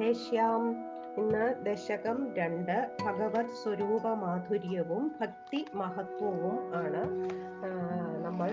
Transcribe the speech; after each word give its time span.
രാധേശ്യാം 0.00 0.62
ഇന്ന് 1.20 1.46
ദശകം 1.64 2.18
രണ്ട് 2.36 2.76
ഭഗവത് 3.02 3.50
സ്വരൂപ 3.62 4.04
മാധുര്യവും 4.20 5.02
ഭക്തി 5.18 5.60
മഹത്വവും 5.80 6.56
ആണ് 6.78 7.02
നമ്മൾ 8.24 8.48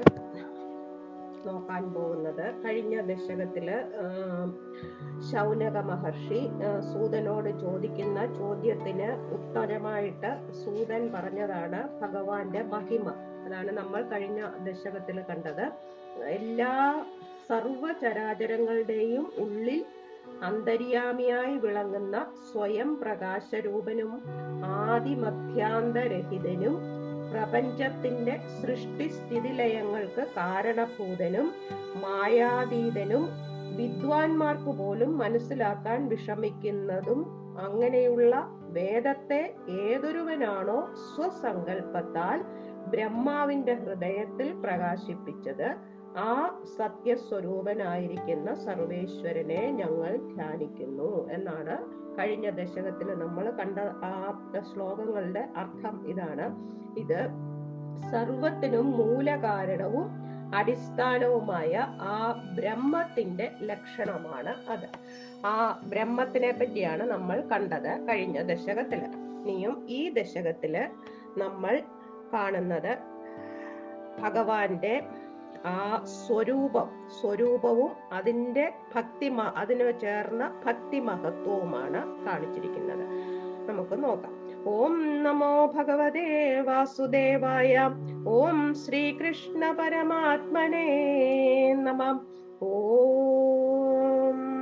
നോക്കാൻ 1.45 1.83
പോകുന്നത്. 1.93 2.43
കഴിഞ്ഞ 2.65 2.95
ദശകത്തിൽ 3.11 3.67
ശൗനക 5.29 5.77
മഹർഷി 5.91 6.41
സൂതനോട് 6.91 7.49
ചോദിക്കുന്ന 7.63 8.19
ചോദ്യത്തിന് 8.39 9.09
ഉത്തരമായിട്ട് 9.37 10.31
സൂതൻ 10.63 11.05
പറഞ്ഞതാണ് 11.15 11.81
ഭഗവാന്റെ 12.01 12.63
മഹിമ. 12.73 13.07
അതാണ് 13.45 13.73
നമ്മൾ 13.79 14.03
കഴിഞ്ഞ 14.13 14.41
ദശകത്തിൽ 14.67 15.19
കണ്ടത്. 15.29 15.65
എല്ലാ 16.39 16.73
സർവചരാചരങ്ങളുടെയും 17.49 19.25
ഉള്ളിൽ 19.45 19.79
അന്തര്യാമിയായി 20.43 21.57
വിളങ്ങുന്ന 21.57 22.25
സ്വയം 22.51 23.01
പ്രകാശരൂപനും 23.01 24.21
ആദിമധ്യാന്തരഹിതനും 24.63 26.97
പ്രപഞ്ചത്തിന്റെ 27.31 28.39
സൃഷ്ടിസ്ഥിതിലയങ്ങൾക്ക് 28.61 30.27
കാരണഭൂതനും 30.35 31.53
മായാതീതനും 31.95 33.29
വിദ്വാൻമാർക്ക് 33.77 34.63
പോലും 34.63 35.17
മനസ്സിലാക്കാൻ 35.17 36.07
വിഷമിക്കുന്നതും 36.07 37.49
അങ്ങനെയുള്ള 37.59 38.59
വേദത്തെ 38.69 39.55
ഏതൊരുവനാണോ 39.69 40.93
സ്വസങ്കല്പത്താൽ 41.15 42.41
ബ്രഹ്മാവിന്റെ 42.87 43.73
ഹൃദയത്തിൽ 43.73 44.53
പ്രകാശിപ്പിച്ചത്. 44.53 45.96
ആ 46.19 46.31
സത്യസ്വരൂപനായിരിക്കുന്ന 46.77 48.53
സർവേശ്വരനെ 48.65 49.61
ഞങ്ങൾ 49.71 50.11
ധ്യാനിക്കുന്നു 50.31 51.09
എന്നാണ് 51.31 51.75
കഴിഞ്ഞ 52.19 52.49
ദശകത്തിൽ 52.49 53.07
നമ്മൾ 53.19 53.45
കണ്ട 53.59 53.79
ആ 54.03 54.13
ശ്ലോകങ്ങളുടെ 54.69 55.43
അർത്ഥം 55.55 55.95
ഇതാണ്. 56.09 56.45
ഇത് 56.97 57.19
സർവത്തിനും 58.11 58.87
മൂലകാരണവും 58.99 60.07
അടിസ്ഥാനവുമായ 60.53 61.71
ആ 62.09 62.17
ബ്രഹ്മത്തിന്റെ 62.55 63.47
ലക്ഷണമാണ് 63.61 64.51
അത്. 64.69 64.87
ആ 65.45 65.55
ബ്രഹ്മത്തിനെ 65.83 66.51
പറ്റിയാണ് 66.51 67.03
നമ്മൾ 67.05 67.37
കണ്ടത് 67.51 67.91
കഴിഞ്ഞ 68.09 68.41
ദശകത്തിൽ 68.43 69.01
ഇനിയും 69.41 69.85
ഈ 69.89 70.09
ദശകത്തിൽ 70.09 70.75
നമ്മൾ 71.37 71.73
കാണുന്നത് 72.33 72.93
ഭഗവാന്റെ 74.19 74.95
ആ 75.67 76.05
സ്വരൂപം 76.05 76.89
സ്വരൂപവും 77.21 77.91
അതിന്റെ 78.11 78.73
ഭക്തി 78.95 79.31
അതിന് 79.55 79.99
ചേർന്ന 79.99 80.61
ഭക്തി 80.65 80.99
മഹത്വവുമാണ് 80.99 82.25
കാണിച്ചിരിക്കുന്നത്. 82.25 83.07
നമുക്ക് 83.67 84.03
നോക്കാം. 84.03 84.37
ഓം 84.65 85.23
നമോ 85.23 85.65
ഭഗവതേ 85.65 86.59
വാസുദേവായ 86.59 87.89
ഓം 88.27 88.73
ശ്രീകൃഷ്ണ 88.73 89.71
പരമാത്മനേ 89.71 90.93
നമ. 91.73 92.19
ഓം. 92.61 94.53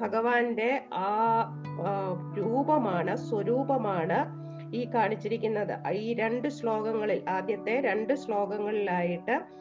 ഭഗവാന്റെ 0.00 0.82
ആ 0.92 1.10
ആ, 1.86 1.88
രൂപമാണ് 2.38 3.16
സ്വരൂപമാണ് 3.16 4.46
ഈ 4.74 4.88
കാണിച്ചിരിക്കുന്നത്. 4.94 5.92
ഈ 5.92 6.14
രണ്ട് 6.14 6.48
ശ്ലോകങ്ങളിൽ 6.48 7.22
ആദ്യത്തെ 7.28 7.80
രണ്ട് 7.80 8.14
ശ്ലോകങ്ങളിലായിട്ട് 8.14 9.56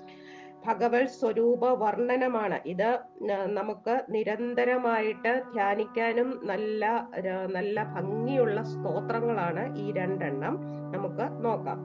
ഭഗവത് 0.65 1.07
സ്വരൂപ 1.07 1.65
വർണനമാണ് 1.83 2.59
ഇത് 2.65 2.99
നമുക്ക് 3.45 4.05
നിരന്തരമായിട്ട് 4.09 5.41
ധ്യാനിക്കാനും 5.53 6.39
നല്ല 6.43 7.09
നല്ല 7.51 7.83
ഭംഗിയുള്ള 7.95 8.63
സ്തോത്രങ്ങളാണ് 8.63 9.77
ഈ 9.77 9.91
രണ്ടെണ്ണം. 9.91 10.55
നമുക്ക് 10.93 11.45
നോക്കാം. 11.45 11.79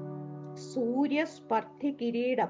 സൂര്യസ്പർദ്ധി 0.72 1.90
കിരീടം 2.00 2.48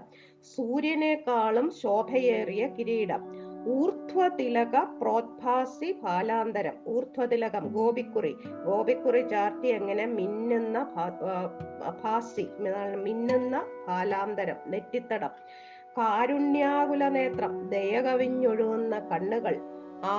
സൂര്യനേക്കാളും 0.56 1.70
ശോഭയേറിയ 1.82 2.66
കിരീടം. 2.66 3.22
ഊർധ്വതിലക 3.68 4.76
പ്രോത്ഭാസി 5.00 5.88
ഫാലാന്തരം. 6.02 6.76
ഊർധ്വതിലകം 6.88 7.64
ഗോപിക്കുറി. 7.72 8.32
ഗോപിക്കുറി 8.66 9.22
ചാർത്തി 9.28 9.68
എങ്ങനെ 9.68 10.06
മിന്നുന്ന 10.06 10.78
ഭാസി 12.02 12.46
മിന്നുന്ന 13.04 13.64
ഫാലാന്തരം 13.86 14.56
നെറ്റിത്തടം. 14.66 15.34
കാരുണ്യാകുല 15.96 17.04
നേത്രം 17.08 17.52
ദയ 17.68 17.94
കവിഞ്ഞൊഴുകുന്ന 18.00 18.98
കണ്ണുകൾ 19.10 19.54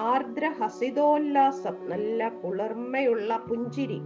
ആർദ്ര 0.05 0.45
ഹസിതോല്ലാസം 0.59 1.75
നല്ല 1.89 2.29
കുളിർമയുള്ള 2.41 3.37
പുഞ്ചിരി 3.47 3.99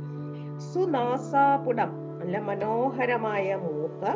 സുനാസാപുടം 0.67 1.91
നല്ല 2.19 2.37
മനോഹരമായ 2.39 3.55
മൂക്ക് 3.55 4.11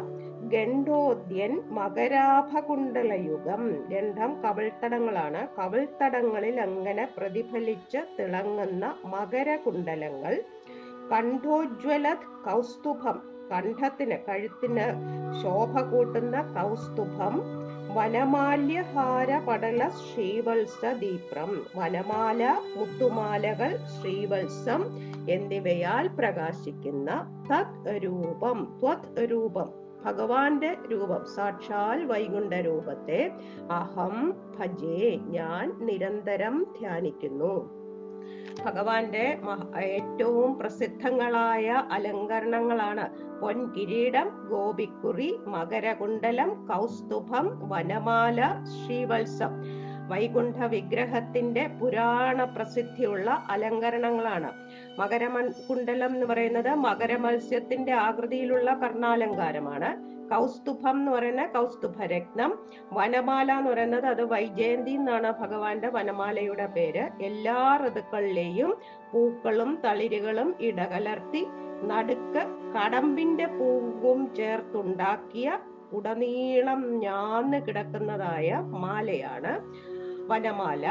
ഗണ്ഡോദ്യൻ 0.52 1.54
മകരാഭകുണ്ടലയുഗം 1.70 3.64
ഗണ്ഡം 3.90 4.32
കവിൾത്തടങ്ങളാണ്. 4.44 5.42
കവിൾത്തടങ്ങളിൽ 5.58 6.56
അങ്ങനെ 6.60 7.06
പ്രതിഫലിച്ച് 7.18 8.02
തിളങ്ങുന്ന 8.20 8.86
മകരകുണ്ടലങ്ങൾ 9.06 10.36
കണ്ഠോജ്വല 11.12 12.08
കൗസ്തുഭം 12.46 13.20
കണ്ഠത്തിന് 13.52 14.18
കഴുത്തിന് 14.28 14.88
ശോഭ 15.42 15.82
കൂട്ടുന്ന 15.82 16.38
കൗസ്തുഭം 16.54 17.36
വനമാല്യഹാര 17.96 19.30
പടല 19.48 19.82
ശ്രീവത്സ 20.00 20.82
ദീപ്രം 21.00 21.52
വനമാല 21.76 22.42
മുത്തുമാലകൾ 22.78 23.72
ശ്രീവത്സം 23.96 24.82
എന്നിവയാൽ 25.30 26.08
പ്രകാശിക്കുന്ന 26.18 27.10
തത് 27.52 27.92
രൂപം 28.06 28.60
ത്വത് 28.80 29.22
രൂപം 29.32 29.70
ഭഗവാന്റെ 30.06 30.70
രൂപം 30.92 31.24
സാക്ഷാൽ 31.36 32.00
വൈകുണ്ഠ 32.06 32.54
രൂപത്തെ 32.60 33.22
അഹം 33.72 34.16
ഭജേ 34.60 35.10
ഞാൻ 35.30 35.66
നിരന്തരം 35.80 36.56
ധ്യാനിക്കുന്നു. 36.80 37.56
ഭഗവാന്റെ 38.66 39.38
ഏറ്റവും 39.84 40.60
പ്രസിദ്ധങ്ങളായ 40.60 41.84
അലങ്കരണങ്ങളാണ്. 41.92 43.10
പൊൻകിരീടം 43.40 44.48
ഗോപിക്കുറി 44.50 45.38
മകരകുണ്ടലം 45.48 46.68
കൗസ്തുഭം 46.74 47.70
വനമാല 47.70 48.66
ശ്രീവത്സം. 48.66 49.50
വൈകുണ്ഠ 50.08 50.64
വിഗ്രഹത്തിന്റെ 50.64 51.68
പുരാണ 51.82 52.44
പ്രസിദ്ധിയുള്ള 52.44 53.44
അലങ്കരണങ്ങളാണ്. 53.50 54.52
മകരമ 55.00 55.42
കുണ്ടലം 55.70 56.14
എന്ന് 56.14 56.26
പറയുന്നത് 56.26 56.76
മകരമത്സ്യത്തിന്റെ 56.76 57.92
ആകൃതിയിലുള്ള 57.92 58.74
കർണാലങ്കാരമാണ്. 58.74 60.19
കൗസ്തുഭം 60.32 60.98
എന്ന് 61.00 61.12
പറയുന്ന 61.12 61.44
കൗസ്തുഭരത്നം 61.56 62.52
വനമാല 62.94 63.48
എന്ന് 63.60 63.72
പറയുന്നത് 63.72 64.06
അത് 64.06 64.24
വൈജയന്തി 64.34 64.94
എന്നാണ് 65.00 65.32
ഭഗവാന്റെ 65.42 65.90
വനമാലയുടെ 65.98 66.68
പേര്. 66.76 67.04
എല്ലാ 67.30 67.60
ഋതുക്കളിലെയും 67.86 68.72
പൂക്കളും 69.12 69.72
തളിരുകളും 69.86 70.50
ഇടകലർത്തി 70.70 71.44
നടുക്ക് 71.92 72.42
കടമ്പിന്റെ 72.76 73.48
പൂവും 73.58 74.22
ചേർത്തുണ്ടാക്കിയ 74.36 75.50
ഉടനീളം 75.98 76.82
ഞാന്ന് 77.06 77.60
കിടക്കുന്നതായ 77.68 78.50
മാലയാണ് 78.84 79.54
വനമാല. 80.32 80.86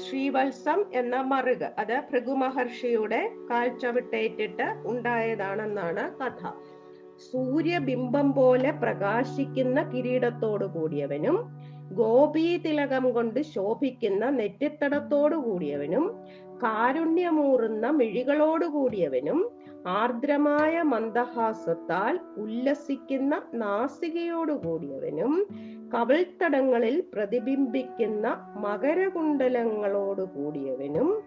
ശ്രീവത്സം 0.00 0.78
എന്ന 0.92 1.16
മറുക് 1.30 1.68
അത് 1.82 1.94
ഭൃഗു 2.10 2.34
മഹർഷിയുടെ 2.40 3.20
കാൽച്ചവിട്ടേറ്റിട്ട് 3.50 4.66
ഉണ്ടായതാണെന്നാണ് 4.90 6.04
കഥ. 6.20 6.42
സൂര്യബിംബം 7.20 8.32
പോലെ 8.32 8.70
പ്രകാശിക്കുന്ന 8.70 9.82
കിരീടത്തോടു 9.82 10.64
കൂടിയവനും 10.66 11.36
ഗോപീതിലകം 11.92 13.12
കൊണ്ട് 13.12 13.42
ശോഭിക്കുന്ന 13.42 14.30
നെറ്റിത്തടത്തോടു 14.30 15.36
കൂടിയവനും 15.36 16.04
കാരുണ്യമൂറുന്ന 16.62 17.86
മിഴികളോടു 17.90 18.66
കൂടിയവനും 18.66 19.38
ആർദ്രമായ 19.88 20.82
മന്ദഹാസത്താൽ 20.82 22.18
ഉല്ലസിക്കുന്ന 22.36 23.42
നാസികയോടു 23.54 24.52
കൂടിയവനും 24.52 25.32
കവിൾത്തടങ്ങളിൽ 25.88 27.00
പ്രതിബിംബിക്കുന്ന 27.12 28.26
മകരകുണ്ടലങ്ങളോടു 28.56 30.22
കൂടിയവനും 30.22 31.22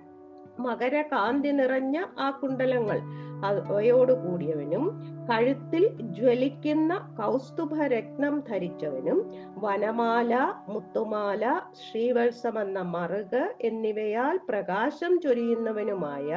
മകരകാന്തി 0.60 1.52
നിറഞ്ഞ 1.52 2.06
ആ 2.20 2.30
കുണ്ടലങ്ങൾ 2.32 2.98
അവയോട് 3.44 4.12
കൂടിയവനും 4.12 4.86
കഴുത്തിൽ 5.30 5.84
ജ്വലിക്കുന്ന 6.02 6.94
കൗസ്തുഭ 7.18 7.82
രത്നം 7.84 8.44
ധരിച്ചവനും 8.50 9.20
വനമാല 9.58 10.34
മുത്തുമാല 10.70 11.44
ശ്രീവത്സം 11.82 12.62
എന്ന 12.62 12.82
മറുക് 12.82 13.56
എന്നിവയാൽ 13.62 14.40
പ്രകാശം 14.50 15.20
ചൊരിയുന്നവനുമായ 15.22 16.30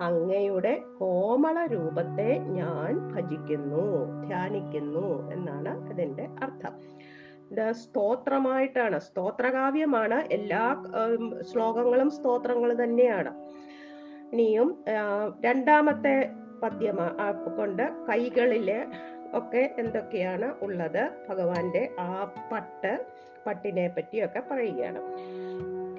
അങ്ങയുടെ 0.00 0.82
കോമള 0.98 1.66
രൂപത്തെ 1.66 2.38
ഞാൻ 2.38 3.12
ഭജിക്കുന്നു 3.12 3.84
ധ്യാനിക്കുന്നു 4.26 5.32
എന്നാണ് 5.32 5.90
അതിന്റെ 5.90 6.28
അർത്ഥം. 6.42 6.74
സ്തോത്രമായിട്ടാണ് 7.70 9.00
സ്തോത്രകാവ്യമാണ്. 9.00 10.14
എല്ലാ 10.14 10.64
ശ്ലോകങ്ങളും 11.52 12.10
സ്തോത്രങ്ങൾ 12.10 12.84
തന്നെയാണ്. 12.84 13.32
ഇനിയും 14.32 14.84
രണ്ടാമത്തെ 15.44 16.30
പദ്യം 16.62 16.96
കൊണ്ട് 17.56 17.90
കൈകളിൽ 18.08 18.84
ഒക്കെ 19.34 19.74
എന്തൊക്കെയാണ് 19.78 20.54
ഉള്ളത്? 20.62 21.10
ഭഗവാന്റെ 21.28 21.90
ആ 22.00 22.34
പട്ട് 22.52 23.04
പട്ടിനെ 23.46 23.88
പറ്റിയൊക്കെ 23.88 24.42
പറയുകയാണ്. 24.50 25.00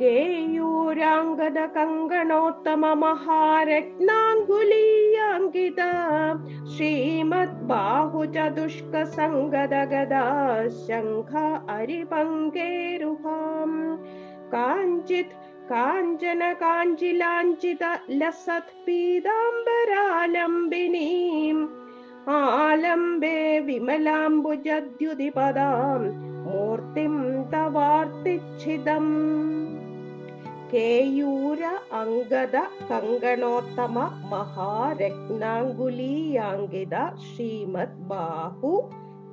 കേയൂരാംഗത 0.01 1.65
കങ്കണോത്തമ 1.65 2.93
മഹാരത്നാങ്കുലീയാങ്കിത 2.93 5.81
ശ്രീമദ് 6.77 7.49
ബാഹു 7.49 8.25
ചതുഷ്ക 8.25 9.03
സംഗത 9.03 9.65
ഗദാ 9.65 10.69
ശംഖ 10.87 11.35
അരിപങ്കേരുഹാം. 11.69 13.71
കാഞ്ചിത് 14.53 15.46
കാഞ്ചന 15.71 16.53
കാഞ്ചിലാഞ്ചിത 16.53 18.09
ലസത് 18.09 18.87
പീതാംബരാലംബിനീം. 18.87 21.69
ആലംബേ 22.29 23.59
വിമലാംബുജദ്യുതിപദാം. 23.59 26.03
മൂർത്തിം 26.43 27.49
തവാർത്തിച്ഛിതം. 27.49 29.05
കേയൂര 30.73 31.59
അംഗത 31.91 32.61
കങ്കണോത്തമ 32.91 34.27
മഹാരത്നാങ്കുലീയാങ്കിത 34.31 37.15
ശ്രീമദ് 37.15 37.97
ബാഹു. 37.97 38.91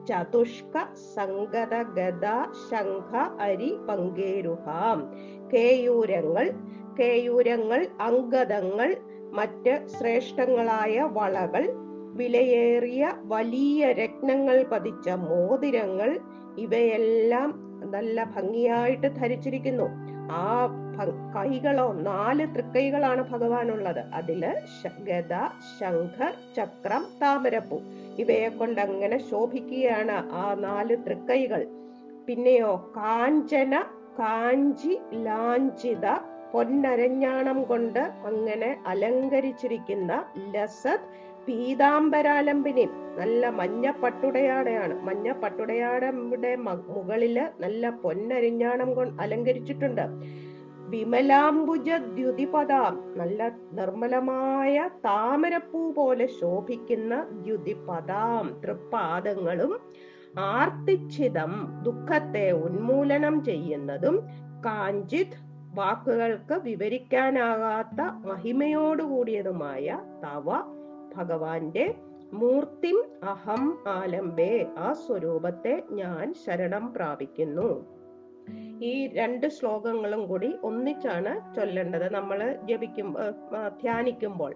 ചതുഷ്ക 0.08 0.81
സംഗത 1.14 1.82
ഗദ 1.82 2.26
ശംഖ 2.70 3.40
അരി 3.40 3.76
പങ്കേരുഹാം. 3.88 5.14
കേയൂരങ്ങൾ 5.55 6.51
കേയൂരങ്ങൾ 6.99 7.87
അങ്കദങ്ങൾ 8.01 8.97
മറ്റ് 9.33 9.87
ശ്രേഷ്ഠങ്ങളായ 9.87 11.01
വളകൾ 11.01 11.69
വിലയേറിയ 12.15 13.12
വലിയ 13.23 13.93
രത്നങ്ങൾ 13.93 14.65
പതിച്ച 14.73 15.09
മോതിരങ്ങൾ 15.09 16.19
ഇവയെല്ലാം 16.59 17.55
നല്ല 17.91 18.25
ഭംഗിയായിട്ട് 18.25 19.06
ധരിച്ചിരിക്കുന്നു. 19.06 19.85
ആ 20.33 20.69
കൈകളോ 21.37 21.93
നാല് 21.93 22.55
തൃക്കൈകളാണ് 22.55 23.31
ഭഗവാനുള്ളത്. 23.31 23.99
അതിൽ 23.99 24.55
ഗത 25.01 25.33
ശംഖ 25.81 26.31
ചക്രം 26.56 27.06
താമരപ്പൂ. 27.23 27.81
ഇവയെ 28.19 28.49
കൊണ്ട് 28.49 28.81
അങ്ങനെ 28.81 29.31
ശോഭിക്കുകയാണ് 29.31 30.12
ആ 30.12 30.55
നാല് 30.55 30.97
തൃക്കൈകൾ. 31.06 31.67
പിന്നെയോ 32.27 32.93
കാഞ്ചന 32.97 33.85
കാഞ്ചി 34.19 34.93
ലാഞ്ചിത 35.14 36.06
പൊന്നരഞ്ഞാണം 36.52 37.64
കൊണ്ട് 37.64 38.02
അങ്ങനെ 38.31 38.70
അലങ്കരിച്ചിരിക്കുന്ന 38.87 40.12
ലസത് 40.55 41.06
പീതാംബരാലംബിനി 41.46 42.84
നല്ല 43.19 43.49
മഞ്ഞ 43.49 43.90
പട്ടുടയാടയാണ്. 44.02 44.94
മഞ്ഞ 45.02 45.32
പട്ടുടയാടയുടെ 45.32 46.50
മുകളിൽ 46.94 47.37
നല്ല 47.61 47.90
പൊന്നരിഞ്ഞാണം 48.05 48.94
കൊണ്ട് 48.94 49.22
അലങ്കരിച്ചിട്ടുണ്ട്. 49.22 50.06
വിമലാംബുജ 50.93 51.88
ദ്യുതിപദാം 52.17 52.94
നല്ല 53.17 53.49
നിർമ്മലമായ 53.72 54.90
താമരപ്പൂ 55.05 55.93
പോലെ 55.93 56.26
ശോഭിക്കുന്ന 56.40 57.14
ദ്യുതിപദാം. 57.44 58.46
തൃപ്പാദങ്ങളും 58.62 59.72
ആർത്തിച്ഛിതം 60.38 61.81
ദുഃഖത്തെ 61.82 62.50
ഉന്മൂലനം 62.50 63.44
ചെയ്യുന്നതും 63.44 64.28
കാഞ്ചിത് 64.66 65.54
വാക്കുകൾക്ക് 65.75 66.54
വിവരിക്കാനാകാത്ത 66.54 68.00
മഹിമയോടുകൂടിയതുമായ 68.00 69.98
തവ 70.25 70.52
ഭഗവാന്റെ 71.16 71.94
മൂർത്തിം 72.32 73.04
അഹം 73.22 73.78
ആലംബേ. 73.88 74.66
ആ 74.78 74.92
സ്വരൂപത്തെ 74.92 75.82
ഞാൻ 75.90 76.34
ശരണം 76.46 76.92
പ്രാപിക്കുന്നു. 76.94 77.86
ഈ 78.82 79.06
രണ്ട് 79.06 79.46
ശ്ലോകങ്ങളും 79.46 80.26
കൂടി 80.26 80.54
ഒന്നിച്ചാണ് 80.62 81.54
ചൊല്ലേണ്ടത്. 81.54 82.12
നമ്മൾ 82.14 82.58
ജപിക്കും 82.64 83.16
ധ്യാനിക്കുമ്പോൾ. 83.82 84.54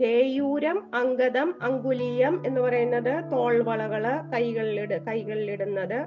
കേയൂരം 0.00 0.78
അങ്കദം 0.94 1.48
അങ്കുലീയം 1.62 2.34
എന്ന് 2.46 2.60
പറയുന്നത് 2.60 3.32
തോൾവളകൾ 3.32 4.04
കൈകളിലിട 4.34 4.96
കൈകളിലിടുന്നത് 5.08 5.98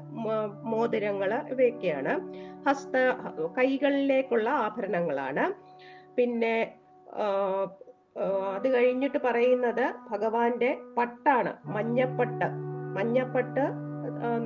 മോതിരങ്ങൾ 0.72 1.34
ഇവയൊക്കെയാണ്. 1.34 2.14
ഹസ്ത 2.68 2.96
കൈകളിലേക്കുള്ള 3.58 4.50
ആഭരണങ്ങളാണ്. 4.50 5.46
പിന്നെ 6.18 6.56
അത് 8.56 8.68
കഴിഞ്ഞിട്ട് 8.74 9.20
പറയുന്നത് 9.26 9.86
ഭഗവാന്റെ 10.12 10.72
പട്ടാണ് 10.98 11.54
മഞ്ഞപ്പട്ട്. 11.76 12.50
മഞ്ഞപ്പട്ട് 12.98 13.66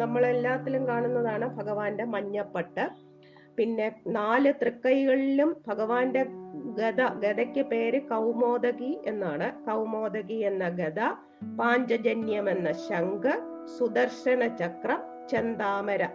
നമ്മളെല്ലാത്തിലും 0.01 0.87
കാണുന്നതാണ് 0.87 1.47
ഭഗവാന്റെ 1.57 2.03
മഞ്ഞപ്പട്ട്. 2.15 2.85
പിന്നെ 3.57 3.87
നാല് 4.07 4.53
തൃക്കൈകളിലും 4.61 5.49
ഭഗവാന്റെ 5.67 6.23
ഗദ 6.67 7.01
ഗതയ്ക്ക് 7.13 7.61
പേര് 7.61 8.01
കൗമോദകി 8.01 8.99
എന്നാണ്. 9.05 9.65
കൗമോദകി 9.65 10.33
എന്ന 10.33 10.69
ഗത 10.69 10.99
പാഞ്ചജന്യം 11.59 12.49
എന്ന 12.49 12.71
ശംഖ് 12.71 13.33
സുദർശന 13.77 14.47
ചക്രം 14.47 15.27
ചന്ദാമര 15.27 16.07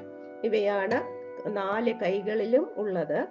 ഇവയാണ് 0.44 0.98
നാല് 1.48 1.94
കൈകളിലും 1.94 2.70
ഉള്ളത്. 2.76 3.26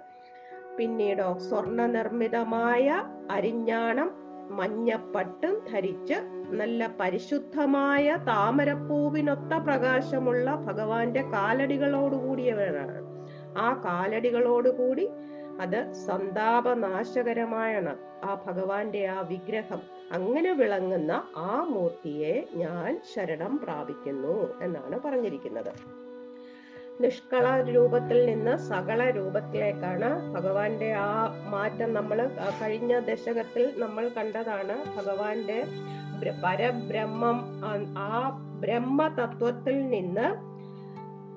പിന്നീടോ 0.76 1.38
സ്വർണ 1.38 1.86
നിർമ്മിതമായ 1.86 3.02
അരിഞ്ഞാണം 3.30 4.14
മഞ്ഞപ്പട്ടും 4.50 5.62
ധരിച്ച് 5.72 6.14
നല്ല 6.52 6.90
പരിശുദ്ധമായ 7.00 8.16
താമരപ്പൂവിനൊത്ത 8.26 9.54
പ്രകാശമുള്ള 9.54 10.54
ഭഗവാന്റെ 10.54 11.22
കാലടികളോടുകൂടിയവരാണ്. 11.22 13.02
ആ 13.58 13.82
കാലടികളോടുകൂടി 13.84 15.08
അത് 15.60 15.92
സന്താപനാശകരമായാണ്. 15.92 17.96
ആ 18.24 18.42
ഭഗവാന്റെ 18.46 19.06
ആ 19.06 19.20
വിഗ്രഹം 19.20 19.80
അങ്ങനെ 20.12 20.52
വിളങ്ങുന്ന 20.52 21.22
ആ 21.36 21.62
മൂർത്തിയെ 21.62 22.48
ഞാൻ 22.54 23.00
ശരണം 23.14 23.58
പ്രാപിക്കുന്നു 23.58 24.62
എന്നാണ് 24.62 25.00
പറഞ്ഞിരിക്കുന്നത്. 25.04 26.02
നിഷ്കള 27.00 27.60
രൂപത്തിൽ 27.60 28.26
നിന്ന് 28.26 28.56
സകള 28.56 29.10
രൂപത്തിലേക്കാണ് 29.10 30.32
ഭഗവാന്റെ 30.32 30.92
ആ 30.92 31.34
മാറ്റം 31.50 31.94
നമ്മൾ 31.94 32.30
കഴിഞ്ഞ 32.62 32.98
ദശകത്തിൽ 32.98 33.72
നമ്മൾ 33.76 34.08
കണ്ടതാണ് 34.08 34.96
ഭഗവാന്റെ 34.96 35.64
പരബ്രഹ്മം 36.44 37.64
ആ- 37.98 38.38
ബ്രഹ്മ 38.60 39.14
തത്വത്തിൽ 39.20 39.88
നിന്ന് 39.88 40.51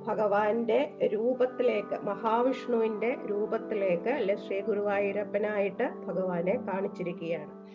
ഭഗവാന്റെ 0.08 0.98
രൂപത്തിലേക്ക് 1.14 2.06
മഹാവിഷ്ണുവിന്റെ 2.06 3.18
രൂപത്തിലേക്ക് 3.32 4.10
അല്ലെ 4.10 4.36
ശ്രീ 4.36 4.62
ഗുരുവായൂരപ്പനായിട്ട് 4.62 5.90
ഭഗവാനെ 6.08 6.60
കാണിച്ചിരിക്കുകയാണ്. 6.68 7.66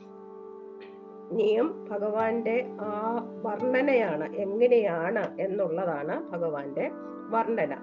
ഇനിയും 1.32 1.86
ഭഗവാന്റെ 1.90 2.66
ആ 2.80 3.28
വർണനയാണ് 3.42 4.36
എങ്ങനെയാണ് 4.36 5.40
എന്നുള്ളതാണ് 5.40 6.30
ഭഗവാന്റെ 6.30 6.90
വർണന. 7.34 7.74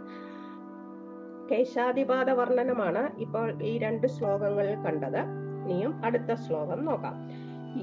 കേശാധിപാത 1.52 2.32
വർണനമാണ് 2.32 3.20
ഇപ്പോൾ 3.20 3.64
ഈ 3.64 3.78
രണ്ട് 3.78 4.08
ശ്ലോകങ്ങളിൽ 4.08 4.76
കണ്ടത്. 4.76 5.22
ഇനിയും 5.64 6.06
അടുത്ത 6.06 6.34
ശ്ലോകം 6.34 6.86
നോക്കാം. 6.86 7.32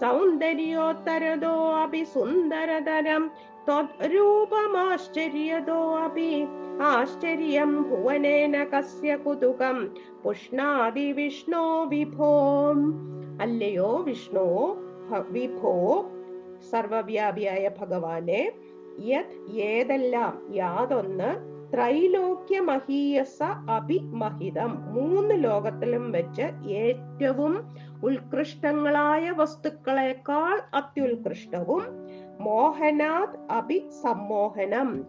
सौन्दर्योत्तरतोऽपि 0.00 2.02
सुन्दरतरं 2.14 3.24
त्वद्रूपमाश्चर्यतोऽपि 3.68 6.30
ആശ്ചര്യം 6.86 7.70
ഭുവനേന 7.88 8.64
കസ്യ 8.72 9.16
കുതുകം 9.16 9.76
പുഷ്ണാതി 10.24 11.12
വിഷ്ണോ 11.12 11.84
വിഭോ 11.84 12.32
അല്ലയോ 13.40 14.02
വിഷ്ണു 14.08 14.44
ഭ- 15.08 15.24
വിഭോ 15.34 15.72
സർവവ്യാപിയായ 16.70 17.64
ഭഗവാനെ 17.80 18.40
യത് 18.99 19.51
ഏതെല്ലാം? 19.51 20.55
യാതൊന്ന്. 20.55 21.51
ത്രൈലോക്യ 21.73 22.59
മഹീയസ 22.59 23.43
അഭിമഹിതം. 23.69 24.93
മൂന്ന് 24.93 25.43
ലോകത്തിലും 25.43 26.11
വെച്ച് 26.11 26.67
ഏറ്റവും 26.67 27.69
ഉത്കൃഷ്ടങ്ങളായ 28.03 29.29
വസ്തുക്കളെക്കാൾ 29.29 30.61
അത്യുത്കൃഷ്ടവും 30.73 31.83
മോഹനാത് 32.39 33.51
അഭി 33.51 33.89
സമ്മോഹനം 34.01 35.05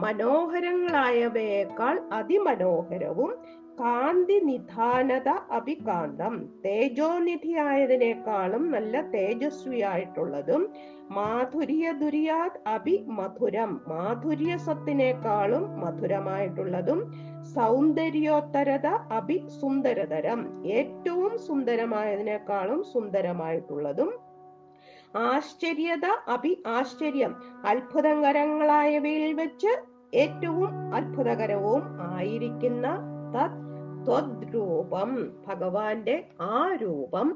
മനോഹരങ്ങളായവയേക്കാൾ 0.00 2.00
അതിമനോഹരവും 2.12 3.34
കാന്തി 3.80 4.32
നിധാനത 4.32 5.28
അഭികാന്തം. 5.28 6.50
തേജോനിധിയായതിനേക്കാളും 6.64 8.70
നല്ല 8.70 9.00
തേജസ്വിയായിട്ടുള്ളതും 9.00 10.68
മാധുര്യ 11.10 11.92
ദുര്യാത് 11.92 12.60
അഭി 12.66 13.04
മധുരം 13.08 13.80
മാധുര്യ 13.88 14.56
സത്തിനേക്കാളും 14.56 15.64
മധുരമായിട്ടുള്ളതും 15.76 17.00
സൗന്ദര്യോത്തരത 17.54 18.86
അഭി 19.08 19.48
സുന്ദരതരം 19.60 20.40
ഏറ്റവും 20.64 21.38
സുന്ദരമായതിനേക്കാളും 21.38 22.84
സുന്ദരമായിട്ടുള്ളതും 22.84 24.10
ആശ്ചര്യത 25.14 26.06
അഭി 26.26 26.62
ആശ്ചര്യം. 26.66 27.34
അത്ഭുതകരങ്ങളായവയിൽ 27.64 29.34
വെച്ച് 29.34 29.72
ഏറ്റവും 30.12 30.92
അത്ഭുതകരവും 30.92 31.82
ആയിരിക്കുന്ന 32.10 32.86
തത് 33.36 33.62
ത്വദ്രൂപം. 34.06 35.12
ഭഗവാന്റെ 35.46 36.24
ആ 36.40 36.74
രൂപം 36.74 37.28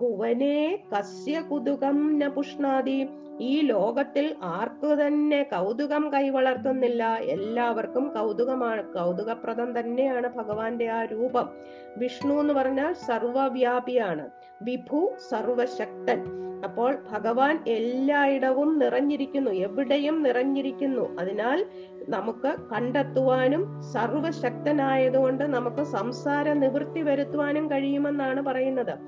ഭുവനേ 0.00 0.78
കസ്യ 0.92 1.40
കുതുകം 1.40 2.18
ന 2.18 2.28
പുഷ്ണാതി 2.28 3.08
ഈ 3.40 3.60
ലോകത്തിൽ 3.60 4.36
ആർക്കു 4.42 4.94
തന്നെ 4.94 5.42
കൗതുകം 5.42 6.12
കൈവളർത്തുന്നില്ല. 6.14 7.04
എല്ലാവർക്കും 7.04 8.08
കൗതുകമാണ് 8.08 8.92
കൗതുകപ്രദം 8.92 9.80
തന്നെയാണ് 9.80 10.28
ഭഗവാന്റെ 10.36 10.88
ആ 10.88 11.04
രൂപം. 11.04 11.48
വിഷ്ണു 11.96 12.34
എന്ന് 12.34 12.54
പറഞ്ഞാൽ 12.54 12.92
സർവവ്യാപിയാണ്. 12.92 14.30
വിഭു 14.62 15.12
സർവശക്തൻ. 15.30 16.24
അപ്പോൾ 16.64 16.98
ഭഗവാൻ 17.10 17.64
എല്ലായിടവും 17.66 18.78
നിറഞ്ഞിരിക്കുന്നു 18.78 19.50
എവിടെയും 19.50 20.22
നിറഞ്ഞിരിക്കുന്നു. 20.22 21.16
അതിനാൽ 21.18 21.66
നമുക്ക് 22.08 22.54
കണ്ടെത്തുവാനും 22.72 23.82
സർവശക്തനായതുകൊണ്ട് 23.92 25.44
നമുക്ക് 25.44 25.82
സംസാര 25.82 26.52
നിവൃത്തി 26.52 27.02
വരുത്തുവാനും 27.02 27.70
കഴിയുമെന്നാണ് 27.70 28.42
പറയുന്നത്. 28.42 28.98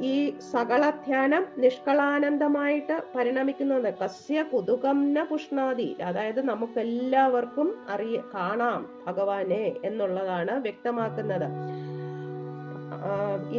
ഈ 0.00 0.14
സകള 0.52 0.90
ധ്യാനം 0.90 1.44
നിഷ്കളാനന്ദമായിട്ട് 1.58 2.96
പരിണമിക്കുന്നത് 3.14 3.94
കസ്യ 4.02 4.42
കുതുകം 4.42 4.98
ന 5.14 5.24
പുഷ്ണാതി 5.24 5.96
അതായത് 6.08 6.40
നമുക്ക് 6.48 6.78
എല്ലാവർക്കും 6.80 7.68
അറിയ 7.88 8.18
കാണാം 8.34 8.82
ഭഗവാനെ 9.06 9.64
എന്നുള്ളതാണ് 9.84 10.50
വ്യക്തമാക്കുന്നത്. 10.50 11.48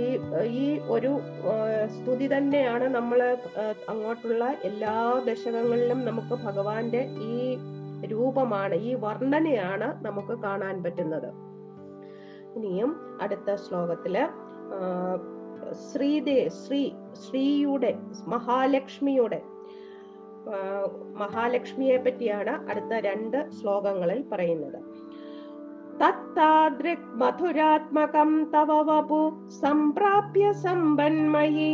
ഈ 0.01 0.03
ഈ 0.61 0.79
ഒരു 0.95 1.11
സ്തുതി 1.95 2.27
തന്നെയാണ് 2.33 2.85
നമ്മൾ 2.95 3.19
അങ്ങോട്ടുള്ള 3.89 4.43
എല്ലാ 4.63 4.95
ദശകങ്ങളിലും 5.29 6.05
നമുക്ക് 6.05 6.35
ഭഗവാന്റെ 6.45 7.01
ഈ 7.31 7.57
രൂപമാണ് 8.13 8.75
ഈ 8.75 8.93
വർണനയാണ് 9.05 10.05
നമുക്ക് 10.05 10.33
കാണാൻ 10.43 10.83
പറ്റുന്നത്. 10.83 11.29
ഇനിയും 12.55 13.19
അടുത്ത 13.21 13.55
ശ്ലോകത്തിൽ 13.55 14.15
ശ്രീദേ 15.85 16.49
ശ്രീ 16.49 16.83
ശ്രീയുടെ 17.23 17.91
മഹാലക്ഷ്മിയുടെ 18.27 19.41
മഹാലക്ഷ്മിയെ 21.15 21.97
പറ്റിയാണ് 21.97 22.53
അടുത്ത 22.69 22.93
രണ്ട് 23.05 23.37
ശ്ലോകങ്ങളിൽ 23.51 24.23
പറയുന്നത്. 24.31 24.79
തത്താദൃക് 26.01 27.09
മധുരാത്മകം 27.21 28.31
തവ 28.53 28.71
വപു 28.81 29.21
സംപ്രാപ്യ 29.61 30.45
സമ്പന്മയീ 30.51 31.73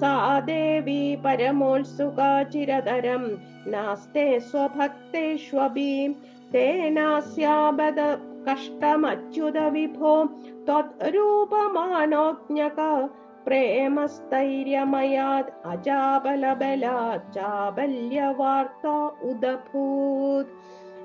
സാ 0.00 0.14
ദേവി 0.46 1.02
പരമോത്സുകാ 1.24 2.42
ചിരതരം 2.42 3.24
നാസ്തേ 3.66 4.38
സ്വഭക്തേഷ്വപി 4.38 5.92
തേനാസ്യാബദ 6.54 8.00
കഷ്ടമച്യുത 8.48 9.66
വിഭോ 9.66 10.24
ത്വദ്രൂപമാനോജ്ഞക 10.68 13.08
പ്രേമസ്ഥൈര്യമയാത് 13.46 15.66
അജാബലബലാത് 15.66 17.34
ചാബല്യവാർത്ത 17.34 18.86
ഉദഭൂത്. 19.22 20.46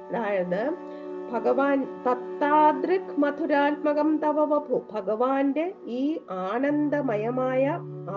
അതായത് 0.08 0.92
ഭഗവാൻ 1.32 1.80
തത്താദൃക് 2.06 3.14
മധുരാത്മകം 3.24 4.10
തവ 4.24 4.44
വപു. 4.52 4.78
ഭഗവാന്റെ 4.94 5.66
ഈ 5.86 6.04
ആനന്ദമയമായ 6.32 7.64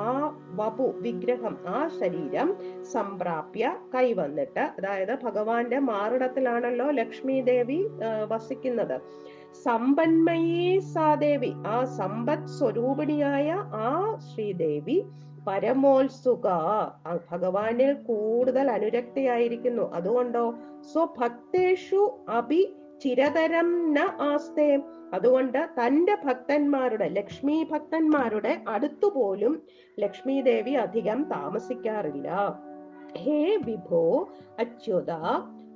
ആ 0.04 0.10
വപു 0.58 0.86
വിഗ്രഹം 1.04 1.54
ആ 1.76 1.80
ശരീരം 2.00 2.48
സംപ്രാപ്യ 2.92 3.64
കൈവന്നിട്ട് 3.94 4.64
അതായത് 4.78 5.14
ഭഗവാന്റെ 5.24 5.78
മാറിടത്തിലാണല്ലോ 5.90 6.90
ലക്ഷ്മി 7.00 7.40
ദേവി 7.50 7.80
വസിക്കുന്നത്. 8.32 8.96
സമ്പന്മയീ 9.64 10.78
സാദേവി 10.94 11.52
ആ 11.66 11.76
സമ്പത് 11.98 12.48
സ്വരൂപിണിയായ 12.58 13.50
ആ 13.86 13.90
ശ്രീദേവി 14.28 14.98
പരമോത്സുക. 15.46 16.46
ഭഗവാനിൽ 17.32 17.92
കൂടുതൽ 18.08 18.66
അനുരക്തിയായിരിക്കുന്നു. 18.70 19.84
അതുകൊണ്ടോ 19.98 20.44
സ്വഭക്തേഷു 20.92 22.02
അഭി 22.38 22.62
ചിരതരം 23.04 23.92
ന 23.92 23.98
ആസ്തേ. 24.20 24.78
അതുകൊണ്ട് 25.14 25.58
തന്റെ 25.78 26.14
ഭക്തന്മാരുടെ 26.24 27.08
ലക്ഷ്മി 27.08 27.68
ഭക്തന്മാരുടെ 27.70 28.62
അടുത്തുപോലും 28.68 29.62
ലക്ഷ്മി 30.00 30.40
ദേവി 30.40 30.70
അധികം 30.70 31.22
താമസിക്കാറില്ല. 31.22 32.28
ഹേ 33.18 33.56
വിഭോ 33.56 34.28
അച്യുത 34.58 35.10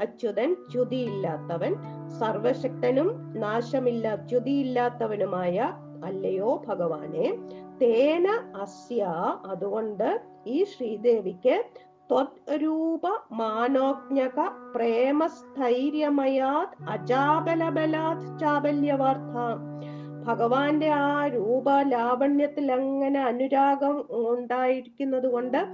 അച്യുതൻ 0.00 0.56
ച്യുതിയില്ലാത്തവൻ 0.70 1.75
സർവശക്തനും 2.20 3.08
നാശമില്ല 3.35 4.14
ച്യുതിയില്ലാത്തവനുമായ 4.28 5.58
അല്ലയോ 6.04 6.62
ഭഗവാനെ. 6.68 7.28
തേന 7.80 8.28
അസ്യ 8.62 9.04
അതുകൊണ്ട് 9.47 10.20
ഈ 10.47 10.64
ശ്രീദേവിക്ക് 10.64 11.64
മാനോജ്ഞക 13.33 14.49
പ്രേമസ്ഥൈര്യമയാത് 14.75 16.88
അജാബലബലാത് 16.88 18.38
ചാബല്യവാർത്ഥ 18.38 19.59
ഭഗവാന്റെ 20.27 20.91
ആ 20.91 21.27
രൂപ 21.27 21.83
ലാവണ്യത്തിൽ 21.83 22.73
അങ്ങനെ 22.73 23.21
അനുരാഗം 23.21 24.05
ഉണ്ടായിരിക്കുന്നത് 24.11 25.29
കൊണ്ട് 25.29 25.67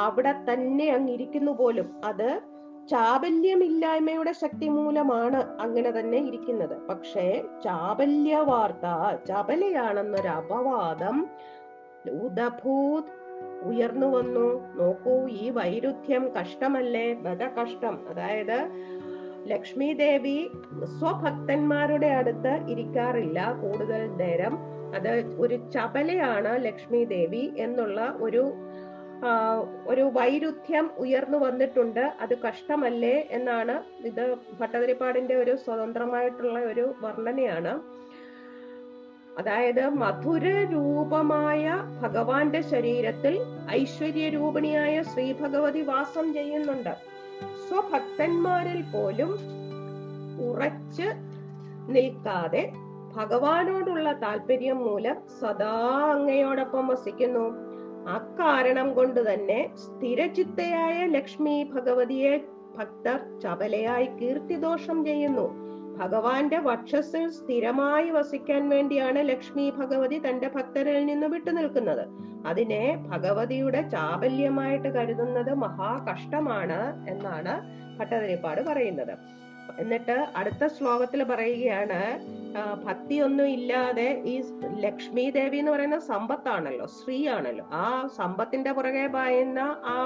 അവിടെ 0.00 0.34
തന്നെ 0.52 0.90
അങ്ങിരിക്കുന്നു 0.90 1.52
പോലും. 1.52 2.00
അത് 2.04 2.42
ചാബല്യമില്ലായ്മയുടെ 2.88 4.32
ശക്തി 4.32 4.68
മൂലമാണ് 4.68 5.60
അങ്ങനെ 5.60 5.90
തന്നെ 5.90 6.18
ഇരിക്കുന്നത്. 6.18 6.88
പക്ഷേ 6.88 7.44
ചാബല്യ 7.64 8.36
വാർത്ത 8.36 8.86
ചാബലയാണെന്നൊരു 9.24 10.28
അപവാദം 10.28 11.26
ഉദഭൂത് 12.10 13.17
ഉയർന്നു 13.62 14.06
വന്നു. 14.06 14.76
നോക്കൂ 14.78 15.28
ഈ 15.28 15.50
വൈരുദ്ധ്യം 15.50 16.24
കഷ്ടമല്ലേ? 16.38 17.14
ബദ 17.14 17.42
കഷ്ടം. 17.42 18.08
അതായത് 18.08 18.58
ലക്ഷ്മി 19.46 19.92
ദേവി 19.92 20.50
സ്വഭക്തന്മാരുടെ 21.00 22.06
അടുത്ത് 22.06 22.52
ഇരിക്കാറില്ല 22.68 23.52
കൂടുതൽ 23.62 24.02
നേരം. 24.22 24.56
അത് 24.94 25.34
ഒരു 25.38 25.56
ചപലയാണ് 25.74 26.64
ലക്ഷ്മി 26.64 27.04
ദേവി 27.04 27.52
എന്നുള്ള 27.56 28.14
ഒരു 28.20 28.44
ഒരു 29.86 30.02
വൈരുദ്ധ്യം 30.02 30.90
ഉയർന്നു 30.98 31.38
വന്നിട്ടുണ്ട്. 31.38 32.12
അത് 32.20 32.38
കഷ്ടമല്ലേ? 32.38 33.28
എന്നാണ് 33.30 33.82
ഇത് 34.04 34.36
ഭട്ടതിരിപ്പാടിന്റെ 34.60 35.34
ഒരു 35.34 35.56
സ്വതന്ത്രമായിട്ടുള്ള 35.56 36.58
ഒരു 36.58 36.94
വർണനയാണ്. 37.00 37.72
അതായത് 39.38 39.88
മധുര 39.88 40.68
രൂപമായ 40.72 41.84
ഭഗവാന്റെ 42.02 42.60
ശരീരത്തിൽ 42.60 43.40
ഐശ്വര്യ 43.70 44.28
രൂപിണിയായ 44.28 45.02
ശ്രീ 45.02 45.32
ഭഗവതി 45.32 45.80
വാസം 45.80 46.32
ചെയ്യുന്നുണ്ട്. 46.32 46.96
സ്വഭക്തന്മാരിൽ 47.68 48.82
പോലും 48.82 49.38
ഉറച്ച് 50.48 51.08
നിൽക്കാതെ 51.88 52.72
ഭഗവാനോടുള്ള 53.16 54.12
താല്പര്യം 54.12 54.78
മൂലം 54.78 55.16
സദാ 55.40 55.76
അങ്ങയോടൊപ്പം 56.14 56.88
വസിക്കുന്നു. 56.88 57.68
അക്കാരണം 58.08 58.94
കൊണ്ട് 58.94 59.32
തന്നെ 59.32 59.74
സ്ഥിരചിത്തയായ 59.76 61.06
ലക്ഷ്മി 61.06 61.70
ഭഗവതിയെ 61.74 62.40
ഭക്തർ 62.78 63.40
ചപലയായി 63.40 64.06
കീർത്തിദോഷം 64.06 65.04
ചെയ്യുന്നു. 65.04 65.67
ഭഗവാന്റെ 65.98 66.58
വക്ഷസിൽ 66.60 67.30
സ്ഥിരമായി 67.30 68.10
വസിക്കാൻ 68.10 68.68
വേണ്ടിയാണ് 68.68 69.28
ലക്ഷ്മി 69.28 69.72
ഭഗവതി 69.78 70.18
തന്റെ 70.18 70.48
ഭക്തരിൽ 70.48 71.06
നിന്ന് 71.06 71.26
വിട്ടുനിൽക്കുന്നത് 71.26 72.04
അതിനെ 72.46 72.82
ഭഗവതിയുടെ 73.08 73.80
ചാബല്യമായിട്ട് 73.88 74.88
കരുതുന്നത് 74.88 75.52
മഹാകഷ്ടമാണ് 75.58 76.80
എന്നാണ് 77.08 77.54
ഭട്ടതിരിപ്പാട് 77.98 78.60
പറയുന്നത്. 78.60 79.14
എന്നിട്ട് 79.78 80.14
അടുത്ത 80.36 80.66
ശ്ലോകത്തിൽ 80.66 81.24
പറയുകയാണ് 81.24 81.98
ഭക്തി 82.84 83.16
ഒന്നും 83.20 83.48
ഇല്ലാതെ 83.48 84.06
ഈ 84.24 84.34
ലക്ഷ്മി 84.80 85.24
ദേവി 85.30 85.58
എന്ന് 85.58 85.72
പറയുന്ന 85.72 85.98
സമ്പത്താണല്ലോ 86.08 86.86
സ്ത്രീ 86.86 87.28
ആണല്ലോ 87.28 87.64
ആ 87.78 87.84
സമ്പത്തിന്റെ 88.16 88.72
പുറകെ 88.72 89.06
പായുന്ന 89.08 89.60
ആ 89.86 89.96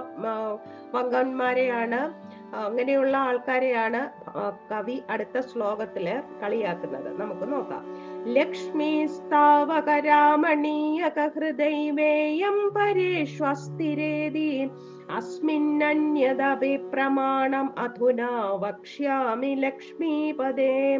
പങ്കന്മാരെയാണ് 0.95 2.01
അങ്ങനെയുള്ള 2.55 3.17
ആൾക്കാരെയാണ് 3.17 4.11
കവി 4.71 5.03
അടുത്ത 5.11 5.41
ശ്ലോകത്തിൽ 5.41 6.23
കളിയാക്കുന്നത്. 6.43 7.21
നമുക്ക് 7.21 7.53
നോക്കാം. 7.53 7.87
ലക്ഷ്മി 8.33 9.07
സ്ഥാവകരാമണീയക 9.07 11.27
ഹൃദൈവേയം 11.27 12.71
പ്രമാണം 16.77 17.79
അധുനാ 17.79 18.53
വക്ഷ്യാമി 18.53 19.47
ലക്ഷ്മീപദേ 19.47 20.99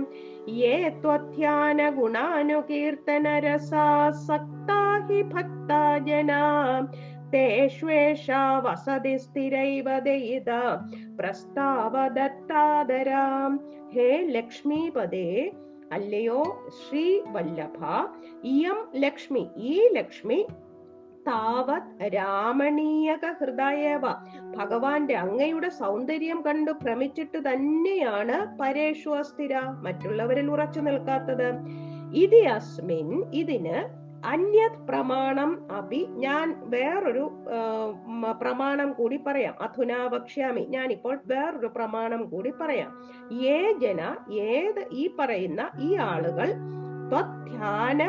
യേ 0.49 0.89
ത്വധ്യാന 0.89 1.91
ഗുണാനുകീർത്തന 1.91 3.39
രസാസക്താ 3.39 5.07
ഹി 5.07 5.23
ഭക്ത 5.23 5.99
ജനാ. 5.99 6.81
തേഷ്വേഷാ 7.35 8.59
വസതി 8.59 9.17
സ്ഥിരൈവ 9.17 9.99
ദയിത 9.99 10.51
പ്രസ്താവദത്താദരാം 11.19 13.61
ഹേ 13.95 14.27
ലക്ഷ്മീപദേ 14.31 15.53
അല്ലയോ 15.93 16.69
ശ്രീ 16.79 17.21
വല്ലഭ 17.29 17.85
ഇയം 18.45 18.89
ലക്ഷ്മി 18.97 19.51
ഈ 19.57 19.89
ലക്ഷ്മി 19.93 20.47
താവത് 21.27 22.15
രാമണീയക 22.15 23.21
ഹൃദയവ 23.41 24.05
ഭഗവാന്റെ 24.57 25.15
അങ്ങയുടെ 25.15 25.69
സൗന്ദര്യം 25.69 26.43
കണ്ടു 26.47 26.73
ഭ്രമിച്ചിട്ട് 26.73 27.39
തന്നെയാണ് 27.39 28.59
പരേഷു 28.59 29.11
അസ്ഥിര. 29.11 29.61
മറ്റുള്ളവരിൽ 29.85 30.51
ഉറച്ചു 30.51 30.81
നിൽക്കാത്തത്. 30.81 31.53
ഇത് 32.15 32.47
അസ്മിൻ 32.47 33.35
ഇതിന് 33.35 34.02
അന്യത് 34.25 34.79
പ്രമാണം 34.89 35.51
അഭി. 35.73 36.07
ഞാൻ 36.25 36.47
വേറൊരു 36.65 37.25
പ്രമാണം 38.41 38.93
കൂടി 38.93 39.17
പറയാം. 39.27 39.55
അധുനാ 39.63 40.01
വക്ഷ്യാമി 40.13 40.67
ഞാൻ 40.71 40.93
ഇപ്പോൾ 40.93 41.19
വേറൊരു 41.27 41.67
പ്രമാണം 41.67 42.23
കൂടി 42.31 42.53
പറയാം. 42.61 42.91
ഏ 43.55 43.59
ജന 43.73 44.03
ഏത് 44.51 44.83
ഈ 44.93 45.05
പറയുന്ന 45.19 45.71
ഈ 45.81 45.91
ആളുകൾ 46.11 46.51
ധ്യാന 47.47 48.03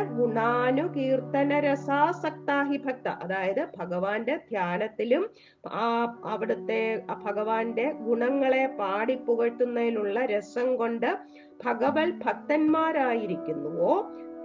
ഭക്ത. 2.86 3.08
അതായത് 3.24 3.64
ഭഗവാന്റെ 3.78 4.36
ധ്യാനത്തിലും 4.50 5.24
ആ 5.68 5.88
അവിടുത്തെ 6.26 6.80
ഭഗവാന്റെ 7.26 7.92
ഗുണങ്ങളെ 8.08 8.66
പാടി 8.80 9.16
പുകഴ്ത്തുന്നതിലുള്ള 9.16 10.26
രസം 10.26 10.76
കൊണ്ട് 10.76 11.10
ഭഗവത് 11.66 12.14
ഭക്തന്മാരായിരിക്കുന്നുവോ? 12.26 13.94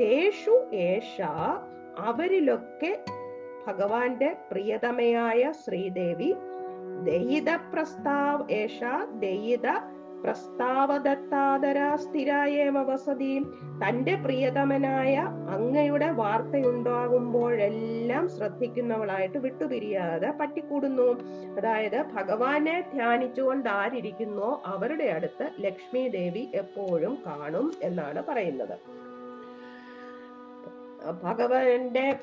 തേഷു 0.00 0.66
ഏഷ 0.72 1.22
അവരിലൊക്കെ 1.98 3.04
ഭഗവാന്റെ 3.66 4.36
പ്രിയതമയായ 4.52 5.52
ശ്രീദേവി. 5.64 6.34
ദയിത 7.04 7.56
പ്രസ്താവ് 7.56 8.52
ഏഷ 8.52 8.80
ദയിത 9.18 9.66
പ്രസ്താവദത്താതരാ 10.24 11.96
സ്ഥിരായേവ 11.96 12.82
വസതി. 12.82 13.46
തന്റെ 13.82 14.14
പ്രിയതമനായ 14.14 15.28
അങ്ങയുടെ 15.48 16.10
വാർത്തയുണ്ടാകുമ്പോഴെല്ലാം 16.10 18.28
ശ്രദ്ധിക്കുന്നവളായിട്ട് 18.28 19.38
വിട്ടുപിരിയാതെ 19.38 20.32
പറ്റിക്കൂടുന്നു. 20.40 21.20
അതായത് 21.56 22.02
ഭഗവാനെ 22.02 22.84
ധ്യാനിച്ചുകൊണ്ട് 22.94 23.68
ആരിയ്ക്കുന്നോ 23.68 24.62
അവരുടെ 24.66 25.04
അടുത്ത് 25.04 25.50
ലക്ഷ്മി 25.60 26.08
ദേവി 26.08 26.48
എപ്പോഴും 26.54 27.18
കാണും 27.26 27.72
എന്നാണ് 27.82 28.24
പറയുന്നത്. 28.24 29.07
ഭഗവാന്റെ 31.22 32.18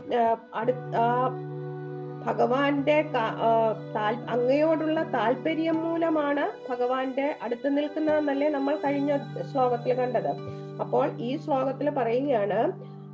അടുത്ത 0.54 0.96
ഭഗവാന്റെ 2.26 3.06
അങ്ങയോടുള്ള 4.30 5.04
താല്പര്യം 5.04 5.84
മൂലമാണ് 5.84 6.70
ഭഗവാന്റെ 6.70 7.36
അടുത്ത് 7.42 7.78
നിൽക്കുന്നതെന്നല്ലേ 7.78 8.50
നമ്മൾ 8.50 8.76
കഴിഞ്ഞ 8.76 9.18
ശ്ലോകത്തിൽ 9.52 9.94
കണ്ടത്. 9.94 10.32
അപ്പോൾ 10.80 11.12
ഈ 11.18 11.38
ശ്ലോകത്തിൽ 11.38 11.90
പറയുകയാണ് 11.90 12.74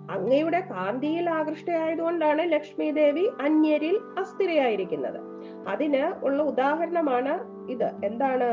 അങ്ങയുടെ 0.10 0.60
കാന്തിയിൽ 0.60 1.30
ആകൃഷ്ടയായതുകൊണ്ടാണ് 1.30 2.52
ലക്ഷ്മി 2.52 2.91
ദേവി 2.91 3.30
അന്യരിൽ 3.41 3.97
അസ്ഥിരയായിരിക്കുന്നത്. 4.17 5.19
അതിന് 5.67 6.26
ഉള്ള 6.26 6.43
ഉദാഹരണമാണ് 6.43 7.34
ഇത്. 7.69 7.91
എന്താണ്? 8.04 8.50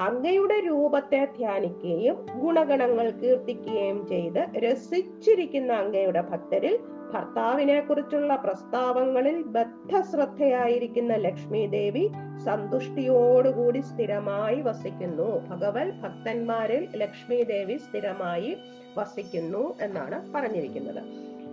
അങ്ങയുടെ 0.00 0.56
രൂപത്തെ 0.60 1.20
ധ്യാനിക്കുകയും 1.36 2.16
ഗുണഗണങ്ങൾ 2.42 3.06
കീർത്തിക്കുകയും 3.10 4.06
ചെയ്ത് 4.06 4.42
രസിച്ചിരിക്കുന്ന 4.64 5.72
അങ്ങയുടെ 5.72 6.22
ഭക്തരിൽ 6.30 6.74
ഭർത്താവിനെ 7.12 7.80
കുറിച്ചുള്ള 7.80 8.32
പ്രസ്താവങ്ങളിൽ 8.36 9.42
ബദ്ധശ്രദ്ധയായിരിക്കുന്ന 9.42 11.14
ലക്ഷ്മി 11.16 11.66
ദേവി 11.66 12.04
സന്തുഷ്ടിയോടുകൂടി 12.44 13.80
സ്ഥിരമായി 13.80 14.60
വസിക്കുന്നു. 14.60 15.28
ഭഗവൽ 15.48 15.90
ഭക്തന്മാരിൽ 16.02 16.84
ലക്ഷ്മി 16.96 17.42
ദേവി 17.42 17.76
സ്ഥിരമായി 17.76 18.56
വസിക്കുന്നു 18.96 19.74
എന്നാണ് 19.80 20.18
പറഞ്ഞിരിക്കുന്നത്. 20.34 21.02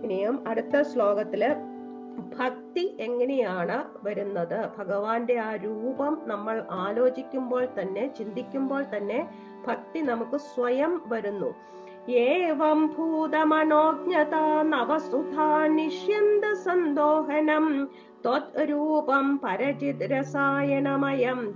ഇനിയും 0.04 0.48
അടുത്ത 0.48 0.82
ശ്ലോകത്തിൽ 0.82 1.42
ഭക്തി 2.18 2.96
എങ്ങനെയാണ് 3.00 4.06
വരുന്നത്? 4.06 4.68
ഭഗവാന്റെ 4.78 5.38
ആ 5.38 5.54
രൂപം 5.54 6.22
നമ്മൾ 6.24 6.64
ആലോചിക്കുമ്പോൾ 6.70 7.68
തന്നെ 7.80 8.14
ചിന്തിക്കുമ്പോൾ 8.14 8.84
തന്നെ 8.96 9.28
ഭക്തി 9.66 10.00
നമുക്ക് 10.00 10.36
സ്വയം 10.36 11.02
വരുന്നു. 11.06 11.54
एव 12.08 12.64
निष्यन्द 15.68 16.54
सन्दोहनम्। 16.54 17.86
त्वत् 18.22 18.70
रूपं 18.70 19.36
रसायण 20.12 20.88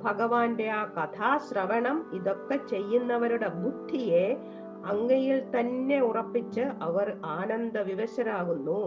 ഭഗവാന്റെ 0.03 0.69
ആ 0.69 0.83
കഥാശ്രവണം 0.97 2.11
ഇതൊക്കെ 2.13 2.57
ചെയ്യുന്നവരുടെ 2.69 3.47
ബുദ്ധിയെ 3.55 4.25
അങ്ങയിൽ 4.85 5.49
തന്നെ 5.55 6.01
ഉറപ്പിച്ച് 6.01 6.61
അവർ 6.81 7.17
ആനന്ദ 7.25 7.77
വിവശരാകുന്നു 7.77 8.81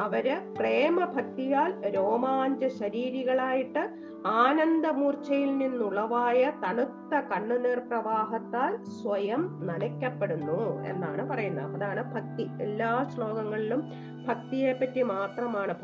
അവർ 0.00 0.40
പ്രേമഭക്തിയാൽ 0.58 1.94
രോമാഞ്ച 1.94 2.64
ശരീരികളായിട്ട് 2.66 3.88
ആനന്ദമൂർച്ചയിൽ 4.26 5.58
നിന്നുളവായ 5.58 6.52
തണുത്ത 6.64 7.14
കണ്ണുനീർ 7.32 7.78
പ്രവാഹത്താൽ 7.78 8.84
സ്വയം 8.84 9.60
നനയ്ക്കപ്പെടുന്നു 9.66 10.82
എന്നാണ് 10.82 11.28
പറയുന്നത്. 11.30 11.74
അതാണ് 11.74 12.14
ഭക്തി. 12.14 12.46
എല്ലാ 12.62 13.10
ശ്ലോകങ്ങളിലും 13.14 13.82
ഭക്തിയെ 14.28 14.72
പറ്റി 14.72 15.02
മാത്രമാണ് 15.02 15.74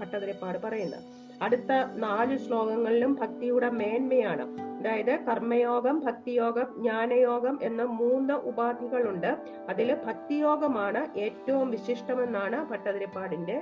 ഭട്ടതിരിപ്പാട് 0.00 0.58
പറയുന്നത്. 0.58 1.02
അടുത്ത 1.42 1.72
നാല് 1.96 2.38
ശ്ലോകങ്ങളിലും 2.38 3.14
ഭക്തിയുടെ 3.14 3.70
മേന്മയാണ്. 3.70 4.44
അതായത് 4.78 5.20
കർമ്മയോഗം 5.28 6.00
ഭക്തിയോഗം 6.00 6.66
ജ്ഞാനയോഗം 6.76 7.58
എന്ന 7.62 7.82
മൂന്ന് 7.82 8.34
ഉപാധികളുണ്ട്. 8.34 9.30
അതിൽ 9.68 9.96
ഭക്തിയോഗമാണ് 10.06 11.18
ഏറ്റവും 11.18 11.70
വിശിഷ്ടമെന്നാണ് 11.70 12.68
ഭട്ടതിരിപ്പാടിന്റെ 13.14 13.56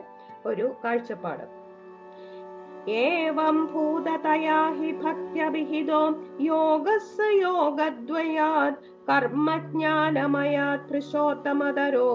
ഒരു 0.51 0.67
കാഴ്ചപ്പാട്. 0.85 1.45
ഏവം 3.01 3.57
ഭൂതതയാ 3.73 4.61
ഹി 4.79 4.91
ഭക്ത്യഭിഹിതോ 5.03 6.01
യോഗസ് 6.53 7.27
യോഗദ്വയാത് 7.47 8.79
കർമ്മജ്ഞാനമയാ 9.09 10.69
പുരുഷോത്തമതരോ 10.89 12.11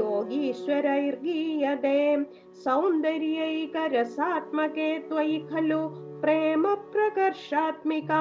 യോഗീശ്വരൈർഗീയതേ 0.00 2.02
സൗന്ദര്യൈകരസാത്മകേ 2.64 4.90
ത്വയി 5.08 5.38
ഖലു 5.50 5.82
പ്രേമ 6.22 6.64
പ്രകർഷാത്മിക 6.92 8.12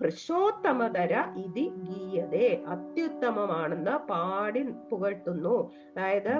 പുരുഷോത്തമതര 0.00 1.14
ഇതി 1.36 1.64
ഗീയതേ 1.88 2.48
അത്യുത്തമമാണെന്ന് 2.66 3.94
പാടി 4.08 4.62
പുകഴ്ത്തുന്നു. 4.90 5.56
അതായത് 5.90 6.34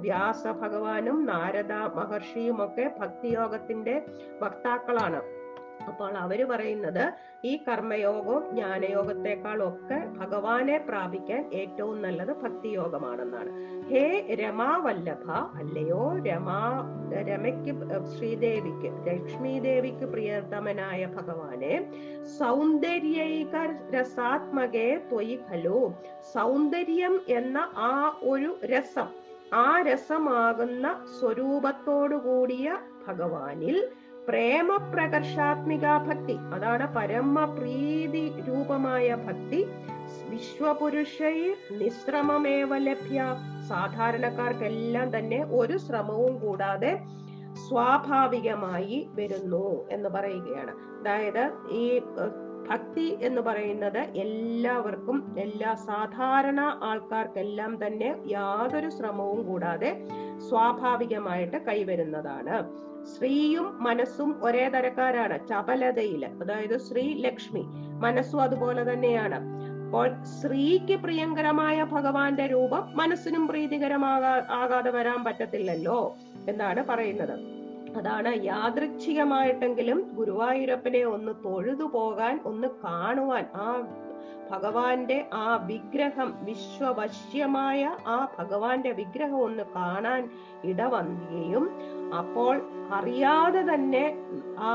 വ്യാസ 0.00 0.42
ഭഗവാനും 0.62 1.18
നാരദ 1.26 1.72
മഹർഷിയും 1.98 2.58
ഒക്കെ 2.64 2.86
ഭക്തിയോഗത്തിന്റെ 3.00 3.96
വക്താക്കളാണ്. 4.42 5.39
അപ്പോൾ 5.88 6.12
അവർ 6.16 6.40
പറയുന്നത് 6.50 7.04
ഈ 7.44 7.52
കർമ്മയോഗവും 7.68 8.42
ജ്ഞാനയോഗത്തെക്കാളൊക്കെ 8.54 9.98
ഭഗവാനെ 10.18 10.78
പ്രാപിക്കാൻ 10.78 11.42
ഏറ്റവും 11.52 12.02
നല്ലത് 12.02 12.32
ഭക്തിയോഗമാണെന്നാണ്. 12.42 13.50
ഹേ 13.90 14.04
രമാവല്ലഭ 14.42 15.30
അല്ലയോ 15.30 16.02
രമാ 16.26 16.60
രമയ്ക്ക് 17.28 17.72
ശ്രീദേവിക്ക് 18.12 18.90
ലക്ഷ്മി 19.08 19.58
ദേവിക്ക് 19.58 20.04
പ്രിയതമനായ 20.04 21.06
ഭഗവാനെ 21.06 21.74
സൗന്ദര്യൈക 22.38 23.54
രസാത്മകേ 23.96 24.88
ത്വയി 25.10 25.38
ഖലു. 25.48 25.80
സൗന്ദര്യം 26.34 27.20
എന്ന 27.28 27.58
ആ 27.76 28.18
ഒരു 28.22 28.52
രസം 28.64 29.08
ആ 29.52 29.80
രസമാകുന്ന 29.82 30.86
സ്വരൂപത്തോടു 31.20 32.14
കൂടിയ 32.14 32.78
ഭഗവാനിൽ 33.06 33.78
പ്രേമ 34.30 34.76
പ്രകർഷാത്മിക 34.76 35.96
ഭക്തി. 36.08 36.36
അതാണ് 36.54 36.94
പരമപ്രീതി 36.94 38.32
രൂപമായ 38.48 39.14
ഭക്തി. 39.14 39.66
വിശ്വപുരുഷൈ 40.28 41.54
നിശ്രമമേവ 41.72 42.76
ലഭ്യ. 42.76 43.36
സാധാരണക്കാർക്കെല്ലാം 43.68 45.18
തന്നെ 45.18 45.44
ഒരു 45.44 45.78
ശ്രമവും 45.78 46.38
കൂടാതെ 46.38 47.00
സ്വാഭാവികമായി 47.68 49.08
വരുന്നു 49.12 49.88
എന്ന് 49.90 50.08
പറയുകയാണ്. 50.08 50.70
അതായത് 50.70 51.52
ഈ 51.70 51.98
ഭക്തി 52.70 53.18
എന്ന് 53.22 53.40
പറയുന്നത് 53.40 53.98
എല്ലാവർക്കും 53.98 55.36
എല്ലാ 55.38 55.74
സാധാരണ 55.74 56.60
ആൾക്കാർക്കെല്ലാം 56.60 57.86
തന്നെ 57.86 58.22
യാതൊരു 58.26 58.90
ശ്രമവും 58.90 59.46
കൂടാതെ 59.46 60.08
സ്വാഭാവികമായിട്ട് 60.48 61.56
കൈവരുന്നതാണ്. 61.56 62.89
സ്ത്രീയും 63.04 63.84
മനസ്സും 63.84 64.44
ഒരേ 64.44 64.68
തരക്കാരാണ് 64.68 65.48
ചപലതയിൽ. 65.48 66.24
അതായത് 66.24 66.78
ശ്രീ 66.78 67.14
ലക്ഷ്മി. 67.14 67.64
മനസ്സും 68.00 68.40
അതുപോലെ 68.40 68.92
തന്നെയാണ്. 68.92 69.60
അപ്പോൾ 69.84 70.24
സ്ത്രീക്ക് 70.24 70.96
പ്രിയങ്കരമായ 70.96 71.84
ഭഗവാന്റെ 71.84 72.46
രൂപം 72.46 72.92
മനസ്സിനും 72.96 73.48
പ്രീതികരമാകാ 73.48 74.46
ആകാതെ 74.50 74.90
വരാൻ 74.90 75.24
പറ്റത്തില്ലല്ലോ 75.24 76.16
എന്നാണ് 76.48 76.84
പറയുന്നത്. 76.84 77.60
അതാണ് 77.96 78.44
യാദൃച്ഛികമായിട്ടെങ്കിലും 78.44 80.10
ഗുരുവായൂരപ്പനെ 80.14 81.04
ഒന്ന് 81.04 81.32
തൊഴുതു 81.44 81.84
പോകാൻ 81.84 82.40
ഒന്ന് 82.44 82.68
കാണുവാൻ 82.84 83.46
ആ 83.54 83.82
ഭഗവാന്റെ 84.50 85.28
ആ 85.32 85.56
വിഗ്രഹം 85.66 86.34
വിശ്വവശ്യമായ 86.42 87.96
ആ 88.06 88.28
ഭഗവാന്റെ 88.38 88.92
വിഗ്രഹം 88.92 89.42
ഒന്ന് 89.42 89.62
കാണാൻ 89.76 90.30
ഇടവന്നുകയും 90.64 91.70
അപ്പോൾ 92.14 92.62
അറിയാതെ 92.92 93.60
തന്നെ 93.74 94.04
ആ 94.58 94.72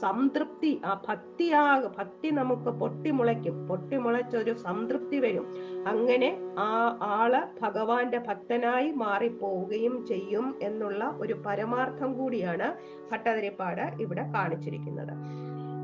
സംതൃപ്തി 0.00 0.82
ആ 0.84 1.02
ഭക്തി 1.08 1.52
ആ 1.52 1.80
ഭക്തി 1.98 2.30
നമുക്ക് 2.30 2.70
പൊട്ടിമുളയ്ക്കും. 2.70 3.68
പൊട്ടിമുളച്ചൊരു 3.68 4.54
സംതൃപ്തി 4.54 5.18
വരും. 5.18 5.46
അങ്ങനെ 5.86 6.30
ആ 6.58 6.98
ആൾ 7.02 7.46
ഭഗവാന്റെ 7.62 8.18
ഭക്തനായി 8.18 8.90
മാറിപ്പോവുകയും 8.90 10.06
ചെയ്യും 10.06 10.54
എന്നുള്ള 10.62 11.14
ഒരു 11.18 11.42
പരമാർത്ഥം 11.46 12.12
കൂടിയാണ് 12.14 12.68
ഭട്ടതിരിപ്പാട് 13.12 13.84
ഇവിടെ 14.00 14.22
കാണിച്ചിരിക്കുന്നത്. 14.34 15.14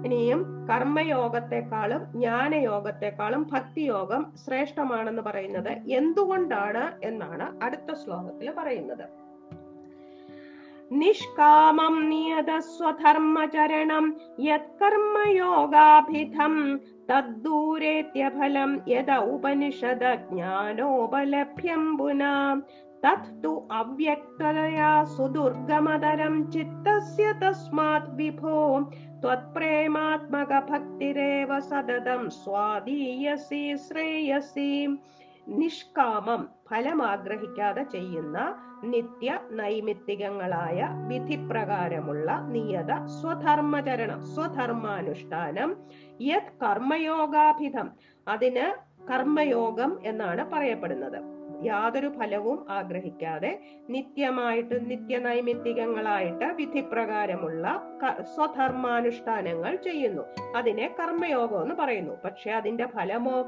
ഇനിയും 0.04 0.66
കർമ്മയോഗത്തെക്കാളും 0.70 2.12
ജ്ഞാനയോഗത്തെക്കാളും 2.12 3.48
ഭക്തിയോഗം 3.52 4.32
ശ്രേഷ്ഠമാണെന്ന് 4.46 5.22
പറയുന്നത് 5.22 5.68
എന്തുകൊണ്ടാണ് 5.68 7.04
എന്നാണ് 7.04 7.62
അടുത്ത 7.62 7.94
ശ്ലോകത്തിൽ 7.94 8.54
പറയുന്നത്. 8.58 9.28
നിഷ്കാമം 10.92 12.08
നിയത 12.08 12.58
സ്വധർമ്മചരണം 12.58 14.16
യത്കർമ്മയോഗാഭിധം 14.40 16.80
തദ്ദൂരേത്യഫലം 17.10 18.82
യത 18.88 19.12
ഉപനിഷദ 19.12 20.14
ജ്ഞാനോപലഭ്യം 20.14 21.98
പുനാ. 21.98 22.60
തത്തു 23.06 23.68
അവ്യക്തതയാ 23.72 25.04
സുദുർഗമതരം 25.04 26.50
ചിത്തസ്യ 26.50 27.32
തസ്മാത് 27.32 28.10
വിഭോ. 28.10 28.80
ഭക്തിരേവ 30.70 31.58
സതതം 31.60 32.30
സ്വാധീയസി 32.30 33.76
ശ്രേയസി 33.76 34.86
നിഷ്കാമം 35.46 36.48
ഫലം 36.68 37.02
ആഗ്രഹിക്കാതെ 37.02 37.82
ചെയ്യുന്ന 37.82 38.38
നിത്യ 38.84 39.38
നൈമിത്തികങ്ങളായ 39.50 40.88
വിധിപ്രകാരമുള്ള 41.06 42.38
നിയത 42.48 42.92
സ്വധർമ്മചരണം 43.06 44.20
സ്വധർമാനുഷ്ഠാനം 44.34 45.72
യത് 46.20 46.54
കർമ്മയോഗാഭിധം 46.62 47.90
അതിന് 48.26 48.66
കർമ്മയോഗം 49.10 49.98
എന്നാണ് 50.02 50.44
പറയപ്പെടുന്നത്. 50.52 51.37
യാതൊരു 51.64 52.08
ഫലവും 52.08 52.66
ആഗ്രഹിക്കാതെ 52.70 53.60
നിത്യമായിട്ട് 53.90 54.90
നിത്യനൈമിത്തികങ്ങളായിട്ട് 54.90 56.44
വിധിപ്രകാരമുള്ള 56.44 57.82
സ്വധർമാനുഷ്ഠാനങ്ങൾ 58.34 59.76
ചെയ്യുന്നു. 59.76 60.22
അതിനെ 60.56 60.94
കർമ്മയോഗം 61.00 61.62
എന്ന് 61.62 61.74
പറയുന്നു. 61.74 62.14
പക്ഷെ 62.24 62.50
അതിന്റെ 62.50 62.86
ഫലമോ 62.86 63.42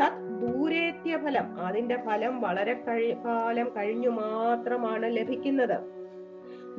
തത് 0.00 0.52
ദൂരേത്യ 0.52 1.16
ഫലം 1.16 1.66
അതിന്റെ 1.66 1.96
ഫലം 1.96 2.40
വളരെ 2.40 2.74
കഴി 2.88 3.16
കാലം 3.26 3.72
കഴിഞ്ഞു 3.76 4.08
മാത്രമാണ് 4.08 5.16
ലഭിക്കുന്നത്. 5.16 6.04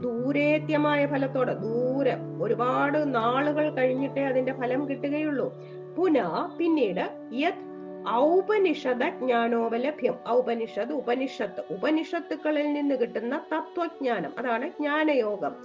ദൂരേത്യമായ 0.02 1.06
ഫലത്തോടെ 1.06 1.54
ദൂരം 1.54 2.44
ഒരുപാട് 2.44 3.16
നാളുകൾ 3.16 3.70
കഴിഞ്ഞിട്ടേ 3.70 4.26
അതിന്റെ 4.26 4.54
ഫലം 4.54 4.90
കിട്ടുകയുള്ളൂ. 4.90 5.54
പുന 5.98 6.18
പിന്നീട് 6.58 7.30
യത് 7.34 7.65
ഔപനിഷദ 8.10 9.04
ജ്ഞാനോപലഭ്യം 9.04 10.16
ഔപനിഷത് 10.28 10.94
ഉപനിഷത്ത്. 10.94 11.74
ഉപനിഷത്തുക്കളിൽ 11.74 12.74
നിന്ന് 12.74 12.96
കിട്ടുന്ന 12.96 13.42
തത്വജ്ഞാനം. 13.54 14.34
അതാണ് 14.38 14.70
ജ്ഞാനയോഗം. 14.70 15.56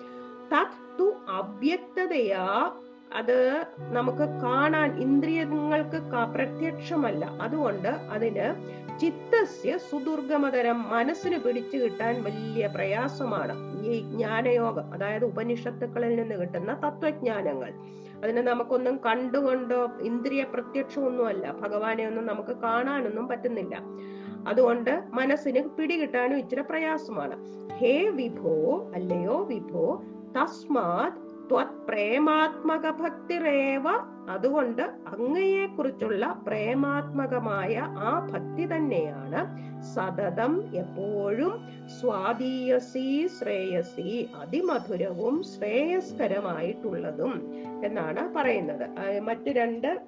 തത്തു 0.52 1.12
അവ്യക്തതയാ 1.28 2.70
അത് 3.14 3.66
നമുക്ക് 3.78 4.40
കാണാൻ 4.42 5.00
ഇന്ദ്രിയങ്ങൾക്ക് 5.00 6.02
പ്രത്യക്ഷമല്ല. 6.34 7.24
അതുകൊണ്ട് 7.42 7.88
അതിന് 7.88 8.70
ചിത്തസ്യ 8.98 9.78
സുദുർഗമതരം 9.78 10.90
മനസ്സിന് 10.90 11.38
പിടിച്ചു 11.38 11.76
കിട്ടാൻ 11.76 12.22
വലിയ 12.22 12.66
പ്രയാസമാണ്. 12.66 13.84
ഈ 13.84 14.00
ജ്ഞാനയോഗം 14.00 14.94
അതായത് 14.94 15.24
ഉപനിഷത്തുക്കളിൽ 15.24 16.16
നിന്ന് 16.16 16.34
കിട്ടുന്ന 16.34 16.80
തത്വജ്ഞാനങ്ങൾ. 16.86 17.72
അതിനെ 18.22 18.42
നമുക്കൊന്നും 18.42 19.00
കണ്ടുകൊണ്ടോ 19.06 19.90
ഇന്ദ്രിയ 20.00 20.44
പ്രത്യക്ഷമൊന്നുമല്ല. 20.44 21.52
ഭഗവാനെ 21.52 22.06
ഒന്നും 22.06 22.26
നമുക്ക് 22.26 22.56
കാണാനൊന്നും 22.56 23.28
പറ്റുന്നില്ല. 23.28 23.80
അതുകൊണ്ട് 24.48 25.02
മനസ്സിന് 25.12 25.68
പിടികിട്ടാനും 25.68 26.38
ഇച്ചിരി 26.38 26.60
പ്രയാസമാണ്. 26.60 27.36
ഹേ 27.72 28.08
വിഭോ 28.08 28.90
അല്ലയോ 28.94 29.44
വിഭോ 29.44 30.02
തസ്മാത് 30.40 31.29
പ്രേമാത്മക 31.58 32.90
ഭക്തിരേവ 32.90 33.88
അതുകൊണ്ട് 34.30 34.82
അങ്ങയെ 34.82 35.66
കുറിച്ചുള്ള 35.66 36.42
പ്രേമാത്മകമായ 36.46 37.80
ആ 37.80 38.28
ഭക്തി 38.32 38.76
തന്നെയാണ് 38.76 39.70
സതതം 39.82 40.74
എപ്പോഴും 40.74 41.66
സ്വാധീയസി 42.00 43.28
ശ്രേയസി 43.38 44.28
അതിമധുരവും 44.40 45.42
ശ്രേയസ്കരമായിട്ടുള്ളതും 45.42 47.52
എന്നാണ് 47.84 48.34
പറയുന്നത്. 48.34 49.20
മറ്റു 49.20 49.50
രണ്ട് 49.50 50.00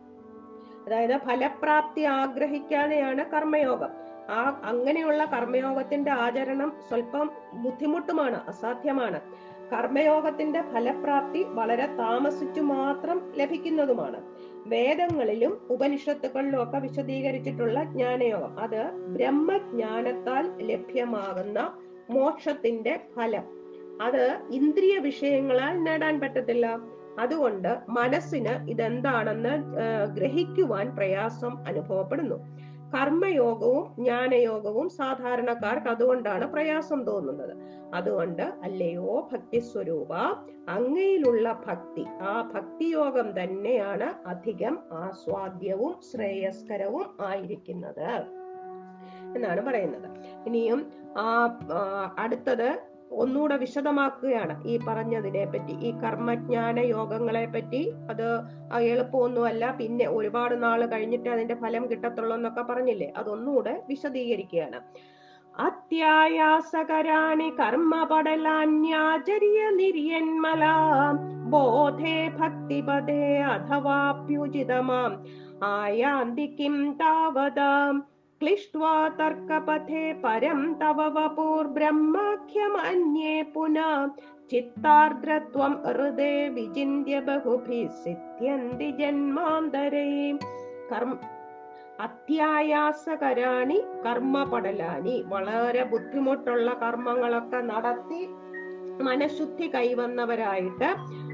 അതായത് 0.87 1.20
ഫലപ്രാപ്തി 1.20 2.02
ആഗ്രഹിക്കാതെയാണ് 2.02 3.24
കർമ്മയോഗം. 3.24 3.88
ആ 4.31 4.61
അങ്ങനെയുള്ള 4.64 5.24
കർമ്മയോഗത്തിന്റെ 5.24 6.11
ആചരണം 6.11 6.72
സ്വല്പം 6.88 7.31
ബുദ്ധിമുട്ടുമാണ് 7.55 8.48
അസാധ്യമാണ്. 8.48 9.20
കർമ്മയോഗത്തിന്റെ 9.72 10.62
ഫലപ്രാപ്തി 10.62 11.42
വളരെ 11.42 11.87
താമസിച്ചു 11.87 12.61
മാത്രം 12.61 13.32
ലഭിക്കുന്നതുമാണ്. 13.37 14.22
വേദങ്ങളിലും 14.66 15.61
ഉപനിഷത്തുകളിലും 15.70 16.62
ഒക്കെ 16.62 16.78
വിശദീകരിച്ചിട്ടുള്ള 16.78 17.85
ജ്ഞാനയോഗം. 17.85 18.61
അത് 18.61 18.92
ബ്രഹ്മജ്ഞാനത്താൽ 18.92 20.52
ലഭ്യമാകുന്ന 20.62 21.78
മോക്ഷത്തിന്റെ 22.11 23.00
ഫലം. 23.16 23.42
അത് 24.02 24.38
ഇന്ദ്രിയ 24.50 24.98
വിഷയങ്ങളാൽ 24.98 25.85
നേടാൻ 25.85 26.20
പറ്റത്തില്ല. 26.20 26.78
അതുകൊണ്ട് 27.18 27.78
മനസ്സിന് 27.88 28.70
ഇതെന്താണെന്ന് 28.70 29.54
ഗ്രഹിക്കുവാൻ 30.16 30.96
പ്രയാസം 30.96 31.58
അനുഭവപ്പെടുന്നു. 31.66 32.62
കർമ്മയോഗവും 32.94 33.94
ജ്ഞാനയോഗവും 33.98 34.88
സാധാരണക്കാർക്ക് 34.88 35.88
അതുകൊണ്ടാണ് 35.88 36.52
പ്രയാസം 36.52 37.07
തോന്നുന്നത്. 37.07 37.57
അതുകൊണ്ട് 37.94 38.42
അല്ലയോ 38.42 39.28
ഭക്തി 39.33 39.59
സ്വരൂപ 39.59 40.14
അങ്ങയിലുള്ള 40.68 41.62
ഭക്തി. 41.66 42.05
ആ 42.20 42.50
ഭക്തിയോഗം 42.55 43.42
തന്നെയാണ് 43.42 44.28
അധികം 44.28 44.78
ആസ്വാദ്യവും 44.92 46.00
ശ്രേയസ്കരവും 46.12 47.16
ആയിരിക്കുന്നത്. 47.20 48.09
എന്നാണ് 49.37 49.61
പറയുന്നത്. 49.61 50.09
ഇനിയും 50.46 50.90
ആ 51.18 51.50
അടുത്തത് 52.18 52.91
ഒന്നുകൂടെ 53.14 53.57
വിശദമാക്കുകയാണ് 53.57 54.64
ഈ 54.64 54.81
പറഞ്ഞതിനെ 54.88 55.44
പറ്റി. 55.44 55.72
ഈ 55.72 56.01
കർമ്മജ്ഞാന 56.01 56.79
യോഗങ്ങളെ 56.79 57.46
പറ്റി 57.46 57.92
അത് 58.11 58.40
എളുപ്പമൊന്നുമല്ല. 58.81 59.77
പിന്നെ 59.81 60.07
ഒരുപാട് 60.07 60.62
നാൾ 60.62 60.87
കഴിഞ്ഞിട്ട് 60.87 61.29
അതിന്റെ 61.29 61.55
ഫലം 61.55 61.90
കിട്ടത്തുള്ളൂ 61.90 62.37
എന്നൊക്കെ 62.37 62.62
പറഞ്ഞില്ലേ? 62.62 63.12
അതൊന്നുകൂടെ 63.16 63.83
വിശദീകരിക്കുകയാണ്. 63.88 64.81
അത്യായാസകരാണി 65.61 67.53
കർമ്മപടലാന്യാചര്യ 67.61 69.70
നിര്യന്മല. 69.70 70.64
ബോധേ 71.51 72.29
ഭക്തിപദേ 72.29 73.38
അഥവാപ്യുചിതമാം 73.38 75.25
ആയാന്തി 75.64 76.57
കിം 76.61 76.96
താവതാം. 77.01 78.12
ക്ലിഷ്ട്വാ 78.42 78.92
तर्कपथे 79.18 80.05
परं 80.22 80.61
तव 80.78 81.00
वपुर्ब्रह्माख्यमन्ये 81.16 83.35
പുനഃ 83.55 83.90
चित्तार्द्रत्वं 84.50 85.72
हृदे 85.85 86.33
विचिन्त्य 86.57 87.14
बहुभिः 87.28 87.92
सिद्ध्यन्ति 88.02 88.88
जन्मान्तरे। 89.00 90.09
कर्म 90.90 91.12
അത്യായാസകരാണി 92.00 93.78
കർമ്മപടലാനി 94.05 95.16
വളരെ 95.33 95.83
ബുദ്ധിമുട്ടുള്ള 95.85 96.68
കർമ്മങ്ങളൊക്കെ 96.83 97.61
നടത്തി 97.70 98.20
മനഃശുദ്ധി 99.07 99.66
കൈവന്നവരായിട്ട് 99.74 100.88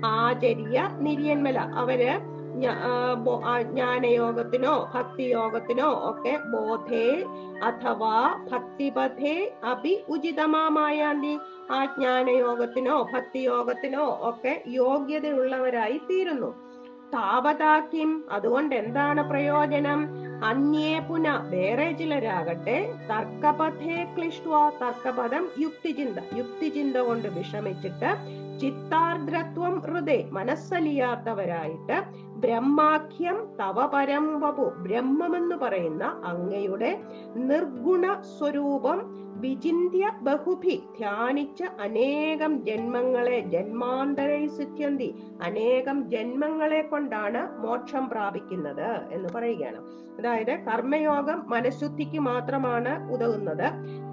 ആചര്യ 0.05 0.79
നിര്യന്മല. 1.07 1.59
അവർ 1.83 2.03
ജ്ഞാനയോഗത്തിനോ 3.63 4.91
ഭക്തിയോഗത്തിനോ 4.95 5.89
ഒക്കെ 6.11 6.39
ബോധേ 6.53 7.25
അഥവാ 7.63 8.45
ഭക്തിപഥേ 8.53 9.53
അഭി 9.65 10.05
ഉചിതമാമായാന്തി 10.09 11.39
ആ 11.71 11.85
ജ്ഞാനയോഗത്തിനോ 11.85 13.09
ഭക്തിയോഗത്തിനോ 13.15 14.19
ഒക്കെ 14.23 14.63
യോഗ്യതയുള്ളവരായി 14.69 16.01
തീരുന്നു. 16.11 16.51
താവതാക്കിം 17.15 18.25
അതുകൊണ്ട് 18.33 18.75
എന്താണ് 18.75 19.31
പ്രയോജനം? 19.31 20.01
അന്യേ 20.45 20.99
പുന 20.99 21.29
വേറെ 21.51 21.93
ചിലരാകട്ടെ. 21.93 22.93
തർക്കപഥേ 23.11 24.15
ക്ലിഷ്ട 24.17 24.47
തർക്കപദം 24.83 25.49
യുക്തിചിന്ത. 25.59 26.19
യുക്തിചിന്ത 26.37 26.97
കൊണ്ട് 26.97 27.29
വിഷമിച്ചിട്ട് 27.29 28.11
ചിത്താർദ്രത്വം 28.61 29.75
ഹൃദയ 29.81 30.23
മനസ്സലിയാത്തവരായിട്ട് 30.31 31.97
ബ്രഹ്മാഖ്യം 32.37 33.39
തവ 33.61 33.87
പരം 33.87 34.27
വപു 34.41 34.67
ബ്രഹ്മമെന്ന് 34.79 35.57
പറയുന്ന 35.57 36.05
അങ്ങയുടെ 36.25 36.91
നിർഗുണ 37.45 38.07
സ്വരൂപം 38.35 39.01
വിചിന്യ 39.41 40.13
ബഹുഭി 40.23 40.83
ധ്യാനിച്ച 40.99 41.63
അനേകം 41.81 42.65
ജന്മങ്ങളെ 42.65 43.41
ജന്മാന്തരൈ 43.41 44.47
സിദ്ധ്യന്തി 44.47 45.15
അനേകം 45.43 46.11
ജന്മങ്ങളെ 46.11 46.83
കൊണ്ടാണ് 46.83 47.59
മോക്ഷം 47.59 48.09
പ്രാപിക്കുന്നത് 48.09 49.13
എന്ന് 49.13 49.29
പറയുകയാണ്. 49.35 49.81
അതായത് 50.19 50.53
കർമ്മയോഗം 50.65 51.45
മനഃശുദ്ധിക്ക് 51.47 52.19
മാത്രമാണ് 52.19 53.13
ഉതകുന്നത്. 53.13 53.67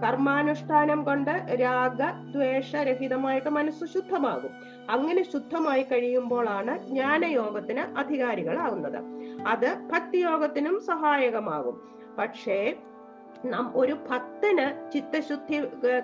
കർമാനുഷ്ഠാനം 0.03 1.03
കൊണ്ട് 1.03 1.31
രാഗ 1.61 2.01
ദ്വേഷരഹിതമായിട്ട് 2.31 3.49
മനസ്സ് 3.49 3.85
ശുദ്ധമാകും. 3.93 4.51
അങ്ങനെ 4.89 5.23
ശുദ്ധമായി 5.23 5.83
കഴിയുമ്പോഴാണ് 5.83 6.87
ജ്ഞാനയോഗത്തിന് 6.87 7.79
അധികാരികളാകുന്നത് 7.97 8.99
അത് 9.47 9.69
ഭക്തിയോഗത്തിനും 9.93 10.81
സഹായകമാകും. 10.81 11.81
പക്ഷേ 12.17 12.59
നാം 13.51 13.71
ഒരു 13.75 13.93
ഭക്തന് 13.93 14.91
ചിത്തശുദ്ധി 14.91 15.57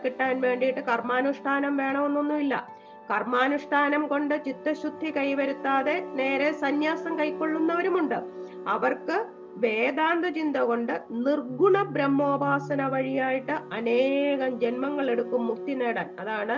കിട്ടാൻ 0.06 0.42
വേണ്ടിയിട്ട് 0.42 0.80
കർമാനുഷ്ഠാനം 0.80 1.78
വേണമെന്നൊന്നുമില്ല. 1.78 2.68
കർമാനുഷ്ഠാനം 3.12 4.08
കൊണ്ട് 4.08 4.46
ചിത്തശുദ്ധി 4.46 5.10
കൈവരുത്താതെ 5.18 6.00
നേരെ 6.00 6.52
സന്യാസം 6.52 7.20
കൈക്കൊള്ളുന്നവരുമുണ്ട്. 7.20 8.18
അവർക്ക് 8.68 9.26
വേദാന്ത 9.56 10.26
ചിന്ത 10.26 10.58
കൊണ്ട് 10.58 10.94
നിർഗുണ 11.12 11.84
ബ്രഹ്മോപാസന 11.84 12.88
വഴിയായിട്ട് 12.88 13.52
അനേകം 13.52 14.60
ജന്മങ്ങൾ 14.60 15.10
എടുക്കും 15.12 15.48
മുക്തി 15.48 15.72
നേടാൻ. 15.72 16.10
അതാണ് 16.20 16.56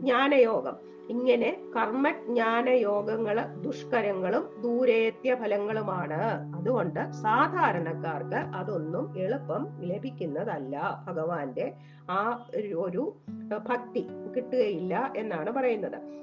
ജ്ഞാനയോഗം. 0.00 0.76
ഇങ്ങനെ 1.10 1.56
കർമ്മജ്ഞാന 1.76 2.68
യോഗങ്ങൾ 2.68 3.40
ദുഷ്കരങ്ങളും 3.40 4.62
ദൂരേത്യ 4.62 5.34
ഫലങ്ങളുമാണ്. 5.34 6.52
അതുകൊണ്ട് 6.56 7.10
സാധാരണക്കാർക്ക് 7.10 8.34
അതൊന്നും 8.34 9.18
എളുപ്പം 9.18 9.68
ലഭിക്കുന്നതല്ല. 9.80 11.04
ഭഗവാന്റെ 11.08 11.72
ആ 12.10 12.46
ഒരു- 12.56 13.32
ഭക്തി 13.58 14.06
കിട്ടുകയില്ല 14.36 15.12
എന്നാണ് 15.16 15.50
പറയുന്നത്. 15.50 16.20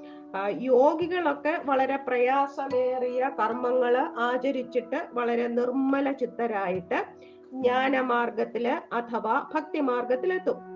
യോഗികളൊക്കെ 0.48 1.60
വളരെ 1.64 1.96
പ്രയാസമേറിയ 1.96 3.30
കർമ്മങ്ങൾ 3.40 3.96
ആചരിച്ചിട്ട് 4.18 5.06
വളരെ 5.12 5.46
നിർമ്മല 5.46 6.12
ചിത്തരായിട്ട് 6.12 7.04
ജ്ഞാനമാർഗത്തിൽ 7.52 8.68
അഥവാ 8.92 9.46
ഭക്തിമാർഗത്തിലെത്തും. 9.54 10.67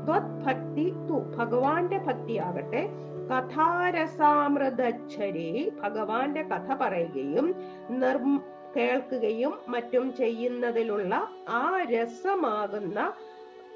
ത്വത്ഭക്തി 0.07 0.87
തു 1.09 1.19
ഭഗവാന്റെ 1.37 1.99
ഭക്തിയാകട്ടെ 2.07 2.83
കഥാരസാമൃതച്ഛരി 3.31 5.73
ഭഗവാന്റെ 5.83 6.43
കഥ 6.43 6.75
പറയുകയും 6.75 7.55
നിർ 7.91 8.41
കേൾക്കുകയും 8.77 9.59
മറ്റും 9.69 10.17
ചെയ്യുന്നതിലുള്ള 10.17 11.29
ആ 11.49 11.83
രസമാകുന്ന 11.83 13.13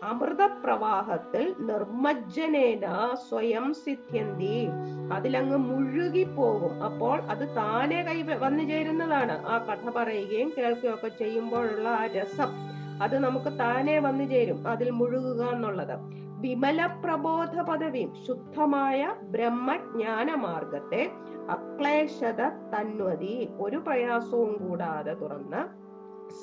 അമൃതപ്രവാഹത്തിൽ 0.03 1.55
നിർമ്മജ്ജനേന 1.61 3.15
സ്വയം 3.29 3.75
സിദ്ധ്യന്തി. 3.75 4.69
അതിലങ്ങ് 5.13 5.57
മുഴുകിപ്പോകും. 5.57 6.83
അപ്പോൾ 6.83 7.21
അത് 7.21 7.57
താനെ 7.57 8.03
കൈ 8.03 8.23
വന്നു 8.23 8.65
ചേരുന്നതാണ്. 8.65 9.47
ആ 9.47 9.59
കഥ 9.59 9.91
പറയുകയും 9.91 10.53
കേൾക്കുകയും 10.59 10.95
ഒക്കെ 10.95 11.09
ചെയ്യുമ്പോഴുള്ള 11.09 11.89
ആ 11.89 12.07
രസം 12.07 12.73
അത് 13.03 13.19
നമുക്ക് 13.19 13.59
താനെ 13.59 13.99
വന്നു 13.99 14.25
ചേരും. 14.25 14.69
അതിൽ 14.69 14.91
മുഴുകുക 14.91 15.43
എന്നുള്ളത്. 15.43 16.22
വിമല 16.43 16.81
പ്രബോധ 17.03 17.55
പദവിയും 17.61 18.13
ശുദ്ധമായ 18.27 19.01
ബ്രഹ്മജ്ഞാന 19.31 20.29
മാർഗത്തെ 20.35 21.03
അക്ലേശത 21.49 22.41
തന്വതി 22.73 23.37
ഒരു 23.61 23.79
പ്രയാസവും 23.79 24.53
കൂടാതെ 24.59 25.15
തുറന്ന് 25.15 25.63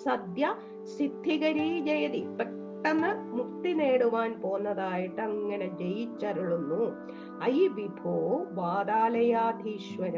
സദ്യ 0.04 0.46
സിദ്ധികരീ 0.96 1.70
ജയതി 1.80 2.22
പെട്ടെന്ന് 2.38 3.12
മുക്തി 3.38 3.72
നേടുവാൻ 3.74 4.32
പോന്നതായിട്ട് 4.42 5.22
അങ്ങനെ 5.22 5.68
ജയിച്ചരുളുന്നു. 5.80 6.84
ഐ 7.44 7.56
വിഭോ 7.68 8.16
വാതാലയാധീശ്വര 8.52 10.18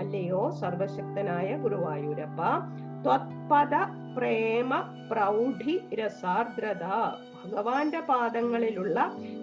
അല്ലയോ 0.00 0.42
സർവശക്തനായ 0.60 1.48
ഗുരുവായൂരപ്പ 1.56 2.40
ത്വത്പദ 3.04 3.74
പ്രേമ 4.16 4.72
പ്രൗഢി 5.10 5.74
രസാർദ്രത. 5.98 6.84
ഭഗവാന്റെ 7.42 8.00
പാദങ്ങളിലുള്ള 8.08 8.98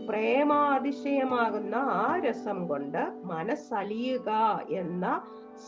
പ്രേമാതിശയമാകുന്ന 0.08 1.76
ആ 1.76 2.20
രസം 2.26 2.68
കൊണ്ട് 2.68 3.02
മനസ്സലിയുക 3.32 4.30
എന്ന 4.82 5.06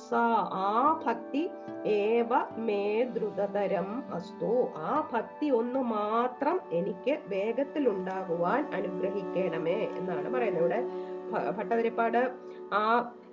സ 0.08 0.21
ആ 0.62 0.71
ഭക്തി 1.06 1.43
ഏവ 1.86 2.32
മേ 2.67 2.84
ദ്രുതതരം 3.15 3.89
അസ്തു. 4.13 4.52
ആ 4.89 4.91
ഭക്തി 5.13 5.50
ഒന്ന് 5.60 5.80
മാത്രം 5.80 6.58
എനിക്ക് 6.71 7.13
വേഗത്തിൽ 7.28 7.86
ഉണ്ടാകുവാൻ 7.89 8.63
അനുഗ്രഹിക്കണമേ 8.80 9.80
എന്നാണ് 10.00 10.30
പറയുന്നത്. 10.36 10.63
ഇവിടെ 10.63 10.82
ഭട്ടതിരിപ്പാട് 11.58 12.21
ആ 12.73 12.84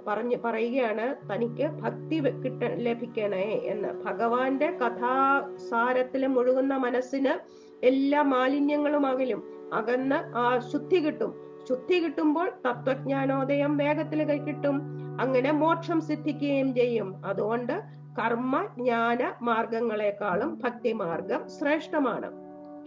പറഞ്ഞ് 0.07 0.37
പറയുകയാണ് 0.45 1.33
തനിക്ക് 1.33 1.67
ഭക്തി 1.67 2.21
കിട്ട 2.21 2.63
ലഭിക്കണേ 2.63 3.61
എന്ന്. 3.65 3.89
ഭഗവാന്റെ 3.89 4.71
കഥാസാരത്തിൽ 4.71 6.27
മുഴുകുന്ന 6.27 6.77
മനസ്സിന് 6.77 7.65
എല്ലാ 7.85 8.23
മാലിന്യങ്ങളും 8.23 9.07
അകലും 9.07 9.71
അകന്ന് 9.75 10.15
ആ 10.15 10.59
ശുദ്ധി 10.59 10.97
കിട്ടും. 10.97 11.35
ശുദ്ധി 11.69 12.05
കിട്ടുമ്പോൾ 12.05 12.51
തത്വജ്ഞാനോദയം 12.67 13.77
വേഗത്തിൽ 13.77 14.25
കിട്ടും. 14.25 14.81
അങ്ങനെ 15.21 15.53
മോക്ഷം 15.53 16.01
സിദ്ധിക്കുകയും 16.01 16.75
ചെയ്യും. 16.75 17.27
അതുകൊണ്ട് 17.27 17.73
കർമ്മ 18.19 18.69
ജ്ഞാന 18.79 19.33
മാർഗങ്ങളെക്കാളും 19.43 20.59
ഭക്തി 20.65 20.93
മാർഗം 20.93 21.49
ശ്രേഷ്ഠമാണ് 21.49 22.27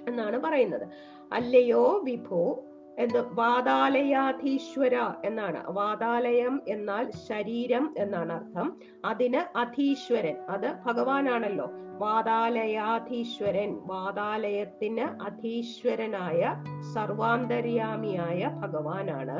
എന്നാണ് 0.09 0.39
പറയുന്നത്. 0.39 0.87
അല്ലയോ 1.33 2.01
വിഭോ 2.03 2.63
എന്ത്? 2.97 3.33
വാതാലയാധീശ്വര 3.33 5.11
എന്നാണ്. 5.25 5.63
വാതാലയം 5.67 6.61
എന്നാൽ 6.67 7.11
ശരീരം 7.11 7.95
എന്നാണ് 7.97 8.33
അർത്ഥം. 8.33 8.77
അതിന് 9.05 9.57
അധീശ്വരൻ. 9.57 10.35
അത് 10.49 10.75
ഭഗവാനാണല്ലോ. 10.85 11.69
വാതാലയാധീശ്വരൻ. 11.97 13.79
വാതാലയത്തിന് 13.85 15.23
അധീശ്വരനായ 15.23 16.63
സർവാന്തര്യാമിയായ 16.93 18.49
ഭഗവാനാണ്. 18.61 19.39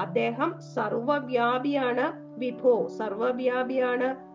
അദ്ദേഹം 0.00 0.54
സർവവ്യാപിയാണ് 0.74 2.12
വിഭോ. 2.38 2.88
സർവവ്യാപിയാണ് 2.88 4.31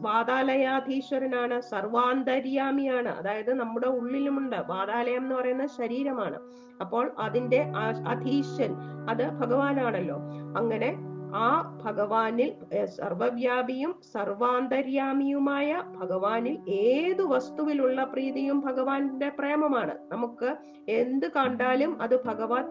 വാതാലയാധീശ്വരനാണ് 0.00 1.60
സർവാന്തര്യാമിയാണ്. 1.60 3.08
അതായത് 3.08 3.54
നമ്മുടെ 3.54 3.86
ഉള്ളിലുമുണ്ട്. 3.86 4.56
വാതാലയം 4.66 5.22
എന്ന് 5.22 5.34
പറയുന്ന 5.34 5.66
ശരീരമാണ്. 5.66 6.40
അപ്പോൾ 6.80 7.12
അതിന്റെ 7.18 7.60
അധീശൻ 8.06 8.74
അത് 9.10 9.30
ഭഗവാനാണല്ലോ. 9.30 10.16
അങ്ങനെ 10.58 11.10
ആ 11.34 11.78
ഭഗവാനിൽ 11.84 12.48
സർവവ്യാപിയും 12.84 13.94
സർവാന്തര്യാമിയുമായ 14.12 15.82
ഭഗവാനിൽ 16.00 16.70
ഏതു 16.70 17.22
വസ്തുവിലുള്ള 17.22 18.04
പ്രീതിയും 18.04 18.60
ഭഗവാന്റെ 18.60 19.28
പ്രേമമാണ്. 19.38 19.94
നമുക്ക് 20.12 20.56
എന്ത് 20.88 21.26
കണ്ടാലും 21.32 22.02
അത് 22.02 22.24
ഭഗവാൻ 22.24 22.64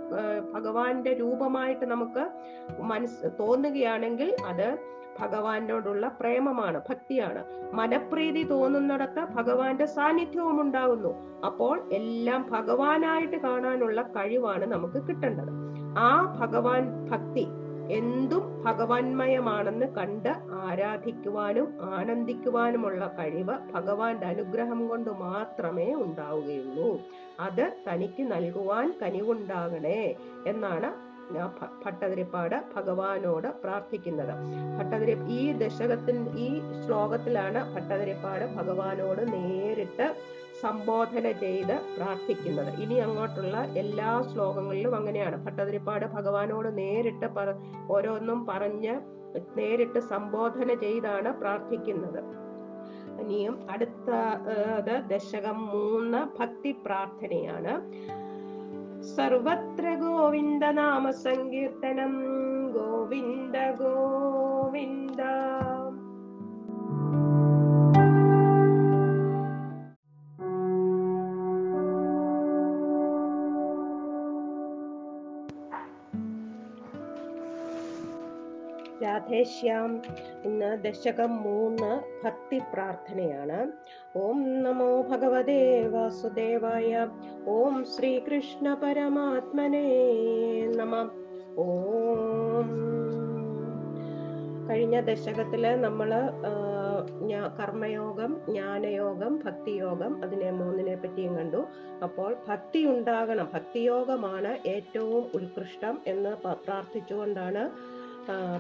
ഭഗവാന്റെ 0.54 1.14
രൂപമായിട്ട് 1.14 1.86
നമുക്ക് 1.86 2.26
മനസ്സ് 2.82 3.28
തോന്നുകയാണെങ്കിൽ 3.40 4.36
അത് 4.46 4.99
ഭഗവാനോടുള്ള 5.22 6.08
പ്രേമമാണ് 6.20 6.82
ഭക്തിയാണ്. 6.90 7.44
മനപ്രീതി 7.74 8.44
തോന്നുന്നിടത്ത് 8.44 9.20
ഭഗവാന്റെ 9.20 9.86
സാന്നിധ്യവും 9.86 10.62
ഉണ്ടാകുന്നു. 10.62 11.14
അപ്പോൾ 11.46 11.90
എല്ലാം 11.92 12.46
ഭഗവാനായിട്ട് 12.52 13.38
കാണാനുള്ള 13.38 14.02
കഴിവാണ് 14.02 14.66
നമുക്ക് 14.66 15.08
കിട്ടേണ്ടത്. 15.08 15.52
ആ 15.98 16.38
ഭഗവാൻ 16.40 17.08
ഭക്തി 17.12 17.48
എന്തും 17.92 18.64
ഭഗവാൻമയമാണെന്ന് 18.64 19.86
കണ്ട് 19.86 20.30
ആരാധിക്കുവാനും 20.52 21.68
ആനന്ദിക്കുവാനുമുള്ള 21.82 23.16
കഴിവ് 23.20 23.56
ഭഗവാന്റെ 23.74 24.28
അനുഗ്രഹം 24.28 24.88
കൊണ്ട് 24.88 25.10
മാത്രമേ 25.10 25.94
ഉണ്ടാവുകയുള്ളൂ. 25.94 27.00
അത് 27.40 27.74
തനിക്ക് 27.88 28.24
നൽകുവാൻ 28.32 28.94
കനിവുണ്ടാകണേ 29.02 30.16
എന്നാണ് 30.48 31.09
ഭട്ടതിരിപ്പാട് 31.84 32.56
ഭഗവാനോട് 32.76 33.48
പ്രാർത്ഥിക്കുന്നത്. 33.64 34.34
ഭട്ടതിരി 34.80 35.14
ഈ 35.40 35.52
ദശകത്തിൽ 35.52 36.18
ഈ 36.48 36.50
ശ്ലോകത്തിലാണ് 36.86 37.76
ഭട്ടതിരിപ്പാട് 37.76 38.46
ഭഗവാനോട് 38.56 39.22
നേരിട്ട് 39.34 40.08
സംബോധന 40.62 41.32
ചെയ്ത് 41.32 41.76
പ്രാർത്ഥിക്കുന്നത്. 41.98 42.82
ഇനി 42.82 42.94
അങ്ങോട്ടുള്ള 42.94 43.58
എല്ലാ 43.84 44.10
ശ്ലോകങ്ങളിലും 44.32 44.96
അങ്ങനെയാണ്. 44.96 45.46
ഭട്ടതിരിപ്പാട് 45.46 46.06
ഭഗവാനോട് 46.06 46.78
നേരിട്ട് 46.78 47.30
ഓരോന്നും 47.90 48.46
പറഞ്ഞ് 48.46 48.96
നേരിട്ട് 49.58 50.00
സംബോധന 50.00 50.74
ചെയ്താണ് 50.74 51.32
പ്രാർത്ഥിക്കുന്നത്. 51.42 52.22
ഇനിയും 53.22 53.56
അടുത്ത 53.70 54.10
ദശകം 55.12 55.58
മൂന്ന് 55.68 56.20
ഭക്തി 56.40 56.72
പ്രാർത്ഥനയാണ്. 56.86 57.74
सर्वत्र 59.02 59.96
गोविन्द 59.96 60.64
गोविन्द 62.74 63.56
गोविन्द। 63.58 65.22
ഗോവിന്ദ 79.32 80.02
ഇന്ന് 80.46 80.84
ദശകം 80.84 81.44
മൂന്ന് 81.44 82.00
ഭക്തി 82.26 82.62
പ്രാർത്ഥനയാണ്. 82.74 83.72
ഓം 84.18 84.64
നമോ 84.64 85.02
ഭഗവതേ 85.02 85.88
വാസുദേവായ 85.88 87.08
ഓം 87.48 87.86
ശ്രീകൃഷ്ണ 87.86 88.74
പരമാത്മനേ 88.84 90.12
നമ. 90.68 91.10
ഓം. 91.58 92.70
കഴിഞ്ഞ 94.70 95.00
ആ, 96.16 96.70
ഞാ- 97.22 97.48
കർമ്മയോഗം 97.48 98.42
ജ്ഞാനയോഗം 98.50 99.40
ഭക്തിയോഗം 99.46 100.24
അതിനെ 100.24 100.52
മൂന്നിനെ 100.52 100.96
പറ്റിയും 100.96 101.38
കണ്ടു. 101.38 101.66
അപ്പോൾ 102.04 102.36
ഭക്തി 102.48 102.86
ഉണ്ടാകണം 102.86 103.50
ഭക്തിയോഗമാണ് 103.54 104.68
ഏറ്റവും 104.68 105.26
ഉത്കൃഷ്ടം 105.34 106.02
എന്ന് 106.08 106.30
പ്രാർത്ഥിച്ചുകൊണ്ടാണ് 106.50 107.99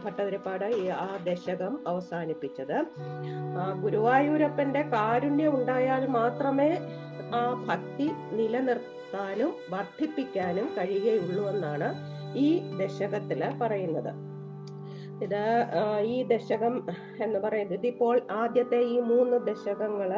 ഭട്ടതിരിപ്പാട് 0.03 0.65
ആ 1.05 1.09
ദശകം 1.27 1.73
അവസാനിപ്പിച്ചത്. 1.87 2.77
ഗുരുവായൂരപ്പന്റെ 3.81 4.81
കാരുണ്യം 4.81 5.55
ഉണ്ടായാൽ 5.55 6.05
മാത്രമേ 6.07 6.71
ആ 7.35 7.41
ഭക്തി 7.67 8.07
നിലനിർത്താനും 8.31 9.51
വർദ്ധിപ്പിക്കാനും 9.69 10.67
കഴിയുകയുള്ളൂ 10.77 11.43
എന്നാണ് 11.49 11.89
ഈ 12.37 12.47
ദശകത്തിൽ 12.81 13.43
പറയുന്നത്. 13.61 14.11
ഇത് 15.23 15.43
ഈ 16.01 16.17
ദശകം 16.23 16.75
എന്ന് 17.23 17.39
പറയുന്നത് 17.39 17.77
ഇതിപ്പോൾ 17.77 18.21
ആദ്യത്തെ 18.31 18.79
ഈ 18.93 18.99
മൂന്ന് 18.99 19.37
ദശകങ്ങൾ 19.47 20.11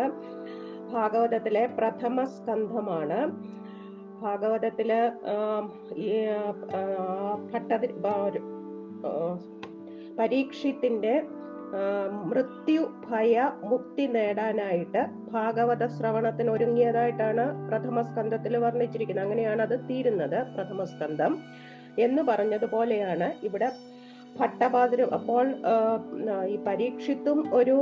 ഭാഗവതത്തിലെ 0.93 1.63
പ്രഥമ 1.77 2.23
സ്കന്ധമാണ്. 2.23 3.19
ഭാഗവതത്തിൽ 4.21 4.91
ഭട്ടതിരി 7.53 7.93
പരീക്ഷത്തിന്റെ 10.19 11.13
മൃത്യു 12.29 12.81
ഭയ 13.09 13.43
മുക്തി 13.63 14.05
നേടാനായിട്ട് 14.05 15.01
ഭാഗവത 15.33 15.83
ശ്രവണത്തിന് 15.87 16.49
ഒരുങ്ങിയതായിട്ടാണ് 16.49 17.45
പ്രഥമ 17.67 18.01
സ്കന്ധത്തിൽ 18.01 18.57
വർണിച്ചിരിക്കുന്നത്. 18.57 19.25
അങ്ങനെയാണ് 19.25 19.61
അത് 19.61 19.75
തീരുന്നത് 19.89 20.37
പ്രഥമ 20.55 20.83
സ്കന്ധം 20.83 21.33
എന്ന് 21.99 22.21
പറഞ്ഞതുപോലെയാണ് 22.21 23.29
ഇവിടെ 23.43 23.69
ഭട്ടപാതിര് 24.39 25.05
അപ്പോൾ 25.17 25.45
ഈ 26.53 26.57
പരീക്ഷിത്തും 26.67 27.39
ഒരു 27.55 27.77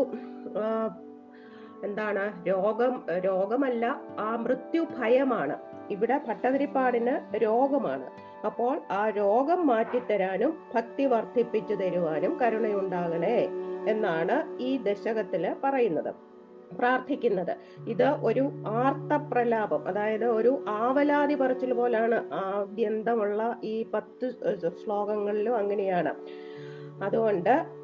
എന്താണ് 1.88 2.24
രോഗം 2.48 2.94
രോഗമല്ല 3.26 3.86
ആ 4.20 4.30
മൃത്യു 4.46 4.82
ഭയമാണ്. 5.00 5.58
ഇവിടെ 5.96 6.18
ഭട്ടതിരിപ്പാടിന് 6.28 7.14
രോഗമാണ്. 7.44 8.08
അപ്പോൾ 8.46 8.82
ആ 8.92 9.10
രോഗം 9.10 9.68
മാറ്റിത്തരാനും 9.68 10.58
ഭക്തി 10.76 11.06
വർദ്ധിപ്പിച്ചു 11.06 11.74
തരുവാനും 11.74 12.40
കരുണയുണ്ടാകണേ 12.42 13.50
എന്നാണ് 13.88 14.62
ഈ 14.62 14.78
ദശകത്തിൽ 14.78 15.56
പറയുന്നത്. 15.64 16.14
പ്രാർത്ഥിക്കുന്നത്. 16.80 17.58
ഇത് 17.88 18.04
ഒരു 18.04 18.52
ആർത്തപ്രലാപം. 18.68 19.88
അതായത് 19.88 20.26
ഒരു 20.26 20.64
ആവലാതി 20.68 21.36
പറച്ചിൽ 21.36 21.74
പോലാണ് 21.74 22.34
ആദ്യന്തമുള്ള 22.34 23.60
ഈ 23.64 23.86
പത്ത് 23.94 24.32
ശ്ലോകങ്ങളിലും 24.84 25.56
അങ്ങനെയാണ്. 25.56 26.14
അതുകൊണ്ട് 27.04 27.79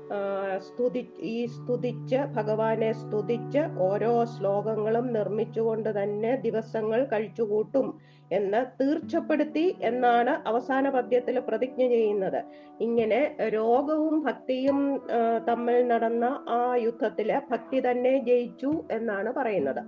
സ്തുതി 0.59 1.01
ഈ 1.19 1.45
സ്തുതിച്ച് 1.47 2.19
ഭഗവാനെ 2.33 2.91
സ്തുതിച്ച് 2.93 3.61
ഓരോ 3.79 4.25
ശ്ലോകങ്ങളും 4.25 5.13
നിർമ്മിച്ചുകൊണ്ട് 5.13 5.89
തന്നെ 5.89 6.35
ദിവസങ്ങൾ 6.37 7.05
കഴിച്ചുകൂട്ടും 7.05 7.87
എന്ന് 8.31 8.61
തീർച്ചപ്പെടുത്തി 8.79 9.75
എന്നാണ് 9.81 10.31
അവസാന 10.45 10.89
പദ്യത്തിൽ 10.89 11.39
പ്രതിജ്ഞ 11.39 11.81
ചെയ്യുന്നത്. 11.89 12.39
ഇങ്ങനെ 12.81 13.19
രോഗവും 13.49 14.15
ഭക്തിയും 14.23 14.79
തമ്മിൽ 15.47 15.87
നടന്ന 15.87 16.25
ആ 16.49 16.61
യുദ്ധത്തിൽ 16.75 17.31
ഭക്തി 17.51 17.79
തന്നെ 17.79 18.13
ജയിച്ചു 18.29 18.71
എന്നാണ് 18.91 19.31
പറയുന്നത്. 19.33 19.81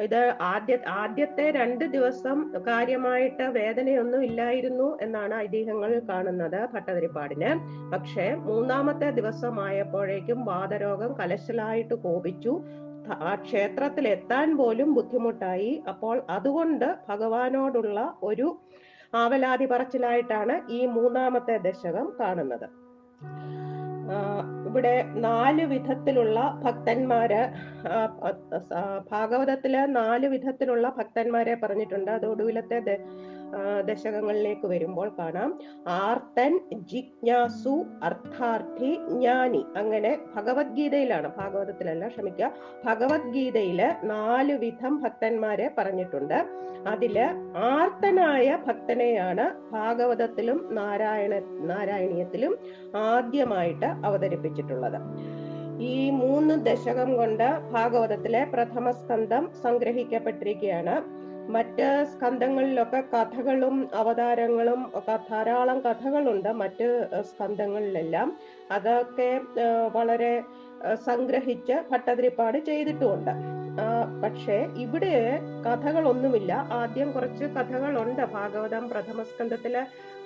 ഇത് 0.00 0.34
ആദ്യ 0.40 0.78
ആദ്യത്തെ 0.88 1.50
രണ്ട് 1.50 1.84
ദിവസം 1.84 2.52
കാര്യമായിട്ട് 2.66 3.42
വേദനയൊന്നും 3.42 4.24
ഇല്ലായിരുന്നു 4.24 4.98
എന്നാണ് 5.00 5.34
ഐതിഹ്യങ്ങൾ 5.34 5.98
കാണുന്നത് 6.08 6.68
ഭട്ടതിരിപ്പാടിന്. 6.74 7.50
പക്ഷേ 7.92 8.34
മൂന്നാമത്തെ 8.34 9.10
ദിവസമായപ്പോഴേക്കും 9.10 10.44
വാതരോഗം 10.44 11.12
കലശലായിട്ട് 11.12 11.94
കോപിച്ചു. 11.94 12.62
ആ 13.12 13.34
ക്ഷേത്രത്തിൽ 13.34 14.08
എത്താൻ 14.08 14.56
പോലും 14.56 14.94
ബുദ്ധിമുട്ടായി. 14.94 15.82
അപ്പോൾ 15.88 16.22
അതുകൊണ്ട് 16.30 16.96
ഭഗവാനോടുള്ള 17.08 18.14
ഒരു 18.22 18.60
ആവലാതി 19.14 19.66
പറച്ചിലായിട്ടാണ് 19.66 20.72
ഈ 20.72 20.86
മൂന്നാമത്തെ 20.86 21.56
ദശകം 21.56 22.12
കാണുന്നത്. 22.20 22.68
ഇവിടെ 24.70 24.94
നാല് 25.26 25.62
വിധത്തിലുള്ള 25.64 26.38
ഭക്തന്മാര് 26.64 27.40
ഭാഗവതത്തിൽ 29.12 29.74
നാല് 30.00 30.26
വിധത്തിലുള്ള 30.26 30.86
ഭക്തന്മാരെ 30.98 31.54
പറഞ്ഞിട്ടുണ്ട്. 31.62 32.10
അത് 32.10 32.26
ഒടുവിലത്തെ 32.26 32.78
ദശകങ്ങളിലേക്ക് 33.86 34.66
വരുമ്പോൾ 34.66 35.12
കാണാം. 35.18 35.58
ആർത്തൻ 35.88 36.60
ജിജ്ഞാസു 36.72 37.84
അർത്ഥാർത്ഥി 38.02 38.94
ജ്ഞാനി. 39.08 39.64
അങ്ങനെ 39.76 40.18
ഭഗവത്ഗീതയിലാണ് 40.34 41.32
ഭാഗവതത്തിലല്ല 41.36 42.08
ക്ഷമിക്കുക. 42.08 42.52
ഭഗവത്ഗീതയിൽ 42.84 43.92
നാല് 44.04 44.52
വിധം 44.52 45.02
ഭക്തന്മാരെ 45.02 45.70
പറഞ്ഞിട്ടുണ്ട്. 45.78 46.46
അതിൽ 46.88 47.20
ആർത്തനായ 47.56 48.58
ഭക്തനെയാണ് 48.66 49.70
ഭാഗവതത്തിലും 49.72 50.74
നാരായണ 50.74 51.38
നാരായണീയത്തിലും 51.38 52.58
ആദ്യമായിട്ട് 52.96 53.86
അവതരിപ്പിച്ചിട്ടുള്ളത്. 53.86 55.00
ഈ 55.80 56.10
മൂന്ന് 56.10 56.66
ദശകം 56.66 57.16
കൊണ്ട് 57.16 57.58
ഭാഗവതത്തിലെ 57.72 58.44
പ്രഥമ 58.44 58.90
സ്കന്ധം 58.90 59.50
സംഗ്രഹിക്കപ്പെട്ടിരിക്കുകയാണ്. 59.62 61.20
മറ്റ് 61.54 62.04
സ്കന്ധങ്ങളിലൊക്കെ 62.12 63.00
കഥകളും 63.14 63.88
അവതാരങ്ങളും 63.94 64.92
ധാരാളം 65.30 65.80
കഥകളുണ്ട് 65.80 66.48
മറ്റ് 66.52 66.88
സ്കന്ധങ്ങളിലെല്ലാം. 67.22 68.36
അതൊക്കെ 68.70 69.40
വളരെ 69.92 70.42
സംഗ്രഹിച്ച് 71.06 71.72
ഭട്ടതിരിപ്പാട് 71.92 72.58
ചെയ്തിട്ടുമുണ്ട്. 72.58 73.30
പക്ഷേ 74.22 74.56
ഇവിടെ 74.76 75.14
കഥകളൊന്നുമില്ല. 75.66 76.52
ആദ്യം 76.72 77.12
കുറച്ച് 77.12 77.44
കഥകളുണ്ട്. 77.44 78.22
ഭാഗവതം 78.22 78.88
പ്രഥമ 78.88 79.22
സ്കന്ധത്തിൽ 79.22 79.76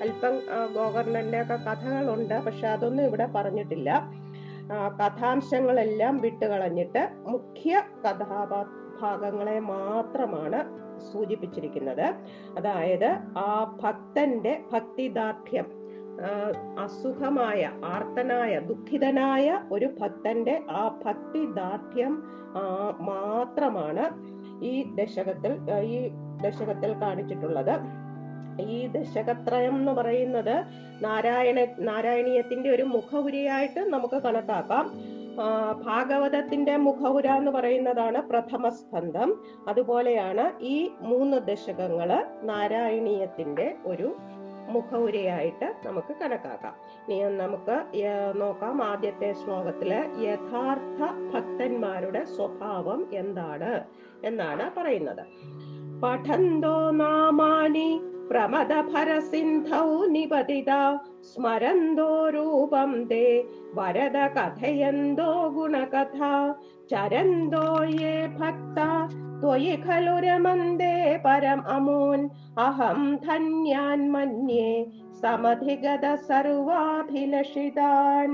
അല്പം 0.02 0.36
ഗോകർണന്റെ 0.74 1.42
ഒക്കെ 1.42 1.58
കഥകളുണ്ട്. 1.68 2.34
പക്ഷെ 2.34 2.66
അതൊന്നും 2.68 3.04
ഇവിടെ 3.04 3.26
പറഞ്ഞിട്ടില്ല. 3.26 3.90
കഥാംശങ്ങളെല്ലാം 5.00 6.16
വിട്ടുകളഞ്ഞിട്ട് 6.18 7.08
മുഖ്യ 7.26 7.82
കഥാഭാഗങ്ങളെ 8.04 9.58
മാത്രമാണ് 9.60 10.83
സൂചിപ്പിച്ചിരിക്കുന്നത്. 11.12 12.06
അതായത് 12.56 13.10
ആ 13.38 13.78
ഭക്തന്റെ 13.82 14.62
ഭക്തിദാർഢ്യം 14.72 15.66
അസുഖമായ 16.78 17.70
ആർത്തനായ 17.84 18.58
ദുഃഖിതനായ 18.58 19.46
ഒരു 19.72 19.88
ഭക്തന്റെ 20.00 20.62
ആ 20.70 20.82
ഭക്തിദാർഢ്യം 21.06 22.14
മാത്രമാണ് 23.00 24.04
ഈ 24.64 24.74
ദശകത്തിൽ 24.94 25.52
ഈ 25.80 26.08
ദശകത്തിൽ 26.42 26.92
കാണിച്ചിട്ടുള്ളത്. 26.92 27.74
ഈ 28.62 28.86
ദശകത്രയം 28.86 29.74
എന്ന് 29.76 29.92
പറയുന്നത് 29.92 30.54
നാരായണ 31.04 31.58
നാരായണീയത്തിന്റെ 31.78 32.70
ഒരു 32.70 32.82
മുഖപുരിയായിട്ട് 32.82 33.80
നമുക്ക് 33.80 34.22
കണക്കാക്കാം. 34.22 34.84
ഭാഗവതത്തിന്റെ 35.82 36.76
മുഖവുര 36.76 37.26
എന്ന് 37.26 37.50
പറയുന്നതാണ് 37.50 38.22
പ്രഥമ 38.22 38.68
സ്കന്ധം 38.68 39.42
അതുപോലെയാണ് 39.68 40.62
ഈ 40.62 40.90
മൂന്ന് 41.00 41.36
ദശകങ്ങൾ 41.36 42.26
നാരായണീയത്തിന്റെ 42.42 43.76
ഒരു 43.86 44.16
മുഖവുരയായിട്ട് 44.68 45.86
നമുക്ക് 45.86 46.12
കണക്കാക്കാം. 46.20 46.74
നമുക്ക് 47.36 47.76
നോക്കാം 48.40 48.82
ആദ്യത്തെ 48.84 49.32
ശ്ലോകത്തിൽ 49.32 49.92
യഥാർത്ഥ 50.28 51.00
ഭക്തന്മാരുടെ 51.34 52.24
സ്വഭാവം 52.24 53.08
എന്താണ് 53.12 53.84
എന്നാണ് 54.24 54.80
പറയുന്നത്. 54.80 55.24
പഠന്തോ 56.02 56.90
നാമാനി 56.90 58.00
പ്രമദഭരസിന്ധൗ 58.30 59.96
നിപതിത 60.06 60.72
സ്മരന്തോ 61.22 62.18
രൂപം 62.28 63.04
ദേ 63.04 63.42
വരദ 63.74 64.16
കഥയന്തോ 64.36 65.48
ഗുണകഥ 65.48 66.20
ചരന്തോ 66.90 67.66
യേ 67.94 68.16
ഭക്ത 68.38 68.78
ത്വയി 69.42 69.74
ഖലു 69.84 70.20
രമന്തേ 70.20 71.22
പരം 71.24 71.68
അമൂൻ 71.68 72.30
അഹം 72.58 73.16
ധന്യാൻ 73.26 74.12
മന്യേ 74.12 74.86
സമധിഗത 75.22 76.14
സർവാഭിലഷിതാൻ. 76.28 78.30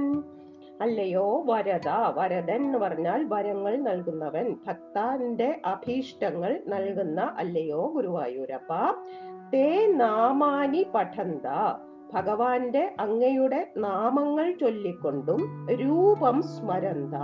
അല്ലയോ 0.81 1.45
വരദ 1.47 1.89
വരദൻ 2.17 2.61
എന്ന് 2.61 2.79
പറഞ്ഞാൽ 2.79 3.29
വരങ്ങൾ 3.29 3.81
നൽകുന്നവൻ 3.81 4.57
ഭക്താന്റെ 4.67 5.61
അഭീഷ്ടങ്ങൾ 5.65 6.63
നൽകുന്ന 6.67 7.33
അല്ലയോ 7.37 7.93
ഗുരുവായൂരപ്പ 7.95 8.73
തേ 9.53 9.69
നാമാനി 10.01 10.83
പഠന്ത. 10.95 11.47
ഭഗവാന്റെ 12.13 12.83
അങ്ങയുടെ 13.01 13.59
നാമങ്ങൾ 13.79 14.47
ചൊല്ലിക്കൊണ്ടും 14.61 15.41
രൂപം 15.83 16.37
സ്മരന്ത. 16.53 17.17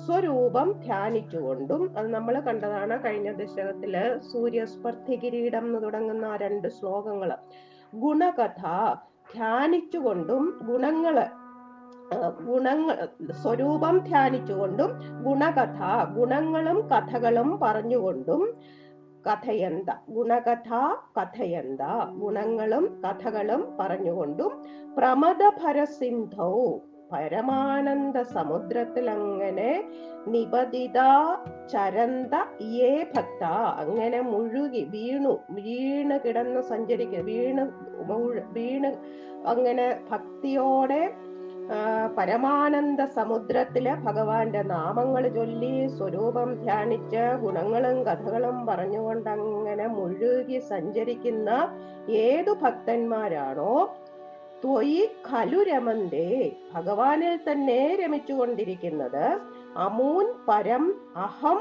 സ്വരൂപം 0.00 0.68
ധ്യാനിച്ചുകൊണ്ടും 0.84 1.82
അത് 1.98 2.08
നമ്മൾ 2.14 2.34
കണ്ടതാണ് 2.46 2.94
കഴിഞ്ഞ 3.04 3.28
ദശകത്തിൽ 3.32 3.94
സൂര്യസ്പർദ്ധി 4.30 5.16
കിരീടം 5.22 5.64
എന്ന് 5.68 5.80
തുടങ്ങുന്ന 5.84 6.24
ആ 6.26 6.36
രണ്ട് 6.36 6.68
ശ്ലോകങ്ങൾ 6.68 7.30
ഗുണകഥ 7.96 8.62
ധ്യാനിച്ചുകൊണ്ടും 9.32 10.44
ഗുണങ്ങൾ 10.68 11.16
ഗുണങ്ങൾ 12.48 12.96
സ്വരൂപം 13.40 13.96
ധ്യാനിച്ചുകൊണ്ടും 14.08 14.90
ഗുണകഥ 15.24 15.80
ഗുണങ്ങളും 16.16 16.78
കഥകളും 16.92 17.48
പറഞ്ഞുകൊണ്ടും 17.62 18.42
കഥയന്ത. 19.26 19.90
ഗുണകഥ 20.10 20.70
കഥയന്ത. 21.18 21.80
ഗുണങ്ങളും 22.18 22.84
കഥകളും 23.04 23.62
പറഞ്ഞുകൊണ്ടും 23.80 24.52
പ്രമദ 24.98 25.42
പരസിന്ധൗ 25.64 26.52
പരമാനന്ദ 27.12 28.18
സമുദ്രത്തിൽ 28.20 29.10
അങ്ങനെ 29.10 29.84
നിപതിത 30.28 30.98
ചരന്ത 31.72 32.34
ഏ 32.62 33.04
ഭക്ത. 33.16 33.42
അങ്ങനെ 33.82 34.20
മുഴുകി 34.20 34.82
വീണു. 34.84 35.34
വീണ് 35.50 36.16
കിടന്ന് 36.24 36.60
സഞ്ചരിക്കുക 36.60 37.20
വീണ് 37.20 37.64
വീണ് 38.52 38.90
അങ്ങനെ 39.46 39.86
ഭക്തിയോടെ 40.10 41.02
പരമാനന്ദ 42.16 43.04
സമുദ്രത്തിലെ 43.14 43.94
ഭഗവാന്റെ 44.04 44.62
നാമങ്ങൾ 44.62 45.28
ചൊല്ലി 45.28 45.88
സ്വരൂപം 45.88 46.54
ധ്യാനിച്ച് 46.54 47.24
ഗുണങ്ങളും 47.36 48.06
കഥകളും 48.06 48.66
പറഞ്ഞുകൊണ്ട് 48.66 49.30
അങ്ങനെ 49.30 49.86
മുഴുകി 49.88 50.58
സഞ്ചരിക്കുന്ന 50.68 51.50
ഏതു 52.22 52.52
ഭക്തന്മാരാണോ 52.62 53.72
ത്വയി 54.62 55.00
ഖലു 55.28 55.62
രമന്തേ. 55.62 56.28
ഭഗവാനിൽ 56.74 57.36
തന്നെ 57.48 57.96
രമിച്ചുകൊണ്ടിരിക്കുന്നത് 57.96 59.24
അമൂൻ 59.76 60.26
പരം 60.48 60.84
അഹം 61.16 61.58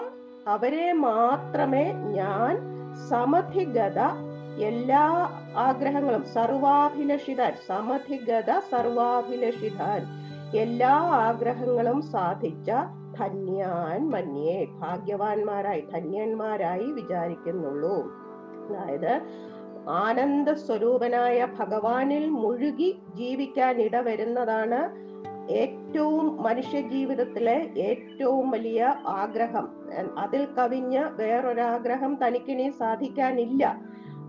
അവരെ 0.48 0.94
മാത്രമേ 1.04 1.86
ഞാൻ 2.14 2.54
സമധിഗത 3.10 4.00
എല്ലാ 4.62 5.30
ആഗ്രഹങ്ങളും 5.56 6.26
സർവാഭിലഷിതാൻ 6.26 7.54
സമധിഗത 7.68 8.60
സർവാഭിലഷിതാൻ. 8.72 10.26
എല്ലാ 10.58 10.94
ആഗ്രഹങ്ങളും 11.00 12.02
സാധിച്ച 12.02 12.72
ധന്യാൻ 13.20 14.10
മന്യേ 14.10 14.66
ഭാഗ്യവാന്മാരായി 14.66 15.82
ധന്യന്മാരായി 15.94 16.92
വിചാരിക്കുന്നുള്ളൂ. 16.92 18.12
അതായത് 18.70 19.22
ആനന്ദ 19.90 20.52
സ്വരൂപനായ 20.54 21.48
ഭഗവാനിൽ 21.60 22.30
മുഴുകി 22.30 23.00
ജീവിക്കാൻ 23.16 23.82
ഇടവരുന്നതാണ് 23.82 25.06
ഏറ്റവും 25.52 26.44
മനുഷ്യ 26.44 26.82
ജീവിതത്തിലെ 26.82 27.70
ഏറ്റവും 27.78 28.52
വലിയ 28.52 28.96
ആഗ്രഹം. 29.08 29.70
അതിൽ 30.20 30.48
കവിഞ്ഞ് 30.58 31.04
വേറൊരാഗ്രഹം 31.06 32.18
തനിക്കിനി 32.28 32.70
സാധിക്കാനില്ല. 32.70 33.82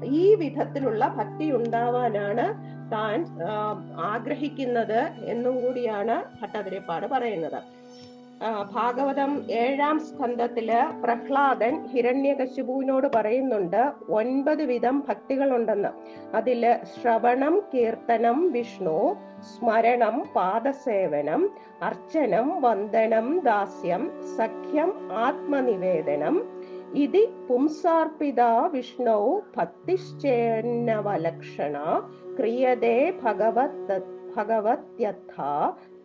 ഈ 0.04 0.34
വിധത്തിലുള്ള 0.34 1.14
ഭക്തി 1.16 1.50
ഉണ്ടാവാനാണ് 1.50 2.76
താൻ 2.92 3.26
ആഗ്രഹിക്കുന്നത് 3.96 5.00
എന്നും 5.24 5.62
കൂടിയാണ് 5.62 6.24
ഭട്ടതിരിപ്പാട് 6.42 7.06
പറയുന്നത്. 7.06 7.62
ഭാഗവതം 8.72 9.42
ഏഴാം 9.50 9.98
സ്കന്ധത്തിൽ 9.98 10.70
പ്രഹ്ലാദൻ 11.04 11.86
ഹിരണ്യകശിപുവിനോട് 11.86 13.06
പറയുന്നുണ്ട് 13.14 13.92
ഒൻപത് 14.08 14.62
വിധം 14.62 15.04
ഭക്തികളുണ്ടെന്ന്. 15.08 15.88
അതിൽ 16.34 16.78
ശ്രവണം 16.94 17.62
കീർത്തനം 17.74 18.52
വിഷ്ണു 18.52 19.16
സ്മരണം 19.40 20.24
പാദസേവനം 20.36 21.50
അർച്ചനം 21.82 22.62
വന്ദനം 22.62 23.40
ദാസ്യം 23.40 24.10
സഖ്യം 24.36 25.10
ആത്മനിവേദനം 25.12 26.55
ഇതി 26.96 27.28
പുംസാർപ്പിത 27.48 28.40
വിഷ്ണു 28.72 29.42
ഭക്തിശ്ചേന്നവലക്ഷണ 29.56 31.76
ക്രിയതേ 32.38 33.12
ഭഗവത് 33.22 34.02
ഭഗവത്യഥ 34.36 35.42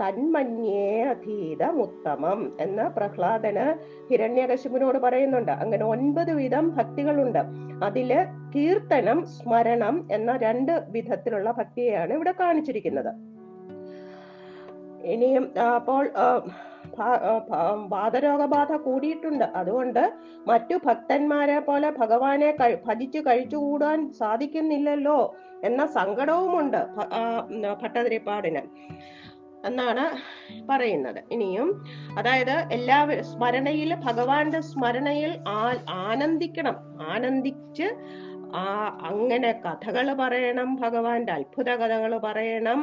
തന്മന്യേ 0.02 1.04
അധീതമുത്തമം 1.04 2.58
എന്ന 2.60 2.88
പ്രഹ്ലാദന് 2.88 3.74
ഹിരണ്യകശിപുനോട് 4.10 4.98
പറയുന്നുണ്ട്. 4.98 5.52
അങ്ങനെ 5.52 5.86
ഒൻപത് 5.86 6.32
വിധം 6.32 6.76
ഭക്തികളുണ്ട്. 6.76 7.40
അതിൽ 7.84 8.26
കീർത്തനം 8.56 9.26
സ്മരണം 9.26 10.08
എന്ന 10.12 10.38
രണ്ട് 10.38 10.86
വിധത്തിലുള്ള 10.90 11.52
ഭക്തിയെയാണ് 11.52 12.14
ഇവിടെ 12.14 12.34
കാണിച്ചിരിക്കുന്നത്. 12.40 13.16
ഇനിയും 15.06 15.52
അപ്പോൾ 15.76 16.10
വാതരോഗബാധ 17.94 18.72
കൂടിയിട്ടുണ്ട്. 18.76 19.46
അതുകൊണ്ട് 19.56 20.04
മറ്റു 20.48 20.76
ഭക്തന്മാരെ 20.86 21.60
പോലെ 21.60 21.90
ഭഗവാനെ 21.90 22.50
ഭജിച്ചു 22.88 23.20
കഴിച്ചുകൂടാൻ 23.20 24.12
സാധിക്കുന്നില്ലല്ലോ 24.14 25.36
എന്ന 25.64 25.86
സങ്കടവുമുണ്ട് 25.86 26.82
ഭട്ടതിരിപ്പാടിന്. 27.82 28.62
എന്നാണ് 29.68 30.06
പറയുന്നത്. 30.70 31.20
ഇനിയും 31.32 31.68
അതായത് 32.18 32.56
എല്ലാ 32.72 33.00
സ്മരണയിൽ 33.22 33.96
ഭഗവാന്റെ 33.96 34.62
സ്മരണയിൽ 34.62 35.34
ആനന്ദിക്കണം. 35.90 36.78
ആനന്ദിച്ച് 37.10 37.88
ആ 38.56 38.64
അങ്ങനെ 39.10 39.52
കഥകൾ 39.66 40.14
പറയണം 40.14 40.70
ഭഗവാന്റെ 40.76 41.34
അത്ഭുത 41.34 41.70
കഥകൾ 41.82 42.18
പറയണം. 42.18 42.80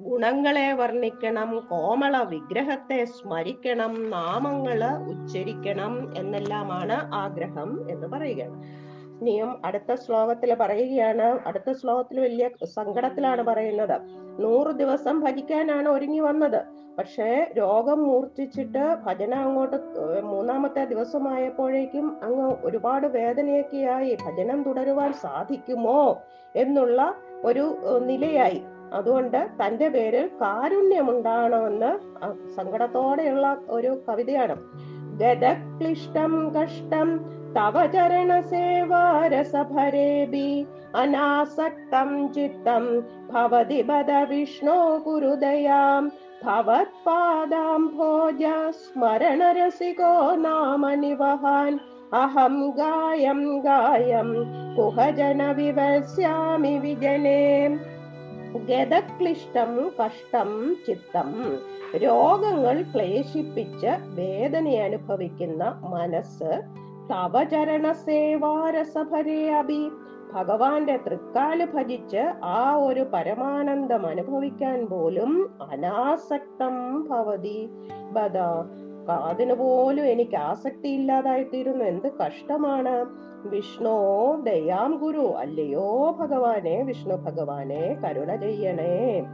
ഗുണങ്ങളെ 0.00 0.72
വർണിക്കണം 0.72 1.66
കോമള 1.70 2.22
വിഗ്രഹത്തെ 2.22 3.04
സ്മരിക്കണം 3.04 4.10
നാമങ്ങൾ 4.10 4.84
ഉച്ചരിക്കണം 5.10 6.14
എന്നെല്ലാമാണ് 6.16 7.14
ആഗ്രഹം 7.14 7.90
എന്ന് 7.90 8.06
പറയുകയാണ്. 8.06 8.62
ഇനിയും 9.20 9.62
അടുത്ത 9.64 9.94
ശ്ലോകത്തിൽ 9.94 10.54
പറയുകയാണ്. 10.54 11.38
അടുത്ത 11.46 11.72
ശ്ലോകത്തിൽ 11.72 12.20
വലിയ 12.20 12.48
സങ്കടത്തിലാണ് 12.64 13.42
പറയുന്നത്. 13.42 14.00
നൂറ് 14.42 14.72
ദിവസം 14.72 15.20
ഭജിക്കാനാണ് 15.20 15.88
ഒരുങ്ങി 15.88 16.20
വന്നത്. 16.20 16.60
പക്ഷേ 16.98 17.52
രോഗം 17.58 18.02
മൂർച്ഛിച്ചിട്ട് 18.02 18.96
ഭജന 19.06 19.34
അങ്ങോട്ട് 19.34 19.76
മൂന്നാമത്തെ 20.20 20.84
ദിവസമായപ്പോഴേക്കും 20.84 22.18
അങ്ങ് 22.22 22.56
ഒരുപാട് 22.64 23.06
വേദനയൊക്കെയായി. 23.06 24.18
ഭജനം 24.26 24.62
തുടരുവാൻ 24.62 25.12
സാധിക്കുമോ 25.12 26.18
എന്നുള്ള 26.56 27.14
ഒരു 27.44 27.76
നിലയായി. 28.06 28.62
അതുകൊണ്ട് 28.92 29.40
തന്റെ 29.60 29.88
പേരിൽ 29.88 30.26
കാരുണ്യമുണ്ടാകണമെന്ന് 30.40 31.92
സങ്കടത്തോടെയുള്ള 32.56 33.46
ഒരു 33.68 33.90
കവിതയാണ്. 34.08 34.56
ഗതക്ലിഷ്ടം 35.20 36.32
കഷ്ടം 36.54 37.08
തവ 37.56 37.86
ചരണ 37.86 38.40
സേവാരസഭരേബി 38.40 39.46
അനാസക്തം 40.94 42.32
ചിത്തം 42.32 42.84
ഭവതി 43.32 43.82
ബദ 43.82 44.10
വിഷ്ണോ 44.28 44.98
കുരുദയാം 45.06 46.04
ഭവത്പാദാം 46.44 47.82
ഭോജ 47.96 48.44
സ്മരണരസികോ 48.70 50.14
നാമ 50.36 50.94
നിവഹാൻ 50.94 51.72
അഹം 52.12 52.54
ഗായം 52.70 53.40
ഗായം 53.60 54.28
കുഹജന 54.76 55.42
വിവസ്യാമി 55.52 56.74
വിജനേ. 56.78 57.42
ഗതക്ലിഷ്ടം 58.58 59.90
കഷ്ടം 60.04 60.76
ചിത്തം. 60.86 61.58
രോഗങ്ങൾ 61.96 62.82
ക്ലേശിപ്പിച്ച് 62.82 63.86
വേദന 64.14 64.68
അനുഭവിക്കുന്ന 64.68 65.80
മനസ്സ്. 65.82 66.62
തവചരണ 67.10 67.92
സേവാരസഭരേ 67.92 69.48
അഭി. 69.48 69.90
ഭഗവാന്റെ 70.32 70.96
തൃക്കാൽ 70.96 71.64
ഭജിച്ച് 71.64 72.32
ആ 72.44 72.74
ഒരു 72.74 73.00
പരമാനന്ദം 73.00 74.06
അനുഭവിക്കാൻ 74.06 74.86
പോലും 74.86 75.58
അനാസക്തം 75.70 77.08
ഭവതി. 77.08 77.68
ബദ 78.12 78.38
അതിനു 79.10 79.54
പോലും 79.54 80.06
എനിക്ക് 80.06 80.36
ആസക്തി 80.36 80.88
ഇല്ലാതായി 80.88 81.42
തീരുന്നു 81.42 81.84
എന്ത് 81.84 82.12
കഷ്ടമാണ്. 82.12 83.29
വിഷ്ണു 83.44 83.96
ദയാം 84.42 84.96
ഗുരു. 84.96 85.34
അല്ലയോ 85.36 86.16
ഭഗവാനെ 86.20 86.82
വിഷ്ണു 86.82 87.14
ഭഗവാനെ 87.14 87.96
കരുണ 88.04 88.36
ചെയ്യണേ. 88.36 89.26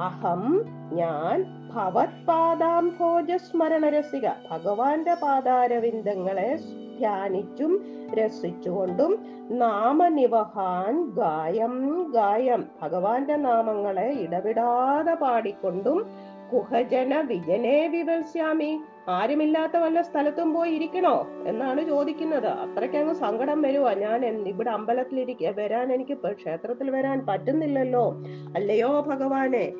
അഹം 0.00 0.64
ഞാൻ 0.92 1.42
ഭവത്പാദാം 1.74 2.96
ഭോജസ്മരണ 3.00 3.88
രസിക 3.88 4.28
ഭഗവാന്റെ 4.50 5.14
പാദാരവിന്ദങ്ങളെ 5.14 6.58
ധ്യാനിച്ചും 6.98 7.84
രസിച്ചുകൊണ്ടും 8.14 9.26
നാമനിവഹാൻ 9.50 11.10
ഗായം 11.10 12.06
ഗായം. 12.12 12.64
ഭഗവാന്റെ 12.82 13.36
നാമങ്ങളെ 13.36 14.12
ഇടവിടാതെ 14.20 15.14
പാടിക്കൊണ്ടും 15.14 16.06
കുഹജന 16.52 17.20
വിജനെ 17.20 17.88
വിവസ്യാമി 17.88 18.80
ആരുമില്ലാത്ത 19.08 19.76
വല്ല 19.76 20.02
സ്ഥലത്തും 20.02 20.54
പോയി 20.54 20.70
ഇരിക്കണോ 20.70 21.26
എന്നാണ് 21.46 21.84
ചോദിക്കുന്നത്. 21.84 22.46
അത്രയ്ക്ക് 22.46 22.96
അങ്ങ് 22.96 23.14
സങ്കടം 23.14 23.62
വരുവാ. 23.62 23.94
ഞാൻ 23.94 24.48
ഇവിടെ 24.48 24.70
അമ്പലത്തിൽ 24.70 25.20
ഇരിക്ക 25.20 25.52
വരാൻ 25.58 25.92
എനിക്ക് 25.92 26.32
ക്ഷേത്രത്തിൽ 26.32 26.90
വരാൻ 26.90 27.26
പറ്റുന്നില്ലല്ലോ. 27.26 28.16
അല്ലയോ 28.54 29.00
ഭഗവാനെ? 29.00 29.72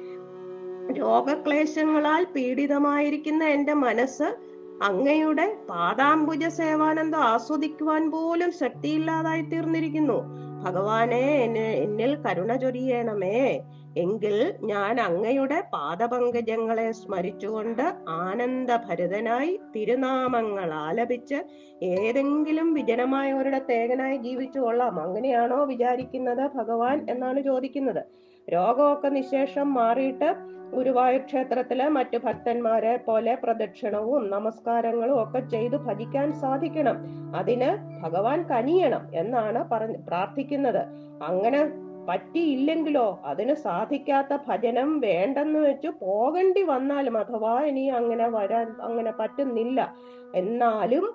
രോഗക്ലേശങ്ങളാൽ 0.93 2.25
പീഡിതമായിരിക്കുന്ന 2.25 3.45
എന്റെ 3.45 3.73
മനസ്സ് 3.73 4.37
അങ്ങയുടെ 4.83 5.57
പാദാംബുജ 5.69 6.47
സേവാനന്ദം 6.47 7.19
ആസ്വദിക്കുവാൻ 7.19 8.11
പോലും 8.11 8.53
ശക്തിയില്ലാതായി 8.53 9.43
തീർന്നിരിക്കുന്നു. 9.43 10.45
ഭഗവാനെ 10.65 11.27
എന്നെ 11.45 11.73
എന്നിൽ 11.73 12.17
കരുണ 12.17 12.57
ചൊരിയണമേ. 12.57 13.61
എങ്കിൽ 13.97 14.55
ഞാൻ 14.63 15.01
അങ്ങയുടെ 15.01 15.63
പാദപങ്കജങ്ങളെ 15.73 16.93
സ്മരിച്ചുകൊണ്ട് 16.93 17.95
ആനന്ദഭരിതനായി 18.09 19.61
തിരുനാമങ്ങൾ 19.77 20.73
ആലപിച്ച് 20.73 21.35
ഏതെങ്കിലും 21.83 22.75
വിജനമായ 22.75 23.33
ഒരിടത്ത് 23.33 23.73
ഏകനായി 23.73 24.17
ജീവിച്ചു 24.17 24.59
കൊള്ളാം. 24.59 25.01
അങ്ങനെയാണോ 25.01 25.65
വിചാരിക്കുന്നത് 25.65 26.51
ഭഗവാൻ 26.55 27.07
എന്നാണ് 27.11 27.41
ചോദിക്കുന്നത്. 27.41 28.05
രോഗമൊക്കെ 28.53 29.09
നിശേഷം 29.09 29.75
മാറിയിട്ട് 29.75 30.35
ഗുരുവായൂർ 30.75 31.21
ക്ഷേത്രത്തിൽ 31.21 31.89
മറ്റു 31.89 32.19
ഭക്തന്മാരെ 32.19 32.97
പോലെ 32.97 33.35
പ്രദക്ഷിണവും 33.35 34.31
നമസ്കാരങ്ങളും 34.31 35.23
ഒക്കെ 35.23 35.41
ചെയ്തു 35.49 35.77
ഭജിക്കാൻ 35.77 36.33
സാധിക്കണം. 36.33 36.97
അതിന് 37.37 37.71
ഭഗവാൻ 38.03 38.43
കനിയണം 38.43 39.11
എന്നാണ് 39.15 39.69
പറഞ്ഞ് 39.73 39.97
പ്രാർത്ഥിക്കുന്നത്. 40.07 40.83
അങ്ങനെ 41.23 41.84
പറ്റിയില്ലെങ്കിലോ? 42.09 43.23
അതിന് 43.25 43.55
സാധിക്കാത്ത 43.55 44.39
ഭജനം 44.49 45.01
വേണ്ടെന്ന് 45.01 45.59
വെച്ച് 45.59 45.89
പോകേണ്ടി 45.89 46.63
വന്നാലും 46.63 47.19
അഥവാ 47.19 47.63
ഇനി 47.63 47.89
അങ്ങനെ 47.89 48.29
വരാൻ 48.29 48.75
അങ്ങനെ 48.83 49.13
പറ്റുന്നില്ല. 49.21 49.95
എന്നാലും 50.35 51.15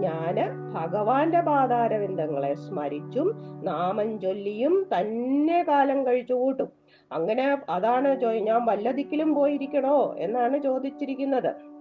ഞാൻ 0.00 0.36
ഭഗവാന്റെ 0.74 1.40
പാതാരവിന്ദങ്ങളെ 1.40 2.54
സ്മരിച്ചും 2.54 3.34
നാമം 3.62 4.20
ചൊല്ലിയും 4.20 4.86
തന്നെ 4.94 5.64
കാലം 5.68 6.06
കഴിച്ചു 6.06 6.34
കൂട്ടും. 6.34 6.68
അങ്ങനെ 7.12 7.58
അതാണ് 7.68 8.24
ഞാൻ 8.24 8.66
വല്ലതിക്കിലും 8.66 9.34
പോയിരിക്കണോ? 9.34 10.14
എന്നാണ് 10.18 10.58
ചോദിച്ചിരിക്കുന്നത്. 10.58 11.77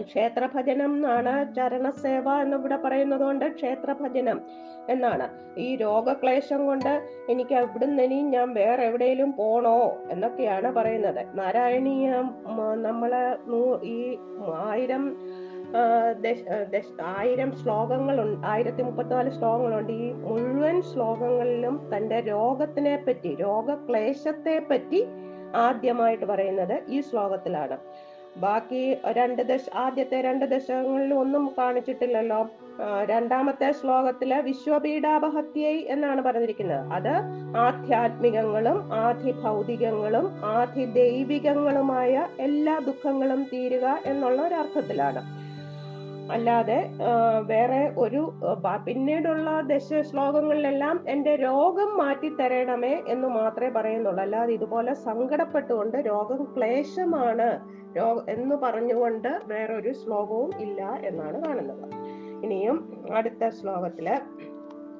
ക്ഷേത്രഭജനം 0.00 0.92
എന്നാണ് 0.96 1.54
ചരണസേവ 1.56 2.26
എന്നിവിടെ 2.44 2.76
പറയുന്നത് 2.84 3.20
കൊണ്ട് 3.20 3.44
ക്ഷേത്രഭജനം 3.56 4.38
എന്നാണ്. 4.88 5.26
ഈ 5.64 5.76
രോഗക്ലേശം 5.76 6.66
കൊണ്ട് 6.66 6.92
എനിക്ക് 7.32 7.54
ഇവിടുന്ന് 7.54 8.02
ഇനി 8.02 8.18
ഞാൻ 8.36 8.48
വേറെ 8.52 8.82
എവിടെയെങ്കിലും 8.90 9.32
പോണോ 9.40 9.78
എന്നൊക്കെയാണ് 10.10 10.70
പറയുന്നത്. 10.78 11.22
നാരായണീയ 11.40 12.10
നമ്മൾ 12.88 13.14
ഈ 13.94 13.98
ആയിരം 14.70 15.04
ആയിരം 17.18 17.50
ശ്ലോകങ്ങൾ 17.60 18.16
ആയിരത്തി 18.44 18.82
മുപ്പത്തിനാല് 18.82 19.30
ശ്ലോകങ്ങളുണ്ട് 19.30 19.92
ഈ 19.92 20.08
മുഴുവൻ 20.12 20.82
ശ്ലോകങ്ങളിലും 20.82 21.76
തന്റെ 21.94 22.20
രോഗത്തിനെ 22.20 22.96
പറ്റി 23.06 23.34
രോഗക്ലേശത്തെ 23.34 24.56
പറ്റി 24.70 25.00
ആദ്യമായിട്ട് 25.66 26.24
പറയുന്നത് 26.24 26.76
ഈ 26.88 27.00
ശ്ലോകത്തിലാണ്. 27.00 27.78
ബാക്കി 28.36 28.96
രണ്ട് 29.12 29.42
ദശ 29.42 29.64
ആദ്യത്തെ 29.74 30.20
രണ്ട് 30.20 30.44
ദശകങ്ങളിൽ 30.44 31.14
ഒന്നും 31.14 31.50
കാണിച്ചിട്ടില്ലല്ലോ. 31.58 32.48
രണ്ടാമത്തെ 33.04 33.72
ശ്ലോകത്തിൽ 33.72 34.34
വിശ്വപീഡാപഹത്യൈ 34.34 35.78
എന്നാണ് 35.88 36.22
പറഞ്ഞിരിക്കുന്നത്. 36.22 36.92
അത് 36.92 37.14
ആധ്യാത്മികങ്ങളും 37.56 38.92
ആധി 38.92 39.32
ഭൗതികങ്ങളും 39.32 40.44
ആധി 40.44 40.84
ദൈവികങ്ങളുമായ 40.84 42.28
എല്ലാ 42.40 42.78
ദുഃഖങ്ങളും 42.78 43.44
തീരുക 43.44 43.98
എന്നുള്ള 44.06 44.42
ഒരു 44.42 44.54
അർത്ഥത്തിലാണ് 44.54 45.41
അല്ലാതെ 46.30 46.90
വേറെ 47.46 47.92
ഒരു 47.98 48.32
പിന്നീടുള്ള 48.86 49.60
ദശ 49.60 50.00
ശ്ലോകങ്ങളിലെല്ലാം 50.00 51.04
എന്റെ 51.08 51.36
രോഗം 51.36 51.96
മാറ്റി 51.96 52.28
തരണമേ 52.40 53.02
എന്ന് 53.08 53.28
മാത്രമേ 53.28 53.68
പറയുന്നുള്ളൂ. 53.68 54.22
അല്ലാതെ 54.22 54.52
ഇതുപോലെ 54.52 54.94
സങ്കടപ്പെട്ടുകൊണ്ട് 54.94 55.96
രോഗം 55.96 56.44
ക്ലേശമാണ് 56.56 57.60
എന്ന് 58.28 58.54
പറഞ്ഞുകൊണ്ട് 58.54 59.40
വേറെ 59.44 59.74
ഒരു 59.74 59.92
ശ്ലോകവും 59.92 60.50
ഇല്ല 60.60 60.82
എന്നാണ് 60.82 61.44
കാണുന്നത്. 61.44 61.86
ഇനിയും 62.44 62.78
അടുത്ത 63.14 63.48
ശ്ലോകത്തിൽ 63.48 64.08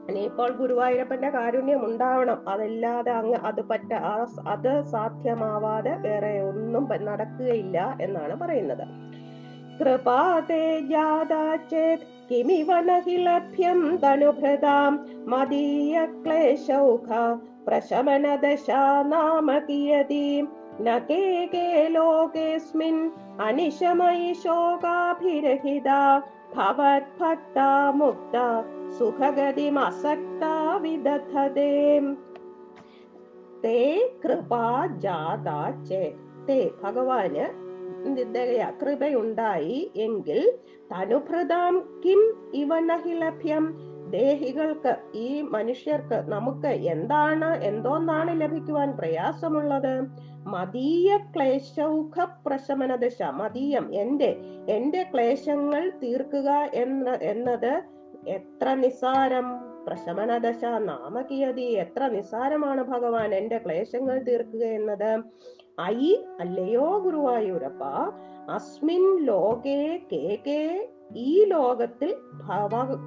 ഇനിയിപ്പോൾ 0.09 0.51
ഗുരുവായൂരപ്പന്റെ 0.51 1.31
കാരുണ്യം 1.31 1.85
ഉണ്ടാവണം. 1.87 2.49
അതല്ലാതെ 2.49 3.13
അങ്ങ് 3.13 3.35
അത് 3.35 3.61
പറ്റ 3.69 3.93
അത് 4.49 4.85
സാധ്യമാവാതെ 4.85 5.95
വേറെ 5.97 6.41
ഒന്നും 6.41 6.89
നടക്കുകയില്ല 7.05 7.99
എന്നാണ് 8.01 8.35
പറയുന്നത്. 8.41 9.12
कृपा 9.83 10.41
ते 10.41 10.81
जाता 10.83 11.57
चेत् 11.57 12.03
किमिव 12.29 12.73
न 12.73 13.03
हि 13.07 13.17
लभ्यं 13.17 13.97
तनुभृता 13.97 14.91
प्रशमनदशा 17.67 19.03
नाम 19.03 19.59
कियदि 19.59 20.49
न 20.81 20.99
के 20.99 21.47
के 21.47 21.89
लोकेऽस्मिन् 21.89 23.11
अनिशमयि 23.41 24.35
शोकाभिरहिता 24.35 26.19
भवद्भक्ता 26.55 27.93
मुक्ता 27.93 28.47
सुखगतिमसक्ता 28.99 30.77
विदधते। 30.77 32.01
ते 33.63 34.09
कृपा 34.23 34.87
जाता 34.87 35.71
चेत् 35.85 36.47
ते 36.47 36.65
भगवान् 36.85 37.37
കൃപയുണ്ടായി 38.81 39.91
എങ്കിൽ 39.97 40.59
തനുഭൃതാം 40.93 42.01
കിം 42.05 42.53
ഇവ 42.55 42.79
നഹിലഭ്യം 42.79 43.93
ദേഹികൾക്ക് 44.11 44.97
ഈ 45.15 45.41
മനുഷ്യർക്ക് 45.41 46.25
നമുക്ക് 46.29 46.67
എന്താണ് 46.67 47.65
എന്തോന്നാണ് 47.65 48.41
ലഭിക്കുവാൻ 48.41 48.97
പ്രയാസമുള്ളത്? 48.97 49.95
മതീയ 50.47 51.17
ക്ലേശൗഖ 51.17 52.25
പ്രശമന 52.47 52.95
ദശ 52.95 53.23
മതീയം 53.23 53.95
എന്റെ 53.95 54.37
എന്റെ 54.69 55.03
ക്ലേശങ്ങൾ 55.03 55.91
തീർക്കുക 55.91 56.51
എന്ന 56.75 57.19
എന്നത് 57.23 57.83
എത്ര 58.27 58.75
നിസാരം 58.75 59.47
പ്രശമനദശ 59.87 60.65
നാമകിയതി 60.65 61.63
എത്ര 61.63 62.07
നിസാരമാണ് 62.07 62.83
ഭഗവാൻ 62.83 63.35
എന്റെ 63.35 63.59
ക്ലേശങ്ങൾ 63.59 64.23
തീർക്കുക 64.23 64.65
എന്നത്. 64.65 65.25
ഐ 65.79 65.99
അല്ലയോ 66.41 66.99
ഗുരുവായൂരപ്പ 66.99 67.83
അസ്മിൻ 68.51 69.05
ലോകേ 69.25 69.81
കേ 70.13 70.25
കേ 70.47 70.61
ഈ 71.23 71.45
ലോകത്തിൽ 71.45 72.11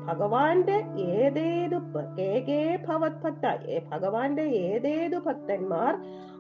ഭഗവാന്റെ 0.07 0.77
ഏതേത് 1.15 1.77
കേകേ 2.17 2.59
ഭവത് 2.87 3.29
ഏ- 3.69 3.83
ഭഗവാന്റെ 3.91 4.43
ഏതേത് 4.65 5.17
ഭക്തന്മാർ 5.25 5.93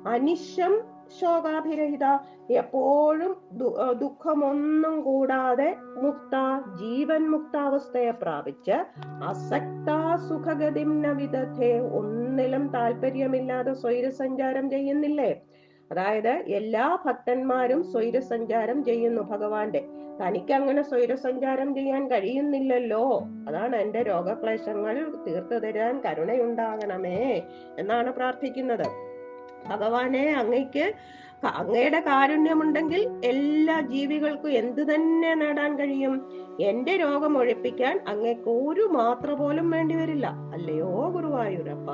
അനിശം 0.07 0.73
ശോകാഭിരഹിത 1.19 2.05
എപ്പോഴും 2.49 3.31
ദുഃഖമൊന്നും 3.99 5.01
കൂടാതെ 5.01 5.67
മുക്ത 5.97 6.35
ജീവൻ 6.75 7.31
മുക്താവസ്ഥയെ 7.31 8.11
പ്രാപിച്ച് 8.13 8.77
അസക്ത 9.23 9.89
സുഖഗതിം 10.27 10.91
വിദധേ 11.17 11.71
ഒന്നിലും 11.91 12.67
താല്പര്യമില്ലാതെ 12.73 13.73
സ്വൈരസഞ്ചാരം 13.73 14.69
ചെയ്യുന്നില്ലേ? 14.69 15.31
അതായത് 15.91 16.33
എല്ലാ 16.47 16.99
ഭക്തന്മാരും 17.05 17.91
സ്വൈരസഞ്ചാരം 17.91 18.83
ചെയ്യുന്നു 18.83 19.21
ഭഗവാന്റെ. 19.21 19.83
തനിക്ക് 20.21 20.53
അങ്ങനെ 20.53 20.81
സ്വൈരസഞ്ചാരം 20.81 21.75
ചെയ്യാൻ 21.75 22.11
കഴിയുന്നില്ലല്ലോ. 22.11 23.21
അതാണ് 23.47 23.75
എന്റെ 23.75 24.01
രോഗക്ലേശങ്ങൾ 24.01 25.11
തീർത്തു 25.27 25.55
തരാൻ 25.55 26.01
കരുണയുണ്ടാകണമേ 26.05 27.41
എന്നാണ് 27.79 28.13
പ്രാർത്ഥിക്കുന്നത്. 28.13 28.87
ഭഗവാനെ 29.67 30.33
അങ്ങയ്ക്ക് 30.33 30.93
അങ്ങയുടെ 31.43 31.99
കാരുണ്യമുണ്ടെങ്കിൽ 31.99 33.07
എല്ലാ 33.23 33.81
ജീവികൾക്കും 33.81 34.49
എന്തു 34.49 34.81
തന്നെ 34.81 35.35
നേടാൻ 35.35 35.77
കഴിയും? 35.79 36.31
എന്റെ 36.59 36.95
രോഗം 36.95 37.37
ഒഴിപ്പിക്കാൻ 37.37 38.05
അങ്ങക്ക് 38.07 38.49
ഒരു 38.49 38.81
മാത്ര 38.81 39.33
പോലും 39.33 39.69
വേണ്ടി 39.69 39.95
വരില്ല. 39.95 40.27
അല്ലയോ 40.27 41.09
ഗുരുവായൂരപ്പ? 41.09 41.91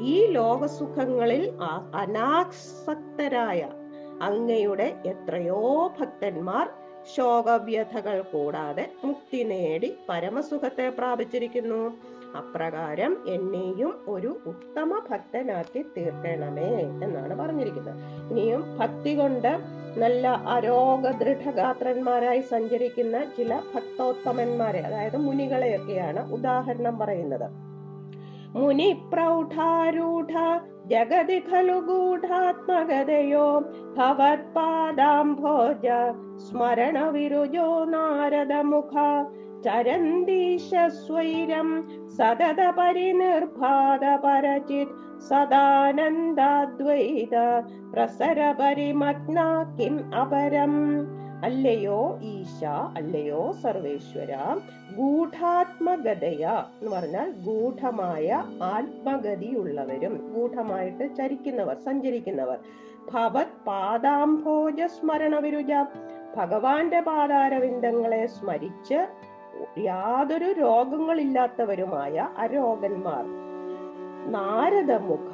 ഈ 0.00 0.26
ലോകസുഖങ്ങളിൽ 0.26 1.52
അനാസക്തരായ 1.94 3.68
അങ്ങയുടെ 4.22 4.96
എത്രയോ 5.06 5.94
ഭക്തന്മാർ 6.00 6.68
ശോകവ്യഥകൾ 7.16 8.22
കൂടാതെ 8.22 8.92
മുക്തി 9.04 9.42
നേടി 9.42 9.94
പരമസുഖത്തെ 10.08 10.88
പ്രാപിച്ചിരിക്കുന്നു. 10.88 12.14
അപ്രകാരം 12.40 13.12
എന്നെയും 13.26 13.92
ഒരു 14.08 14.30
ഉത്തമ 14.46 14.90
ഭക്തനാക്കി 15.10 15.82
തീർക്കണമേ 15.96 16.70
എന്നാണ് 17.04 17.34
പറഞ്ഞിരിക്കുന്നത്. 17.40 17.98
ഇനിയും 18.30 18.62
ഭക്തി 18.78 19.12
കൊണ്ട് 19.14 19.52
നല്ല 20.02 20.26
അരോഗ 20.26 21.10
ദൃഢഗാത്രന്മാരായി 21.20 22.40
സഞ്ചരിക്കുന്ന 22.52 23.16
ചില 23.36 23.52
ഭക്തോത്തമന്മാരെ 23.74 24.80
അതായത് 24.88 25.16
മുനികളെയൊക്കെയാണ് 25.16 26.22
ഉദാഹരണം 26.32 26.98
പറയുന്നത്. 26.98 27.46
മുനി 28.62 28.88
പ്രൗഢാരൂഢ 29.12 30.32
ജഗതി 30.86 31.38
ഖലു 31.48 31.78
ഗൂഢാത്മഗതയോ 31.88 33.46
ഭവത്പാദാംഭോജ 33.96 35.86
സ്മരണ 36.46 36.98
വിരുജോ 37.16 37.68
നാരദ 37.94 38.52
മുഖ 39.64 39.66
ചരന്തീശ 39.66 40.70
സ്വൈരം 40.94 41.68
സതത 42.16 42.62
പരിനിർഭാത 42.78 44.04
പരചിത് 44.24 44.94
സദാനന്ദാദ്വൈത 45.28 47.34
പ്രസര 47.92 48.40
പരിമഗ്ന 48.60 49.38
കിം 49.78 49.96
അപരം. 50.22 50.74
അല്ലയോ 51.44 52.00
ഈശ 52.32 52.60
അല്ലയോ 52.98 53.40
സർവേശ്വര 53.62 54.32
ഗൂഢാത്മഗതയ 54.98 56.44
എന്ന് 56.78 56.90
പറഞ്ഞാൽ 56.96 57.30
ഗൂഢമായ 57.46 58.28
ആത്മഗതിയുള്ളവരും 58.74 60.14
ഗൂഢമായിട്ട് 60.34 61.04
ചരിക്കുന്നവർ 61.16 61.78
സഞ്ചരിക്കുന്നവർ. 61.88 62.58
ഭവത് 63.12 63.58
പാദാംഭോജ 63.68 64.80
സ്മരണ 64.96 65.34
വിരുജ 65.46 65.72
ഭഗവാന്റെ 66.36 67.00
പാദാരവിന്ദങ്ങളെ 67.00 68.22
സ്മരിച്ച് 68.36 69.00
യാതൊരു 69.78 70.52
രോഗങ്ങളില്ലാത്തവരുമായ 70.52 72.28
അരോഗന്മാർ. 72.38 73.24
നാരദമുഖ 74.32 75.32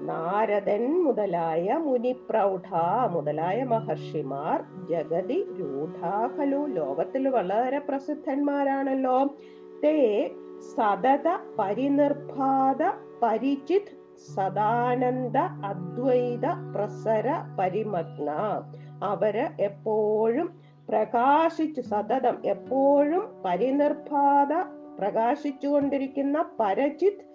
നാരദൻ 0.00 1.04
മുതലായ 1.04 1.72
മുനിപ്രൗഢ 1.72 2.68
മുതലായ 3.10 3.64
മഹർഷിമാർ 3.64 4.86
ജഗതി 4.86 5.46
രൂഢാഖലു 5.60 6.66
ലോകത്തിൽ 6.66 7.28
വളരെ 7.28 7.78
പ്രസിദ്ധന്മാരാണല്ലോ. 7.78 9.24
തേ 9.84 10.30
സതത 10.76 11.28
പരിനിർഭാത 11.58 12.82
പരിചിത് 13.22 13.98
സദാനന്ദ 14.36 15.36
അദ്വൈത 15.64 16.46
പ്രസര 16.74 17.32
പരിമഗ്ന. 17.58 18.30
അവർ 19.02 19.50
എപ്പോഴും 19.60 20.67
പ്രകാശിച്ചു 20.88 21.80
സതതം 21.80 22.42
എപ്പോഴും 22.44 23.42
പരിനിർഭാത 23.44 24.52
പ്രകാശിച്ചുകൊണ്ടിരിക്കുന്ന 24.98 26.44
പരചിത് 26.60 27.28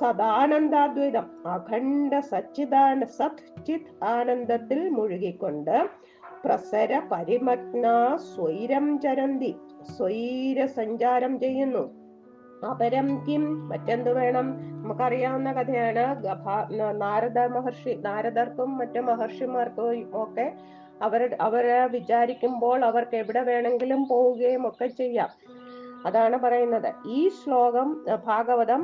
സദാനന്ദാദ്വൈതം 0.00 1.26
അഖണ്ഡ 1.46 2.18
സച്ചിദാന 2.18 3.04
സത് 3.04 3.64
ചിത് 3.66 4.04
ആനന്ദത്തിൽ 4.04 4.88
മുഴുകിക്കൊണ്ട് 4.88 5.88
പ്രസര 6.44 7.02
പരിമഗ്ന 7.12 8.16
സ്വൈരം 8.16 9.00
ചരന്തി 9.00 9.56
സ്വൈര 9.96 10.64
സഞ്ചാരം 10.64 11.40
ചെയ്യുന്നു. 11.40 11.84
അപരം 12.70 13.24
കിം 13.28 13.68
മറ്റെന്ത് 13.68 14.14
വേണം? 14.14 14.46
നമുക്കറിയാവുന്ന 14.82 15.52
കഥയാണ്. 15.52 16.24
നാരദ 17.00 17.38
മഹർഷി 17.38 17.98
നാരദർക്കും 18.00 18.78
മറ്റു 18.78 19.00
മഹർഷിമാർക്കും 19.00 20.10
ഒക്കെ 20.22 20.54
അവർ 21.02 21.36
അവരെ 21.40 21.86
വിചാരിക്കുമ്പോൾ 21.86 22.84
അവർക്ക് 22.84 23.16
എവിടെ 23.16 23.40
വേണമെങ്കിലും 23.40 24.06
പോവുകയും 24.08 24.68
ഒക്കെ 24.68 24.86
ചെയ്യാം. 24.86 25.28
അതാണ് 26.06 26.36
പറയുന്നത്. 26.38 26.94
ഈ 27.08 27.28
ശ്ലോകം 27.28 28.04
ഭാഗവതം 28.26 28.82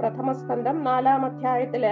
പ്രഥമ 0.00 0.32
സ്കന്ധം 0.32 0.84
നാലാം 0.84 1.24
അധ്യായത്തിൽ 1.24 1.86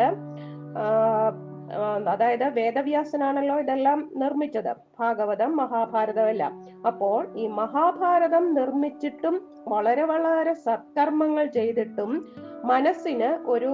അതായത് 2.08 2.48
വേദവ്യാസനാണല്ലോ 2.48 3.58
ഇതെല്ലാം 3.58 4.10
നിർമ്മിച്ചത്. 4.14 4.76
ഭാഗവതം 5.00 5.56
മഹാഭാരതം 5.56 6.28
എല്ലാം 6.28 6.52
അപ്പോൾ 6.86 7.26
ഈ 7.36 7.46
മഹാഭാരതം 7.46 8.54
നിർമ്മിച്ചിട്ടും 8.54 9.40
വളരെ 9.68 10.02
വളരെ 10.02 10.54
സത്കർമ്മങ്ങൾ 10.54 11.46
ചെയ്തിട്ടും 11.46 12.10
മനസ്സിന് 12.64 13.38
ഒരു 13.46 13.70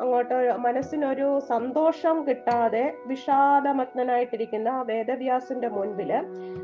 അങ്ങോട്ട് 0.00 0.58
മനസ്സിനൊരു 0.58 1.40
സന്തോഷം 1.48 2.28
കിട്ടാതെ 2.28 2.94
വിഷാദമഗ്നനായിട്ടിരിക്കുന്ന 3.06 4.68
ആ 4.68 4.82
വേദവ്യാസിന്റെ 4.82 5.68
മുൻപിൽ 5.68 6.12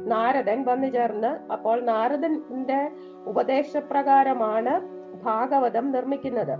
നാരദൻ 0.06 0.64
വന്നു 0.64 0.86
ചേർന്ന് 0.86 1.52
അപ്പോൾ 1.52 1.80
നാരദന്റെ 1.80 2.90
ഉപദേശപ്രകാരമാണ് 3.26 4.74
ഭാഗവതം 5.24 5.92
നിർമ്മിക്കുന്നത് 5.92 6.54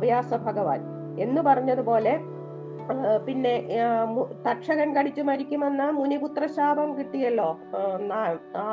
വ്യാസ 0.00 0.34
ഭഗവാൻ 0.34 0.80
എന്ന് 1.20 1.42
പറഞ്ഞതുപോലെ 1.42 2.35
പിന്നെ 3.26 3.52
തക്ഷകൻ 4.46 4.88
കടിച്ചു 4.96 5.22
മരിക്കുമെന്ന 5.22 5.82
മുനിപുത്ര 5.90 6.46
ശാപം 6.46 6.88
കിട്ടിയല്ലോ 6.98 7.48
ആ, 8.56 8.64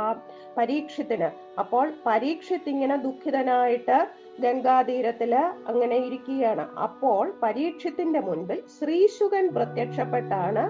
പരീക്ഷത്തിന്. 0.57 1.29
അപ്പോൾ 1.59 1.85
പരീക്ഷത്ത് 2.05 2.69
ഇങ്ങനെ 2.69 2.95
ദുഃഖിതനായിട്ട് 2.97 3.97
ഗംഗാതീരത്തിൽ 4.41 5.33
അങ്ങനെ 5.71 5.97
ഇരിക്കുകയാണ്. 6.07 6.65
അപ്പോൾ 6.87 7.33
പരീക്ഷത്തിന്റെ 7.43 8.19
മുൻപിൽ 8.19 8.59
ശ്രീശുകൻ 8.77 9.47
പ്രത്യക്ഷപ്പെട്ടാണ് 9.57 10.65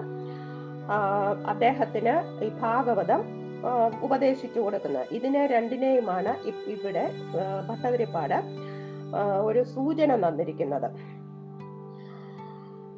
അദ്ദേഹത്തിന് 1.46 2.44
ഈ 2.44 2.48
ഭാഗവതം 2.62 3.20
ഉപദേശിച്ചു 4.02 4.60
കൊടുക്കുന്നത്. 4.60 5.06
ഇതിനെ 5.18 5.42
രണ്ടിനെയുമാണ് 5.46 6.32
ഇവിടെ 6.74 7.04
ഭട്ടതിരിപ്പാട് 7.68 8.38
ഒരു 9.48 9.62
സൂചന 9.74 10.10
തന്നിരിക്കുന്നത്. 10.24 10.88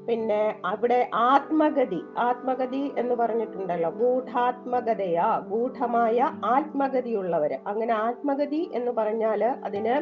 പിന്നെ 0.09 0.55
അവിടെ 0.65 1.11
ആത്മഗതി 1.15 2.03
ആത്മഗതി 2.19 2.93
എന്ന് 2.99 3.15
പറഞ്ഞിട്ടുണ്ടല്ലോ. 3.15 3.91
ഗൂഢാത്മകതയാ 3.91 5.39
ഗൂഢമായ 5.49 6.31
ആത്മഗതിയുള്ളവര്. 6.45 7.59
അങ്ങനെ 7.67 7.93
ആത്മഗതി 7.93 8.71
എന്ന് 8.73 8.93
പറഞ്ഞാൽ 8.93 9.45
അതിന് 9.45 9.97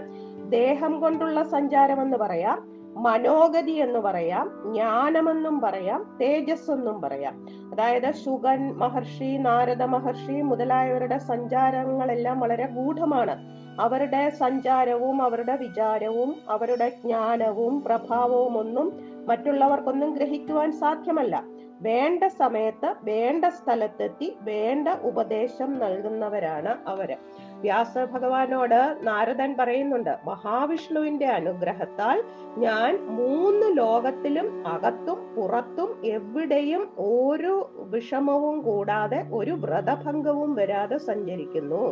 ദേഹം 0.50 1.00
കൊണ്ടുള്ള 1.00 1.42
സഞ്ചാരം 1.42 2.02
എന്ന് 2.02 2.16
പറയാം. 2.16 2.73
മനോഗതി 2.96 3.70
എന്ന് 3.70 3.98
പറയാം 3.98 4.62
ജ്ഞാനമെന്നും 4.66 5.60
പറയാം 5.60 6.18
തേജസ് 6.20 6.70
എന്നും 6.70 7.00
പറയാം. 7.00 7.46
അതായത് 7.72 8.12
ശുഗൻ 8.12 8.74
മഹർഷി 8.74 9.36
നാരദ 9.36 9.82
മഹർഷി 9.82 10.40
മുതലായവരുടെ 10.40 11.18
സഞ്ചാരങ്ങളെല്ലാം 11.18 12.40
വളരെ 12.40 12.66
ഗൂഢമാണ്. 12.66 13.54
അവരുടെ 13.80 14.30
സഞ്ചാരവും 14.30 15.22
അവരുടെ 15.22 15.56
വിചാരവും 15.56 16.36
അവരുടെ 16.48 16.88
ജ്ഞാനവും 16.88 17.82
പ്രഭാവവും 17.82 18.58
ഒന്നും 18.58 18.92
മറ്റുള്ളവർക്കൊന്നും 19.28 20.12
ഗ്രഹിക്കുവാൻ 20.12 20.72
സാധ്യമല്ല. 20.72 21.44
വേണ്ട 21.80 22.24
സമയത്ത് 22.24 22.94
വേണ്ട 23.02 23.44
സ്ഥലത്തെത്തി 23.44 24.36
വേണ്ട 24.42 24.88
ഉപദേശം 24.88 25.78
നൽകുന്നവരാണ് 25.78 26.76
അവർ. 26.86 27.16
വ്യാസ 27.60 27.98
ഭഗവാനോട് 27.98 28.98
നാരദൻ 29.02 29.56
പറയുന്നുണ്ട് 29.58 30.18
മഹാവിഷ്ണുവിന്റെ 30.24 31.26
അനുഗ്രഹത്താൽ 31.26 32.22
ഞാൻ 32.58 33.06
മൂന്ന് 33.06 33.78
ലോകത്തിലും 33.78 34.66
അകത്തും 34.66 35.34
പുറത്തും 35.34 36.04
എവിടെയും 36.04 36.88
ഒരു 36.98 37.70
വിഷമവും 37.76 38.62
കൂടാതെ 38.62 39.26
ഒരു 39.32 39.50
വ്രതഭംഗവും 39.50 40.54
വരാതെ 40.54 40.96
സഞ്ചരിക്കുന്നു. 40.96 41.84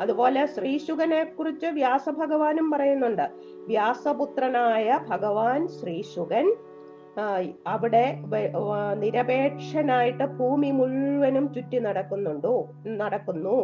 അതുപോലെ 0.00 0.46
ശ്രീശുഖനെ 0.46 1.24
കുറിച്ച് 1.24 1.66
വ്യാസഭഗവാനും 1.66 2.70
പറയുന്നുണ്ട് 2.70 3.30
വ്യാസപുത്രനായ 3.40 5.00
ഭഗവാൻ 5.08 5.68
ശ്രീശുഖൻ 5.68 6.56
അവിടെ 7.66 8.18
നിരപേക്ഷനായിട്ട് 8.94 10.24
ഭൂമി 10.24 10.70
മുഴുവനും 10.70 11.54
ചുറ്റി 11.54 11.78
നടക്കുന്നുണ്ടോ? 11.78 12.54
നടക്കുന്നു. 12.86 13.58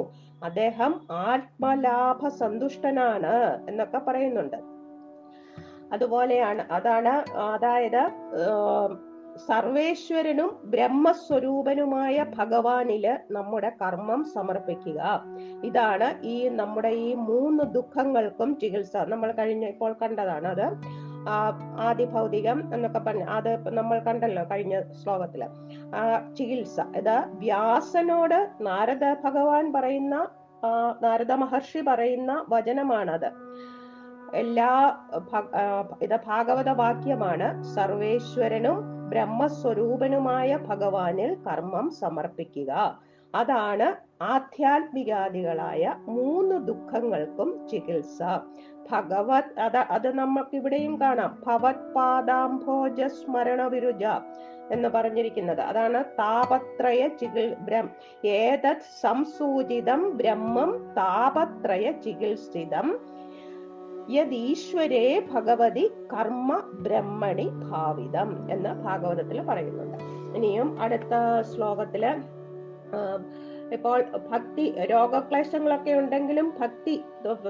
അദ്ദേഹം 0.45 0.95
ആത്മലാഭ 1.11 2.29
സന്തുഷ്ടനാണ് 2.29 3.65
എന്നൊക്കെ 3.69 3.99
പറയുന്നുണ്ട്. 3.99 4.57
അതുപോലെയാണ് 5.93 6.63
അതാണ് 6.73 7.15
അതായത് 7.39 8.03
സർവേശ്വരനും 9.49 10.51
ബ്രഹ്മസ്വരൂപനുമായ 10.65 12.27
ഭഗവാനിൽ 12.39 13.19
നമ്മുടെ 13.31 13.73
കർമ്മം 13.83 14.25
സമർപ്പിക്കുക. 14.35 15.01
ഇതാണ് 15.65 16.09
ഈ 16.27 16.49
നമ്മുടെ 16.49 16.89
ഈ 16.89 17.15
മൂന്ന് 17.15 17.65
ദുഃഖങ്ങൾക്കും 17.75 18.59
ചികിത്സ. 18.63 18.97
നമ്മൾ 18.97 19.33
കഴിഞ്ഞ 19.33 19.65
ഇപ്പോൾ 19.65 19.97
കണ്ടതാണ് 20.03 20.49
അത്. 20.49 20.67
ആ, 21.29 21.59
ആദിഭൗതികം 21.81 22.75
എന്നൊക്കെ 22.75 22.99
പറഞ്ഞ 22.99 23.25
അത് 23.25 23.69
നമ്മൾ 23.69 23.99
കണ്ടല്ലോ 23.99 24.45
കഴിഞ്ഞ 24.51 24.81
ശ്ലോകത്തിൽ. 25.03 25.47
ചികിത്സ. 26.37 26.81
ഇത് 26.97 27.25
വ്യാസനോട് 27.27 28.49
നാരദ 28.61 29.17
ഭഗവാൻ 29.25 29.73
പറയുന്ന 29.73 30.29
നാരദ 31.03 31.33
മഹർഷി 31.33 31.81
പറയുന്ന 31.81 32.45
വചനമാണത്. 32.49 33.31
എല്ലാ 34.35 34.97
ഇത് 36.03 36.19
ഭാഗവത 36.27 36.69
വാക്യമാണ്. 36.69 37.63
സർവേശ്വരനും 37.63 39.11
ബ്രഹ്മസ്വരൂപനുമായ 39.11 40.57
ഭഗവാനിൽ 40.57 41.35
കർമ്മം 41.35 41.91
സമർപ്പിക്കുക. 41.91 43.01
അതാണ് 43.35 43.95
ആധ്യാത്മികാദികളായ 44.23 45.95
മൂന്ന് 45.99 46.67
ദുഃഖങ്ങൾക്കും 46.67 47.69
ചികിത്സ. 47.69 48.23
ഭഗവത് 48.93 49.61
അത് 49.61 49.77
അത് 49.77 50.15
നമുക്ക് 50.15 50.57
ഇവിടെയും 50.57 51.01
കാണാം. 51.01 51.43
ഭവത് 51.47 51.95
പാദാംഭോജ 51.95 53.05
സ്മരണ 53.05 53.63
വിരുജ 53.63 54.05
എന്ന് 54.71 54.89
പറഞ്ഞിരിക്കുന്നത്. 54.89 55.61
അതാണ് 55.61 56.05
താപത്രയ 56.05 57.09
ചികിൽ 57.09 57.55
ബ്രം 57.55 57.91
ഏതത് 58.25 59.01
സംസൂചിതം 59.01 60.17
ബ്രഹ്മം 60.17 60.95
താപത്രയ 60.97 61.93
ചികിത്സിതം. 61.93 62.99
യദീശ്വരേ 64.11 65.23
ഭഗവതി 65.33 65.91
കർമ്മ 66.13 66.71
ബ്രഹ്മണി 66.75 67.49
ഭാവിതം 67.49 68.51
എന്ന് 68.51 68.73
ഭാഗവതത്തിൽ 68.85 69.43
പറയുന്നുണ്ട്. 69.43 69.99
ഇനിയും 70.37 70.81
അടുത്ത 70.81 71.15
ശ്ലോകത്തിൽ 71.55 72.05
ഇപ്പോൾ 73.77 73.99
ഭക്തി 74.31 74.65
രോഗക്ലേശങ്ങളൊക്കെ 74.93 75.93
ഉണ്ടെങ്കിലും 76.01 76.49
ഭക്തി 76.61 76.95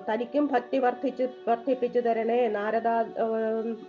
തനിക്കും 0.08 0.44
ഭക്തി 0.52 0.78
വർദ്ധിച്ച് 0.84 1.24
വർദ്ധിപ്പിച്ചു 1.48 2.00
തരണേ. 2.06 2.40
നാരദ 2.56 2.88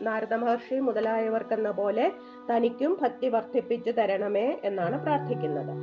നാരദ 0.07 0.33
മഹർഷി 0.43 0.77
മുതലായവർക്കെന്ന 0.87 1.71
പോലെ 1.81 2.05
തനിക്കും 2.49 2.93
ഭക്തി 3.03 3.29
വർദ്ധിപ്പിച്ചു 3.35 3.93
തരണമേ 3.99 4.47
എന്നാണ് 4.69 4.97
പ്രാർത്ഥിക്കുന്നത്. 5.05 5.73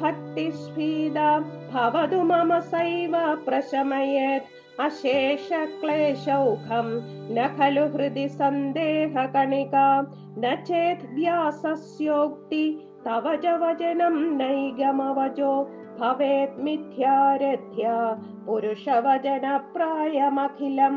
ഭക്തി 0.00 0.46
ഭവതു 1.72 2.20
മമ 2.30 2.52
സൈവ 2.72 3.16
പ്രശമയത് 3.46 4.48
അശേഷ 4.84 5.48
ക്ലേശൗഖം 5.80 6.86
ന 7.36 7.48
ഖലു 7.56 7.84
ഹൃദി 7.94 8.26
സന്ദേഹ 8.38 9.24
കണിക 9.34 9.76
ന 10.42 10.54
ചേത് 10.68 11.04
വ്യാസസ്യോക്തി 11.16 12.64
ച 13.06 13.46
വചനം 13.46 14.38
നൈഗമവചോ 14.38 15.52
ഭവേത് 16.00 16.60
മിഥ്യാരഥ്യ 16.60 17.86
പുരുഷവചന 18.46 19.56
പ്രായമഖിലം. 19.56 20.96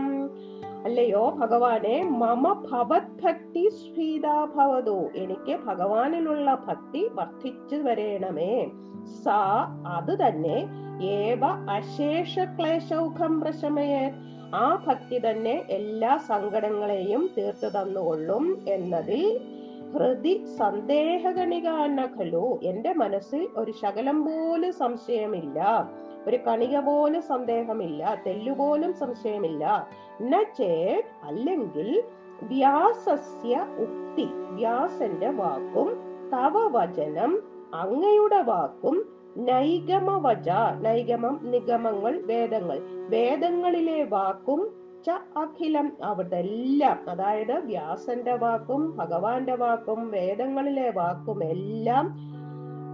അല്ലയോ 0.83 1.29
ഭഗവാനെ 1.29 2.03
മമ 2.03 2.67
ഭവത് 2.71 3.23
ഭക്തി 3.23 3.69
സ്ഫീതാ 3.69 4.45
ഭവതു 4.55 5.09
എനിക്ക് 5.15 5.55
ഭഗവാനിലുള്ള 5.65 6.55
ഭക്തി 6.67 7.09
വർദ്ധിച്ചു 7.13 7.75
വരേണമേ. 7.75 8.71
സാ 9.23 9.39
അത് 9.87 10.27
തന്നെ 10.27 10.57
ഏവ 11.03 11.45
അശേഷ 11.45 12.39
ക്ലേശൗഖം 12.39 13.41
പ്രശമയേ 13.41 14.13
ആ 14.55 14.83
ഭക്തി 14.87 15.17
തന്നെ 15.29 15.63
എല്ലാ 15.69 16.17
സങ്കടങ്ങളെയും 16.17 17.29
തീർത്തു 17.37 17.67
തന്നുകൊള്ളും 17.67 18.57
എന്നതിൽ 18.67 19.39
ഹൃദി 19.93 20.45
സന്ദേഹകണികാന്ന 20.57 22.09
ഖലു 22.19 22.59
എന്റെ 22.63 22.93
മനസ്സിൽ 22.93 23.47
ഒരു 23.55 23.71
ശകലം 23.71 24.25
പോലും 24.25 24.73
സംശയമില്ല. 24.73 25.89
ഒരു 26.27 26.37
കണിക 26.47 26.79
പോലും 26.79 27.21
സന്ദേഹമില്ല. 27.21 28.21
തെല്ലുപോലും 28.27 28.93
സംശയമില്ല. 28.93 29.87
നേ 30.21 31.03
അല്ലെങ്കിൽ 31.23 32.03
വ്യാസസ്യ 32.43 33.67
ഉക്തി. 33.79 34.27
വ്യാസന്റെ 34.31 35.29
വാക്കും 35.29 36.01
തവ 36.33 36.67
വചനം 36.71 37.43
അങ്ങയുടെ 37.73 38.41
വാക്കും 38.41 39.05
നൈഗമവച. 39.37 40.49
നൈഗമം 40.81 41.39
നിഗമങ്ങൾ 41.43 42.21
വേദങ്ങൾ. 42.25 42.79
വേദങ്ങളിലെ 43.09 44.03
വാക്കും 44.03 44.82
ച 45.05 45.09
അഖിലം. 45.37 45.97
അവിടെല്ലാം 46.03 47.09
അതായത് 47.09 47.51
വ്യാസന്റെ 47.51 48.35
വാക്കും 48.35 48.97
ഭഗവാന്റെ 48.97 49.55
വാക്കും 49.55 50.11
വേദങ്ങളിലെ 50.11 50.89
വാക്കും 50.89 51.43
എല്ലാം 51.43 52.33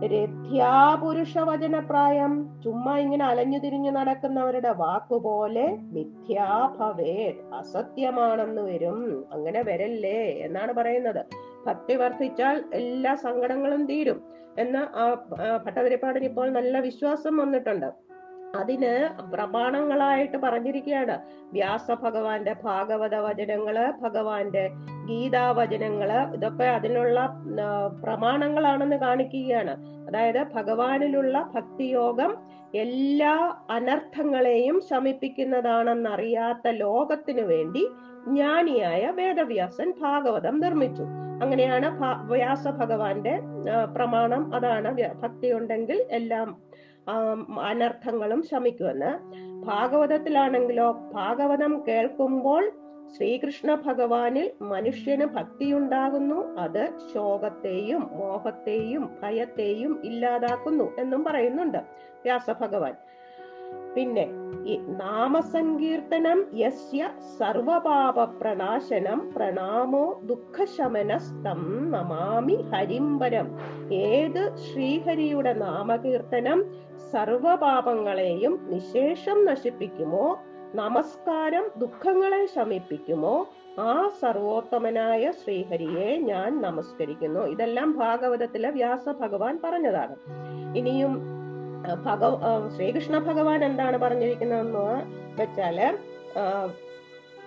രഥ്യാപുരുഷവചനപ്രായം. 0.05 2.49
ചുമ്മാ 2.64 2.97
ഇങ്ങനെ 2.97 3.26
അലഞ്ഞു 3.26 3.60
തിരിഞ്ഞു 3.60 3.91
നടക്കുന്നവരുടെ 3.91 4.70
വാക്കുപോലെ 4.70 5.78
മിഥ്യാഭവേ 5.93 7.34
അസത്യമാണെന്ന് 7.53 8.62
വരും. 8.62 9.26
അങ്ങനെ 9.32 9.62
വരല്ലേ 9.62 10.45
എന്നാണ് 10.45 10.74
പറയുന്നത്. 10.74 11.26
ഭക്തി 11.68 11.95
വർദ്ധിച്ചാൽ 11.95 12.64
എല്ലാ 12.74 13.16
സങ്കടങ്ങളും 13.16 13.86
തീരും. 13.86 14.22
എന്ന് 14.60 14.78
ആ 14.78 15.18
ഭട്ടതിരിപ്പാടിന് 15.66 16.26
ഇപ്പോൾ 16.26 16.49
നല്ല 16.49 16.80
വിശ്വാസം 16.80 17.38
വന്നിട്ടുണ്ട്. 17.38 18.09
അതിന് 18.55 19.21
പ്രമാണങ്ങളായിട്ട് 19.31 20.37
പറഞ്ഞിരിക്കുകയാണ്. 20.37 21.19
വ്യാസ 21.53 21.91
ഭഗവാന്റെ 21.91 22.55
ഭാഗവത 22.63 23.15
വചനങ്ങൾ 23.15 23.93
ഭഗവാന്റെ 24.01 24.69
ഗീതാ 25.07 25.39
ഗീതാവചനങ്ങൾ 25.39 26.11
ഇതൊക്കെ 26.13 26.63
അതിനുള്ള 26.63 27.43
പ്രമാണങ്ങളാണെന്ന് 28.03 28.95
കാണിക്കുകയാണ്. 28.95 29.71
അതായത് 30.07 30.43
ഭഗവാനിലുള്ള 30.43 31.51
ഭക്തിയോഗം 31.55 32.37
എല്ലാ 32.75 33.55
അനർത്ഥങ്ങളെയും 33.69 34.81
ശമിപ്പിക്കുന്നതാണെന്നറിയാത്ത 34.89 36.67
ലോകത്തിനു 36.67 37.41
വേണ്ടി 37.41 37.87
ജ്ഞാനിയായ 38.27 39.11
വേദവ്യാസൻ 39.15 39.93
ഭാഗവതം 40.01 40.59
നിർമ്മിച്ചു. 40.59 41.03
അങ്ങനെയാണ് 41.43 41.99
വ്യാസ 42.31 42.67
ഭഗവാന്റെ 42.67 43.39
പ്രമാണം. 43.95 44.55
അതാണ് 44.55 44.97
ഭക്തി 45.13 45.51
ഉണ്ടെങ്കിൽ 45.51 46.05
എല്ലാം 46.11 46.68
അനർത്ഥങ്ങളും 47.60 48.43
ശമിക്കുമെന്ന്. 48.43 49.12
ഭാഗവതത്തിലാണെങ്കിലോ 49.66 50.91
ഭാഗവതം 50.91 51.84
കേൾക്കുമ്പോൾ 51.88 52.72
ശ്രീകൃഷ്ണ 53.18 53.76
ഭഗവാനിൽ 53.76 54.51
മനുഷ്യന് 54.62 55.26
ഭക്തിയുണ്ടാകുന്നു. 55.26 56.55
അത് 56.60 56.89
ശോകത്തെയും 57.14 58.10
മോഹത്തെയും 58.18 59.20
ഭയത്തെയും 59.24 60.01
ഇല്ലാതാക്കുന്നു 60.03 60.97
എന്നും 60.99 61.24
പറയുന്നുണ്ട് 61.24 61.78
വ്യാസഭഗവാൻ. 62.24 62.93
പിന്നെ 63.95 64.29
ഈ 64.65 64.77
നാമസങ്കീർത്തനം 64.77 66.45
യസ്യ 66.53 67.09
സർവപാപ 67.39 68.23
പ്രണാശനം 68.23 69.33
പ്രണാമോ 69.35 70.19
ദുഃഖശമനസ്തം 70.23 71.91
നമാമി 71.91 72.53
ഹരിംബരം. 72.53 73.59
ഏത് 73.91 74.55
ശ്രീഹരിയുടെ 74.55 75.53
നാമകീർത്തനം 75.53 76.65
സർവപാപങ്ങളെയും 77.11 78.67
നിശേഷം 78.69 79.45
നശിപ്പിക്കുമോ? 79.45 80.39
നമസ്കാരം 80.75 81.71
ദുഃഖങ്ങളെ 81.77 82.45
ശമിപ്പിക്കുമോ? 82.45 83.47
ആ 83.79 84.09
സർവോത്തമനായ 84.21 85.31
ശ്രീഹരിയെ 85.31 86.17
ഞാൻ 86.17 86.61
നമസ്കരിക്കുന്നു. 86.61 87.39
ഇതെല്ലാം 87.39 87.97
ഭാഗവതത്തിലെ 87.97 88.69
വ്യാസ 88.69 89.09
ഭഗവാൻ 89.09 89.59
പറഞ്ഞതാണ്. 89.63 90.15
ഇനിയും 90.77 91.38
ആ, 91.89 91.95
ഭഗ 92.05 92.23
ആ, 92.43 92.69
ശ്രീകൃഷ്ണ 92.69 93.17
ഭഗവാൻ 93.19 93.65
എന്താണ് 93.65 93.97
പറഞ്ഞിരിക്കുന്നതെന്ന് 93.97 94.87
വെച്ചാൽ 95.41 95.79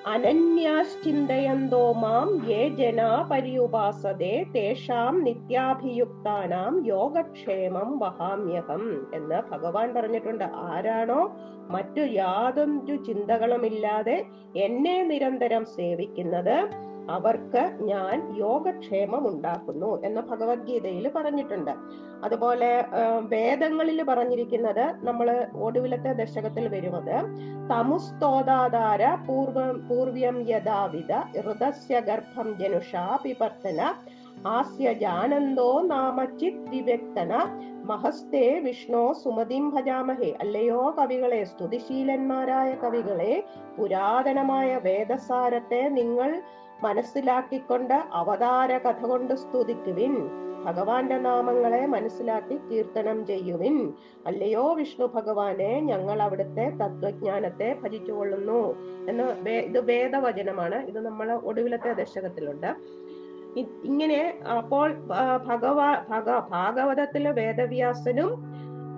അനന്യാശ്ചിന്തയന്തോ 0.07 1.93
മാം 1.93 2.49
യേ 2.49 2.69
ജനാ 2.69 3.29
പര്യുപാസതേ 3.31 4.45
തേഷാം 4.55 5.25
നിത്യാഭിയുക്താനാം 5.25 6.87
യോഗക്ഷേമം 6.87 7.99
വഹാമ്യഹം 7.99 8.83
എന്ന് 9.15 9.43
ഭഗവാൻ 9.51 9.95
പറഞ്ഞിട്ടുണ്ട്. 9.95 10.45
ആരാണോ? 10.65 11.21
മറ്റു 11.71 12.01
യാതൊരു 12.01 12.97
ചിന്തകളുമില്ലാതെ 13.07 14.17
എന്നെ 14.57 15.03
നിരന്തരം 15.03 15.65
സേവിക്കുന്നത് 15.77 16.57
അവർക്ക് 17.09 17.73
ഞാൻ 17.83 18.37
യോഗക്ഷേമം 18.37 19.29
ഉണ്ടാക്കുന്നു 19.29 20.03
എന്ന് 20.05 20.21
ഭഗവത്ഗീതയിൽ 20.21 21.09
പറഞ്ഞിട്ടുണ്ട്. 21.09 21.73
അതുപോലെ 22.23 22.71
വേദങ്ങളിൽ 23.29 24.03
പറഞ്ഞിരിക്കുന്നത് 24.03 24.95
നമ്മൾ 25.05 25.29
ഒടുവിലത്തെ 25.61 26.13
ദശകത്തിൽ 26.13 26.69
വരുന്നത് 26.69 27.17
തമുസ്തോദാധാര 27.71 29.15
പൂർവ 29.27 29.59
പൂർവ്യം 29.89 30.49
യഥാവിധ 30.49 31.13
ഹൃദസ്യ 31.37 32.01
ഗർഭം 32.01 32.59
ജനുഷാ 32.59 33.19
പിപർത്തന 33.25 33.81
ആസ്യ 34.47 34.93
ജാനന്ദോ 34.93 35.81
നാമചിത് 35.83 36.71
വിവ്യക്തന 36.71 37.33
മഹസ്തേ 37.85 38.59
വിഷ്ണോ 38.59 39.13
സുമതിം 39.13 39.71
ഭജാമഹേ. 39.71 40.37
അല്ലയോ 40.41 40.95
കവികളെ 40.99 41.45
സ്തുതിശീലന്മാരായ 41.45 42.75
കവികളെ 42.75 43.43
പുരാതനമായ 43.77 44.79
വേദസാരത്തെ 44.79 45.89
നിങ്ങൾ 45.89 46.31
മനസ്സിലാക്കിക്കൊണ്ട് 46.83 47.95
അവതാര 48.13 48.79
കഥ 48.79 49.07
കൊണ്ട് 49.07 49.35
സ്തുതിക്കുവിൻ. 49.35 50.31
ഭഗവാന്റെ 50.65 51.19
നാമങ്ങളെ 51.19 51.87
മനസ്സിലാക്കി 51.87 52.57
കീർത്തനം 52.57 53.27
ചെയ്യുവിൻ. 53.27 53.93
അല്ലയോ 54.27 54.75
വിഷ്ണു 54.75 55.07
ഭഗവാനെ 55.07 55.81
ഞങ്ങൾ 55.81 56.23
അവിടുത്തെ 56.23 56.71
തത്വജ്ഞാനത്തെ 56.71 57.77
ഭജിച്ചുകൊള്ളുന്നു. 57.83 58.61
എന്ന് 59.09 59.51
ഇത് 59.51 59.79
വേദവചനമാണ്. 59.79 60.75
ഇത് 60.75 61.07
നമ്മൾ 61.07 61.33
ഒടുവിലത്തെ 61.33 61.93
ദശകത്തിലുണ്ട്. 61.93 62.75
ഇങ്ങനെ 63.85 64.39
അപ്പോൾ 64.59 64.95
ഭഗവാ 65.47 66.05
ഭഗ 66.09 66.39
ഭാഗവതത്തിലെ 66.51 67.31
വേദവ്യാസനും 67.31 68.45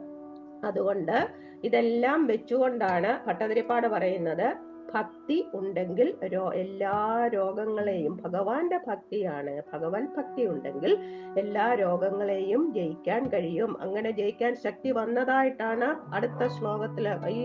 അതുകൊണ്ട് 0.65 1.17
ഇതെല്ലാം 1.65 2.27
വെച്ചുകൊണ്ടാണ് 2.27 3.27
ഭട്ടതിരിപ്പാട് 3.27 3.87
പറയുന്നത് 3.87 4.49
ഭക്തി 4.95 5.37
ഉണ്ടെങ്കിൽ 5.55 6.15
രോ 6.33 6.53
എല്ലാ 6.63 7.27
രോഗങ്ങളെയും 7.35 8.13
ഭഗവാന്റെ 8.25 8.81
ഭക്തിയാണ് 8.89 9.63
ഭഗവൻ 9.73 10.05
ഭക്തി 10.17 10.43
ഉണ്ടെങ്കിൽ 10.43 10.93
എല്ലാ 11.37 11.75
രോഗങ്ങളെയും 11.75 12.73
ജയിക്കാൻ 12.77 13.23
കഴിയും. 13.33 13.77
അങ്ങനെ 13.81 14.11
ജയിക്കാൻ 14.11 14.55
ശക്തി 14.55 14.91
വന്നതായിട്ടാണ് 14.91 15.89
അടുത്ത 16.15 16.47
ശ്ലോകത്തിൽ 16.47 17.09
ഈ 17.29 17.41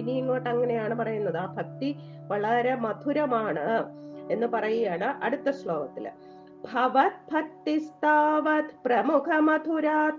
ഇനി 0.00 0.12
ഇങ്ങോട്ട് 0.12 0.48
അങ്ങനെയാണ് 0.48 0.94
പറയുന്നത് 0.94 1.36
ആ 1.36 1.46
ഭക്തി 1.58 1.90
വളരെ 2.28 2.74
മധുരമാണ് 2.74 3.66
എന്ന് 4.30 4.46
പറയുകയാണ് 4.46 5.08
അടുത്ത 5.22 5.50
ശ്ലോകത്തിൽ. 5.50 6.06
ഭവത് 6.64 7.18
ഭക്തിസ്താവത് 7.30 8.70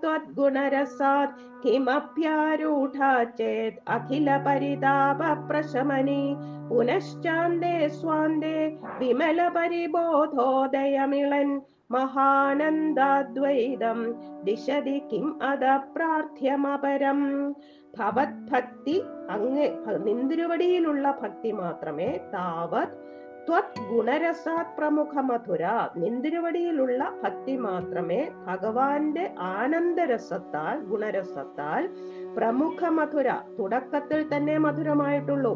त्वद्गुणरसात् 0.01 1.37
किमप्यारूढा 1.63 3.11
चेत् 3.37 3.77
अखिलपरितापप्रशमनि 3.95 6.23
पुनश्चान्दे 6.69 7.75
स्वान्दे 7.99 8.57
विमलपरिबोधोदयमिळन् 8.99 11.55
പ്രശമനി 11.91 12.79
दिशति 14.45 14.97
किम् 15.09 15.37
अद 15.49 15.63
प्रार्थ्यमपरम् 15.93 17.25
ഭവത് 17.93 18.41
ഭക്തി 18.49 18.95
അങ്ങ് 19.33 19.67
നിന്തിരുവടിയിലുള്ള 20.07 21.05
ഭക്തി 21.21 21.51
മാത്രമേ 21.61 22.09
താവത് 22.33 22.97
ത്വത് 23.47 23.77
ഗുണരസാത് 23.89 24.71
പ്രമുഖ 24.77 25.13
മധുര 25.19 25.65
നിന്തിരുവടിയിലുള്ള 25.95 27.03
ഭക്തി 27.23 27.55
മാത്രമേ 27.57 28.19
ഭഗവാന്റെ 28.45 29.25
ആനന്ദരസത്താൽ 29.39 30.77
ഗുണരസത്താൽ 30.79 31.83
പ്രമുഖ 32.35 32.89
മധുര 32.89 33.29
തുടക്കത്തിൽ 33.59 34.21
തന്നെ 34.33 34.57
മധുരമായിട്ടുള്ളൂ. 34.57 35.53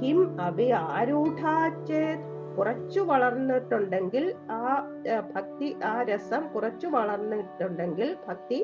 കിം 0.00 0.40
അഭി 0.40 0.68
ആരൂഢാച്ചേത് 0.70 2.26
കുറച്ചു 2.56 3.00
വളർന്നിട്ടുണ്ടെങ്കിൽ 3.00 4.24
ആ 4.50 4.62
ഭക്തി 5.34 5.68
ആ 5.84 6.02
രസം 6.02 6.42
കുറച്ചു 6.54 6.86
വളർന്നിട്ടുണ്ടെങ്കിൽ 6.86 8.16
ഭക്തി 8.28 8.58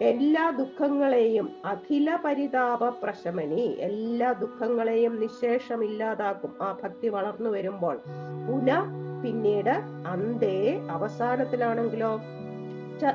എല്ലാ 0.00 0.50
ദുഃഖങ്ങളെയും 0.50 1.50
അഖില 1.64 2.18
പരിതാപ 2.24 2.88
പ്രശമനി. 2.88 3.76
എല്ലാ 3.80 4.32
ദുഃഖങ്ങളെയും 4.32 5.20
നിശേഷം 5.20 5.84
ഇല്ലാതാക്കും 5.84 6.54
ആ 6.62 6.78
ഭക്തി 6.82 7.08
വളർന്നു 7.08 7.50
വരുമ്പോൾ 7.50 7.96
പുന 8.48 8.80
പിന്നീട് 9.24 9.70
അന്തേ 10.06 10.86
അവസാനത്തിലാണെങ്കിലോ? 10.90 12.20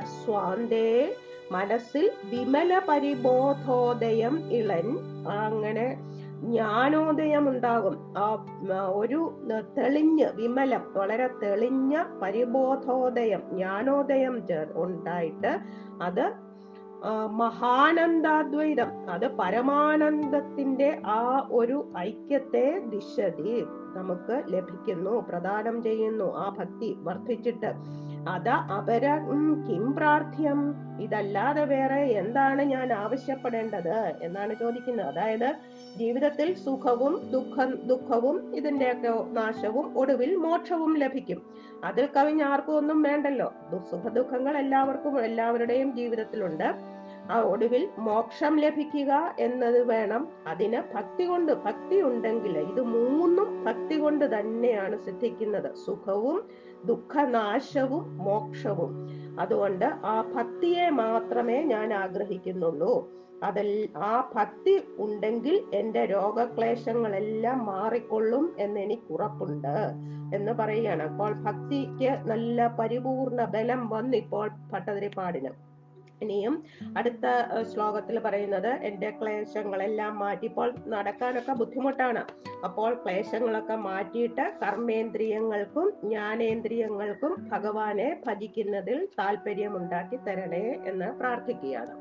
സ്വാന്തേ 0.03 1.15
മനസ്സിൽ 1.51 2.11
വിമല 2.23 2.81
പരിബോധോദയം 2.89 4.53
ഇളൻ. 4.53 4.97
അങ്ങനെ 5.27 5.97
ജ്ഞാനോദയം 6.43 7.49
ഉണ്ടാകും 7.49 8.13
ആ 8.17 8.47
ഒരു 8.87 9.47
തെളിഞ്ഞ് 9.77 10.25
വിമലം 10.33 10.93
വളരെ 10.93 11.29
തെളിഞ്ഞ 11.43 12.03
പരിബോധോദയം 12.21 13.41
ജ്ഞാനോദയം 13.51 14.41
ഉണ്ടായിട്ട് 14.75 15.59
അത് 16.01 16.52
മഹാനന്ദാദ്വൈതം. 17.11 19.09
അത് 19.09 19.27
പരമാനന്ദത്തിന്റെ 19.27 21.01
ആ 21.05 21.47
ഒരു 21.51 21.93
ഐക്യത്തെ 21.97 22.79
ദിശതി 22.79 23.63
നമുക്ക് 23.95 24.43
ലഭിക്കുന്നു 24.47 25.25
പ്രദാനം 25.29 25.83
ചെയ്യുന്നു 25.83 26.35
ആ 26.37 26.55
ഭക്തി 26.59 26.95
വർദ്ധിച്ചിട്ട്. 26.99 27.73
അത 28.29 28.49
അപര 28.49 29.17
കിം 29.69 29.93
പ്രാർത്ഥ്യം. 29.93 30.75
ഇതല്ലാതെ 31.01 31.65
വേറെ 31.65 31.95
എന്താണ് 31.95 32.61
ഞാൻ 32.61 32.93
ആവശ്യപ്പെടേണ്ടത് 32.93 34.13
എന്നാണ് 34.21 34.55
ചോദിക്കുന്നത്. 34.55 35.05
അതായത് 35.05 35.55
ജീവിതത്തിൽ 35.97 36.53
സുഖവും 36.53 37.31
ദുഃഖം 37.31 37.87
ദുഃഖവും 37.87 38.55
ഇതിന്റെയൊക്കെ 38.55 39.23
നാശവും 39.31 39.97
ഒടുവിൽ 39.97 40.35
മോക്ഷവും 40.35 40.97
ലഭിക്കും. 40.97 41.41
അതിൽ 41.83 42.09
കവിഞ്ഞ് 42.15 42.43
ആർക്കും 42.43 42.77
ഒന്നും 42.77 43.01
വേണ്ടല്ലോ. 43.01 43.53
സുഖ 43.91 44.07
ദുഃഖങ്ങൾ 44.07 44.57
എല്ലാവർക്കും 44.57 45.21
എല്ലാവരുടെയും 45.21 45.95
ജീവിതത്തിലുണ്ട്. 45.95 46.92
ആ 47.31 47.41
ഒടുവിൽ 47.41 47.89
മോക്ഷം 47.97 48.55
ലഭിക്കുക 48.55 49.35
എന്നത് 49.39 49.83
വേണം. 49.83 50.27
അതിന് 50.47 50.81
ഭക്തി 50.95 51.25
കൊണ്ട് 51.25 51.51
ഭക്തി 51.51 52.01
ഉണ്ടെങ്കിൽ 52.01 52.57
ഇത് 52.57 52.81
മൂന്നും 52.81 53.63
ഭക്തി 53.63 53.97
കൊണ്ട് 53.97 54.39
തന്നെയാണ് 54.39 54.97
സിദ്ധിക്കുന്നത്. 54.97 55.75
സുഖവും 55.75 56.47
ദുഃഖനാശവും 56.85 58.17
മോക്ഷവും. 58.17 59.09
അതുകൊണ്ട് 59.39 59.85
ആ 59.85 60.31
ഭക്തിയെ 60.35 60.89
മാത്രമേ 60.89 61.61
ഞാൻ 61.61 61.93
ആഗ്രഹിക്കുന്നുള്ളൂ. 61.93 63.09
അതിൽ 63.43 63.89
ആ 63.97 64.31
ഭക്തി 64.35 64.83
ഉണ്ടെങ്കിൽ 64.97 65.63
എന്റെ 65.73 66.05
രോഗക്ലേശങ്ങളെല്ലാം 66.05 67.65
മാറിക്കൊള്ളും 67.65 68.55
എന്ന് 68.59 68.79
എനിക്ക് 68.79 69.13
ഉറപ്പുണ്ട് 69.13 69.91
എന്ന് 70.35 70.51
പറയുകയാണ്. 70.51 71.03
അപ്പോൾ 71.03 71.33
ഭക്തിക്ക് 71.33 72.29
നല്ല 72.29 72.67
പരിപൂർണ 72.67 73.45
ബലം 73.45 73.89
വന്നിപ്പോൾ 73.89 74.49
ഭട്ടതിരിപ്പാടിന്. 74.71 75.72
ഇനിയും 76.23 76.55
അടുത്ത 76.97 77.25
ശ്ലോകത്തിൽ 77.71 78.17
പറയുന്നത് 78.25 78.71
എന്റെ 78.89 79.09
ക്ലേശങ്ങളെല്ലാം 79.19 80.13
മാറ്റി. 80.19 80.45
ഇപ്പോൾ 80.51 80.69
നടക്കാനൊക്കെ 80.93 81.53
ബുദ്ധിമുട്ടാണ്. 81.61 82.23
അപ്പോൾ 82.67 82.91
ക്ലേശങ്ങളൊക്കെ 83.03 83.77
മാറ്റിയിട്ട് 83.87 84.45
കർമ്മേന്ദ്രിയങ്ങൾക്കും 84.63 85.87
ജ്ഞാനേന്ദ്രിയങ്ങൾക്കും 86.03 87.33
ഭഗവാനെ 87.51 88.09
ഭജിക്കുന്നതിൽ 88.27 88.99
താല്പര്യമുണ്ടാക്കി 89.19 90.19
തരണേ 90.27 90.65
എന്ന് 90.91 91.09
പ്രാർത്ഥിക്കുകയാണ്. 91.19 91.95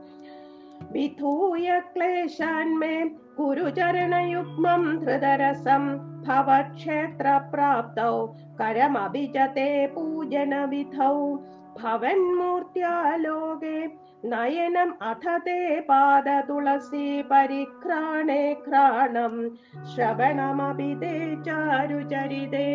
വിധൂയ 0.95 1.69
ക്ലേശാന്മേ 1.95 2.95
കുരുചരണയുഗ്മം 3.39 4.83
ധൃതരസം 5.05 5.85
ഭവക്ഷേത്ര 6.27 7.29
പ്രാപ്തൗ 7.53 8.15
കരമഭിജത്തെ 8.61 9.69
പൂജന 9.95 10.55
വിധൗ 10.73 11.17
ഭവന്മൂർത്തിയാലോകേ 11.83 13.79
നയനം 14.23 14.91
അഥ 15.03 15.25
പാദ 15.89 16.29
തുളസി 16.49 17.07
പരിഘ്രാണേ 17.23 18.43
ഘ്രാണം 18.67 19.35
ശ്രവണമപി 19.95 20.93
തേ 20.95 21.15
ചാരുചരിതേ 21.45 22.69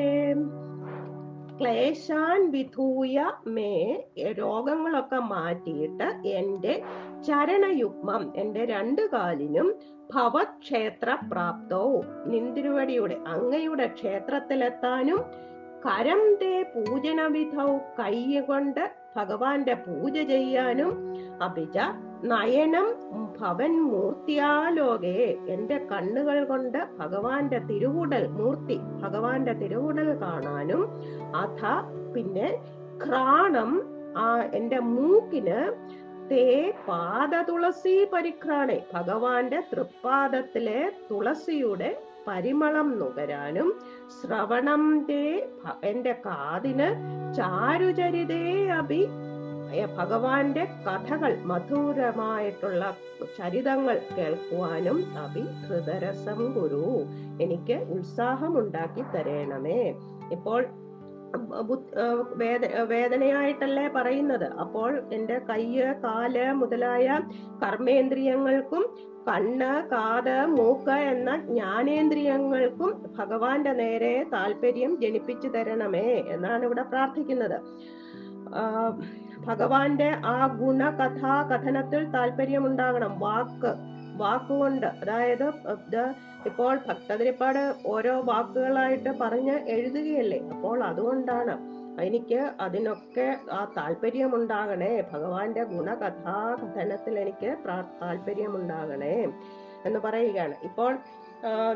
ക്ലേശാൻ 1.58 2.42
വിധൂയ 2.52 3.20
മേ 3.48 3.72
രോഗങ്ങളൊക്കെ 4.38 5.20
മാറ്റിയിട്ട് 5.30 6.08
എന്റെ 6.32 6.74
ചരണയുഗ്മം 7.28 8.24
എന്റെ 8.36 8.66
രണ്ടു 8.66 9.02
കാലിനും 9.14 9.70
ഭവക്ഷേത്ര 10.14 11.18
പ്രാപ്തവും 11.32 12.06
നിന്തിരുവടിയുടെ 12.26 13.18
അങ്ങയുടെ 13.28 13.88
ക്ഷേത്രത്തിലെത്താനും 13.88 15.22
കരം 15.86 16.22
തേ 16.42 16.54
പൂജനവിധവും 16.64 17.82
കൈ 18.00 18.16
കൈകൊണ്ട് 18.26 18.84
ഭഗവാന്റെ 19.18 19.76
പൂജ 19.78 20.16
ചെയ്യാനും 20.28 20.92
അഭിജ 21.42 21.78
നയനം 22.24 22.88
ഭവൻ 23.40 23.74
മൂർത്തിയാലോകെ 23.88 25.18
എന്റെ 25.48 25.78
കണ്ണുകൾ 25.92 26.38
കൊണ്ട് 26.44 26.80
ഭഗവാന്റെ 27.00 27.60
തിരുവുടൽ 27.68 28.26
മൂർത്തി 28.30 28.78
ഭഗവാന്റെ 29.02 29.54
തിരുവുടൽ 29.54 30.10
കാണാനും 30.22 30.82
അഥ 31.36 31.62
പിന്നെ 32.14 32.50
ഘ്രാണം 33.06 33.72
ആ 34.18 34.28
എന്റെ 34.54 34.80
മൂക്കിന് 34.90 35.60
തേ 36.32 36.46
പാദ 36.88 37.34
തുളസി 37.48 37.96
പരിഘ്രാണെ 38.14 38.78
ഭഗവാന്റെ 38.94 39.60
തൃപ്പാദത്തിലെ 39.72 40.80
തുളസിയുടെ 41.12 41.92
പരിമളം 42.28 43.00
നുകരാനും 43.00 43.70
ശ്രവണം 44.18 45.06
തേ 45.10 45.24
എന്റെ 45.84 46.14
കാതിന് 46.26 46.90
ചാരുചരിതേ 47.34 48.68
അഭി 48.68 49.08
ഭഗവാന്റെ 49.98 50.64
കഥകൾ 50.86 51.32
മധുരമായിട്ടുള്ള 51.44 52.84
ചരിതങ്ങൾ 53.38 53.98
കേൾക്കുവാനും 54.18 54.98
അഭി 55.18 55.44
ഹൃദരസം 55.64 56.40
ഗുരു. 56.54 56.84
എനിക്ക് 57.44 57.78
ഉത്സാഹം 57.96 58.54
തരേണമേ. 59.16 59.82
ഇപ്പോൾ 60.32 60.62
വേദനയായിട്ടല്ലേ 62.92 63.86
പറയുന്നത്. 63.98 64.46
അപ്പോൾ 64.64 64.92
എന്റെ 65.18 65.38
കയ്യ് 65.50 65.88
കാൽ 66.06 66.36
മുതലായ 66.62 67.08
കർമ്മേന്ദ്രിയങ്ങൾക്കും 67.64 68.84
കണ്ണ് 69.30 69.72
കാത് 69.94 70.36
മൂക്ക് 70.58 70.98
എന്ന 71.14 71.30
ജ്ഞാനേന്ദ്രിയങ്ങൾക്കും 71.48 72.92
ഭഗവാന്റെ 73.18 73.74
നേരെ 73.82 74.14
താല്പര്യം 74.34 74.92
ജനിപ്പിച്ചു 75.02 75.50
തരണമേ 75.56 76.10
എന്നാണ് 76.36 76.64
ഇവിടെ 76.70 76.84
പ്രാർത്ഥിക്കുന്നത്. 76.92 77.58
ഭഗവാന്റെ 79.48 80.10
ആ 80.36 80.38
ഗുണകഥാ 80.62 81.36
കഥനത്തിൽ 81.52 82.04
താല്പര്യം 82.16 82.64
ഉണ്ടാകണം 82.70 83.14
വാക്ക് 83.26 83.74
വാക്കുകൊണ്ട്. 84.22 84.88
അതായത് 85.02 85.48
ഇപ്പോൾ 86.50 86.74
ഭക്തതിരിപ്പാട് 86.88 87.64
ഓരോ 87.94 88.14
വാക്കുകളായിട്ട് 88.30 89.12
പറഞ്ഞ് 89.22 89.56
എഴുതുകയല്ലേ? 89.76 90.40
അപ്പോൾ 90.54 90.78
അതുകൊണ്ടാണ് 90.90 91.56
എനിക്ക് 92.08 92.42
അതിനൊക്കെ 92.66 93.28
ആ 93.58 93.60
താല്പര്യം 93.78 94.32
ഉണ്ടാകണേ 94.40 94.92
ഭഗവാന്റെ 95.14 95.64
ഗുണകഥാകഥനത്തിൽ 95.76 97.16
എനിക്ക് 97.24 97.52
താല്പര്യമുണ്ടാകണേ 98.02 99.16
എന്ന് 99.88 100.00
പറയുകയാണ്. 100.06 100.56
ഇപ്പോൾ 100.70 100.92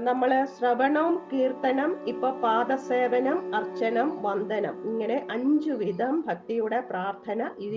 നമ്മൾ 0.08 0.30
ശ്രവണം 0.54 1.10
കീർത്തനം 1.32 1.92
ഇപ്പൊ 2.12 2.30
പാദസേവനം 2.44 3.40
അർച്ചനം 3.58 4.10
വന്ദനം 4.24 4.76
ഇങ്ങനെ 4.90 5.18
അഞ്ചു 5.36 5.74
വിധം 5.82 6.14
ഭക്തിയുടെ 6.28 6.80
പ്രാർത്ഥന 6.92 7.50
ഈ 7.66 7.70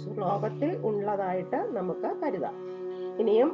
ശ്ലോകത്തിൽ 0.00 0.72
ഉള്ളതായിട്ട് 0.88 1.60
നമുക്ക് 1.78 2.10
കരുതാം. 2.22 2.56
ഇനിയും 3.22 3.50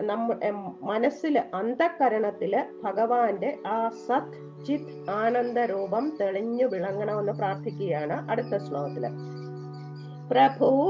നമ്മ 0.00 0.34
എം, 0.42 0.58
മനസ്സില് 0.82 1.42
അന്ധകരണത്തില് 1.54 2.60
ഭഗവാന്റെ 2.82 3.50
ആ 3.66 3.76
സത് 4.06 4.36
ചിത് 4.66 4.92
ആനന്ദ 5.10 5.58
രൂപം 5.70 6.04
തെളിഞ്ഞു 6.20 6.66
വിളങ്ങണമെന്ന് 6.66 7.32
പ്രാർത്ഥിക്കുകയാണ് 7.32 8.16
അടുത്ത 8.30 8.54
ശ്ലോകത്തില് 8.58 9.10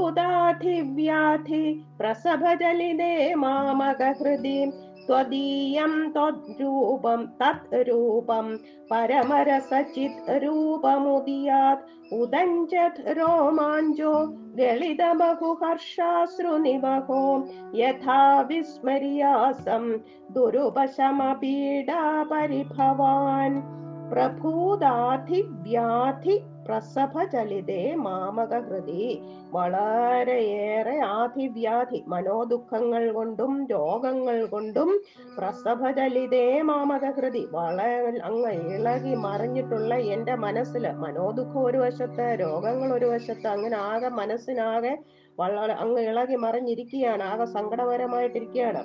പ്രഭൂതാധിവ്യാധി 0.07 1.63
പ്രസഭജലിതേ 1.99 3.13
മാമക 3.35 4.01
ഹൃദി 4.19 4.59
त्वदीयं 5.07 5.91
त्वद्रूपं 6.13 7.25
तत् 7.41 7.73
रूपं 7.87 8.47
परमरसचित् 8.91 10.29
रूपमुदीयात् 10.43 11.83
उदञ्चत् 12.13 13.01
रोमाञ्चो 13.19 14.13
गलितबहुहर्षाश्रुनिवहो 14.58 17.48
यथा 17.74 18.40
विस्मर्यासं 18.40 19.98
दुरुपशमपीडा 20.34 22.24
परिभवान्। 22.24 23.60
प्रभूदाधिव्याधि 24.10 26.49
മാമക 27.96 28.52
ഹൃദി 28.60 29.04
വളരെയേറെ 29.52 30.96
ആധിവ്യാധി 31.12 32.04
മനോദുഃഖങ്ങൾ 32.08 33.12
കൊണ്ടും 33.12 33.52
രോഗങ്ങൾ 33.70 34.46
കൊണ്ടും 34.46 34.90
പ്രസഭചലിതേ 35.38 36.60
മാമക 36.60 37.06
ഹൃദി 37.10 37.48
വളരെ 37.52 38.20
അങ്ങ് 38.20 38.52
ഇളകി 38.74 39.14
മറിഞ്ഞിട്ടുള്ള 39.14 39.94
എന്റെ 39.94 40.34
മനസ്സിൽ 40.36 40.86
മനോദുഃഖം 40.96 41.62
ഒരു 41.64 41.78
വശത്ത് 41.78 42.26
രോഗങ്ങൾ 42.40 42.92
ഒരു 42.92 43.06
വശത്ത് 43.06 43.46
അങ്ങനെ 43.46 43.76
ആകെ 43.76 44.08
മനസ്സിനാകെ 44.10 44.94
വളരെ 45.38 45.74
അങ്ങ് 45.74 46.00
ഇളകി 46.02 46.36
മറിഞ്ഞിരിക്കുകയാണ് 46.36 47.22
ആകെ 47.22 47.46
സങ്കടകരമായിട്ടിരിക്കുകയാണ് 47.46 48.82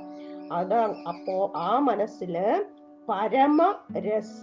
അത് 0.52 0.80
അപ്പോ 1.08 1.52
ആ 1.56 1.80
മനസ്സിൽ 1.80 2.36
പരമ 3.08 3.62
രസ 3.98 4.42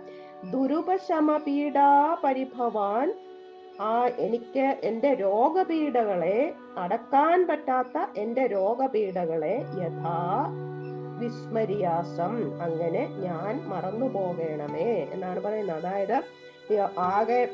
ദുരുപശമപീഡാ 0.51 2.17
പരിഭവാൻ 2.25 3.15
ആ 3.81 4.07
എനിക്ക് 4.19 4.81
എന്റെ 4.85 5.15
രോഗപീഠകളെ 5.15 6.53
അടക്കാൻ 6.79 7.47
പറ്റാത്ത 7.47 7.99
എന്റെ 8.17 8.47
രോഗപീഠകളെ 8.47 9.55
യഥാ 9.83 10.47
വിസ്മരിയാസം. 11.21 12.63
അങ്ങനെ 12.63 13.09
ഞാൻ 13.25 13.69
മറന്നു 13.69 14.07
പോകണമേ 14.07 14.91
എന്നാണ് 15.13 15.41
പറയുന്നത്. 15.41 15.87
അതായത് 15.87 16.23
ആകെ 16.99 17.49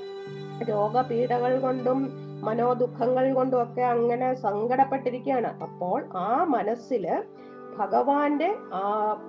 രോഗപീഠകൾ 0.69 1.59
കൊണ്ടും 1.61 1.99
മനോദുഃഖങ്ങൾ 2.41 3.33
കൊണ്ടും 3.33 3.63
ഒക്കെ 3.63 3.83
അങ്ങനെ 3.83 4.35
സങ്കടപ്പെട്ടിരിക്കുകയാണ്. 4.35 5.63
അപ്പോൾ 5.63 6.05
ആ 6.15 6.45
മനസ്സിൽ 6.45 7.05
ഭഗവാന്റെ 7.79 8.55
ആ 8.73 8.87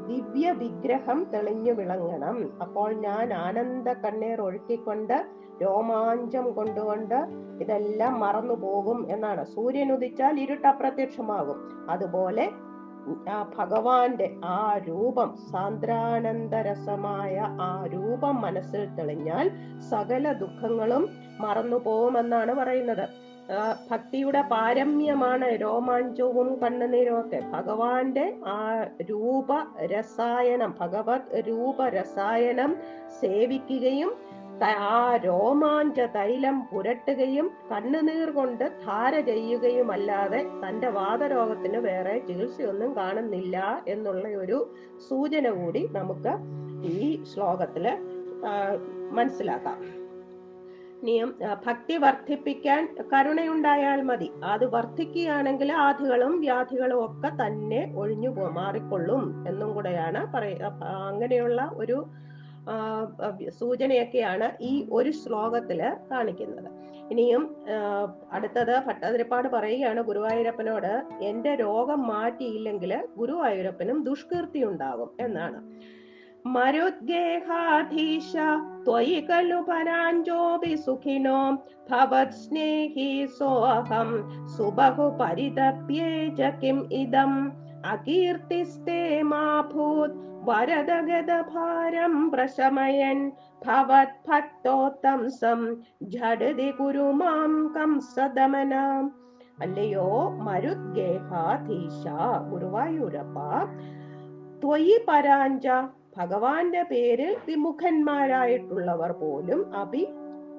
ദിവ്യ 0.08 0.52
വിഗ്രഹം 0.52 1.28
തെളിഞ്ഞു 1.34 1.72
വിളങ്ങണം. 1.72 2.38
അപ്പോൾ 2.62 2.94
ഞാൻ 2.94 3.34
ആനന്ദ 3.34 3.90
കണ്ണീർ 3.90 4.42
ഒഴുക്കിക്കൊണ്ട് 4.42 5.26
രോമാഞ്ചം 5.62 6.52
കൊണ്ടുകൊണ്ട് 6.52 7.16
ഇതെല്ലാം 7.62 8.20
മറന്നു 8.20 8.54
പോകും 8.54 9.12
എന്നാണ്. 9.12 9.46
സൂര്യൻ 9.46 9.92
ഉദിച്ചാൽ 9.92 10.40
ഇരുട്ട് 10.40 10.68
അപ്രത്യക്ഷമാകും. 10.68 11.60
അതുപോലെ 11.90 12.50
ആ 13.30 13.52
ഭഗവാന്റെ 13.58 14.36
ആ 14.46 14.80
രൂപം 14.88 15.36
സാന്ദ്രാനന്ദരസമായ 15.52 17.36
ആ 17.40 17.86
രൂപം 17.86 18.42
മനസ്സിൽ 18.42 18.96
തെളിഞ്ഞാൽ 18.96 19.50
സകല 19.90 20.32
ദുഃഖങ്ങളും 20.32 21.08
മറന്നു 21.42 21.78
പോകുമെന്നാണ് 21.78 22.54
പറയുന്നത്. 22.56 23.06
ഭക്തിയുടെ 23.90 24.42
പാരമ്യമാണ് 24.42 25.50
രോമാഞ്ചവും 25.62 26.60
കണ്ണുനീരും 26.62 27.20
ഒക്കെ 27.20 27.40
ഭഗവാന്റെ 27.52 28.26
ആ 28.46 28.86
രൂപ 29.02 29.52
രസായനം 29.92 30.76
ഭഗവത് 30.80 31.48
രൂപ 31.48 31.88
രസായനം 31.88 32.76
സേവിക്കുകയും 33.22 34.12
ആ 34.90 35.16
രോമാഞ്ച 35.16 36.00
തൈലം 36.00 36.56
പുരട്ടുകയും 36.70 37.52
കണ്ണുനീർ 37.72 38.30
കൊണ്ട് 38.30 38.64
ധാര 38.86 39.20
ചെയ്യുകയുമല്ലാതെ 39.20 40.42
തന്റെ 40.64 40.90
വാദരോഗത്തിന് 40.90 41.78
വേറെ 41.78 42.16
ചികിത്സയൊന്നും 42.20 42.98
കാണുന്നില്ല 42.98 43.84
എന്നുള്ള 43.88 44.28
ഒരു 44.28 44.60
സൂചന 45.10 45.50
കൂടി 45.50 45.88
നമുക്ക് 45.92 46.34
ഈ 46.84 47.24
ശ്ലോകത്തിൽ 47.34 47.86
മനസ്സിലാക്കാം. 49.12 49.97
ഇനിയും 51.02 51.30
ആ, 51.46 51.50
ഭക്തി 51.66 51.96
വർദ്ധിപ്പിക്കാൻ 51.98 52.82
കരുണയുണ്ടായാൽ 53.14 54.02
മതി. 54.02 54.30
അത് 54.44 54.66
വർദ്ധിക്കുകയാണെങ്കിൽ 54.66 55.72
ആധികളും 55.82 56.40
വ്യാധികളും 56.40 57.06
ഒക്കെ 57.06 57.32
തന്നെ 57.42 57.82
ഒഴിഞ്ഞു 57.96 58.32
മാറിക്കൊള്ളും 58.52 59.24
എന്നും 59.48 59.74
കൂടെയാണ് 59.74 60.34
പറയ 60.34 60.56
അങ്ങനെയുള്ള 61.08 61.62
ഒരു 61.76 61.98
സൂചനയൊക്കെയാണ് 63.60 64.48
ഈ 64.62 64.88
ഒരു 64.92 65.12
ശ്ലോകത്തിൽ 65.12 65.80
കാണിക്കുന്നത്. 66.12 66.70
ഇനിയും 67.12 67.44
അടുത്തത് 68.32 68.74
ഭട്ടതിരിപ്പാട് 68.88 69.48
പറയുകയാണ് 69.48 70.02
ഗുരുവായൂരപ്പനോട് 70.02 70.92
എന്റെ 71.22 71.56
രോഗം 71.56 72.08
മാറ്റിയില്ലെങ്കിൽ 72.08 72.92
ഗുരുവായൂരപ്പനും 73.18 74.04
ദുഷ്കീർത്തി 74.04 74.64
ഉണ്ടാകും 74.64 75.12
എന്നാണ്. 75.20 75.60
मरुद्गेहाधीश 76.56 78.32
त्वयि 78.86 79.20
खलु 79.30 79.60
पराञ्जोऽपि 79.70 80.76
सुखिनो 80.86 81.40
भवत् 81.90 82.38
स्नेहि 82.42 83.10
सोऽहं 83.38 84.12
सुबहु 84.56 85.10
परितप्ये 85.22 86.12
च 86.40 86.52
किम् 86.62 86.88
इदम्? 87.02 87.38
अकीर्तिस्ते 87.94 89.02
मा 89.24 89.44
भूत् 89.74 90.16
वरदगदभारं 90.48 92.16
प्रशमयन् 92.30 93.24
भवत् 93.66 94.18
भक्तो 94.30 94.78
कुरु 96.80 97.08
मां 97.20 97.52
कंसदमनाम् 97.76 97.76
कंसदमनं 97.76 99.10
अलयो 99.66 100.10
मरुद्गेहाधीशायुरप् 100.48 101.38
त्वयि 104.62 104.96
पराञ्ज 105.08 105.66
ഭഗവാന്റെ 106.18 106.84
പേരിൽ 106.84 107.38
വിമുഖന്മാരായിട്ടുള്ളവർ 107.48 109.12
പോലും 109.12 109.76
അഭി 109.76 110.08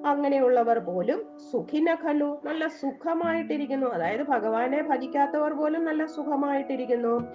അങ്ങനെയുള്ളവർ 0.05 0.79
പോലും 0.79 1.23
സുഖിനഖലു 1.51 2.41
നല്ല 2.45 2.67
സുഖമായിട്ടിരിക്കുന്നു. 2.67 3.87
അതായത് 3.87 4.27
ഭഗവാനെ 4.27 4.81
ഭജിക്കാത്തവർ 4.81 5.53
പോലും 5.53 5.85
നല്ല 5.85 6.05
സുഖമായിട്ടിരിക്കുന്നു. 6.05 7.27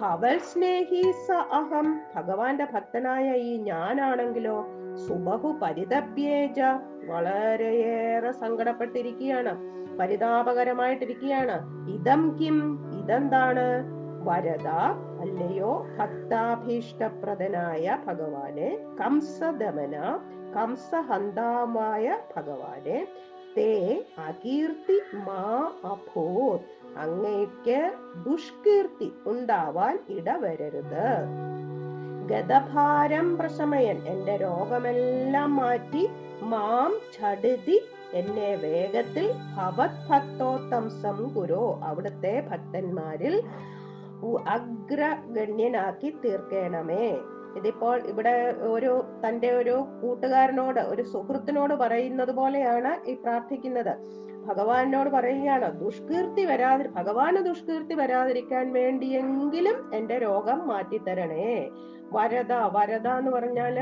ഭവൽ 0.00 0.38
സ്നേഹി 0.38 1.12
സ 1.12 1.32
അഹം. 1.32 2.00
ഭഗവാന്റെ 2.16 2.66
ഭക്തനായ 2.74 3.32
ഈ 3.32 3.56
ഞാനാണെങ്കിലോ 3.56 4.66
സുബഹു 5.08 5.58
പരിതപ്യേജ. 5.62 6.60
വളരെയേറെ 7.06 8.32
സങ്കടപ്പെട്ടിരിക്കുകയാണ്. 8.32 9.56
പരിതാപകരമായിട്ടിരിക്കുകയാണ്. 9.98 11.56
ഇതം 11.90 12.38
കിം? 12.40 12.78
ഇതെന്താണ്? 13.00 13.94
വരദ 14.26 14.68
അല്ലയോ? 15.24 15.86
ഭക്താഭീഷ്ടപ്രദനായ 15.98 17.98
ഭഗവാനെ 18.06 18.78
കംസദമന 19.00 20.18
കംസഹന്താമായ 20.56 22.18
ഭഗവാനെ 22.36 23.06
തേ 23.56 24.04
അകീർത്തി 24.18 25.00
മാ 25.14 25.72
അഭൂത് 25.84 26.60
അങ്ങയ്ക്ക് 26.98 27.92
ദുഷ്കീർത്തി 28.26 29.12
ഉണ്ടാവാൻ 29.26 29.98
ഇടവരരുത്. 30.08 31.08
ഗതഭാരം 32.26 33.38
പ്രശമയൻ 33.38 34.06
എന്റെ 34.06 34.36
രോഗമെല്ലാം 34.36 35.56
മാറ്റി 35.56 36.08
മാം 36.42 36.92
ചടുതി 37.14 37.80
എന്നെ 38.14 38.56
വേഗത്തിൽ 38.56 39.32
ഭവത് 39.56 40.10
ഭക്തോത്തംസം 40.10 41.34
കുരോ. 41.34 41.80
അവിടുത്തെ 41.84 42.46
ഭക്തന്മാരിൽ 42.50 43.42
അഗ്രഗണ്യനാക്കി 44.32 46.16
തീർക്കണമേ. 46.24 47.18
ഇതിപ്പോൾ 47.56 48.00
ഇവിടെ 48.00 48.54
ഒരു 48.60 49.04
തന്റെ 49.28 49.50
ഒരു 49.50 49.86
കൂട്ടുകാരനോട് 50.02 50.80
ഒരു 50.80 51.02
സുഹൃത്തിനോട് 51.02 51.74
പറയുന്നത് 51.74 52.32
പോലെയാണ് 52.32 53.08
ഈ 53.08 53.14
പ്രാർത്ഥിക്കുന്നത്. 53.14 54.24
ഭഗവാനോട് 54.46 55.10
പറയുകയാണ് 55.10 55.80
ദുഷ്കീർത്തി 55.80 56.44
വരാതി 56.44 56.88
ഭഗവാന് 56.88 57.36
ദുഷ്കീർത്തി 57.36 57.94
വരാതിരിക്കാൻ 57.94 58.72
വേണ്ടിയെങ്കിലും 58.72 59.90
എന്റെ 59.94 60.18
രോഗം 60.18 60.68
മാറ്റിത്തരണേ. 60.68 61.70
വരത 62.12 62.52
വരത 62.52 63.08
എന്ന് 63.08 63.30
പറഞ്ഞാൽ 63.30 63.78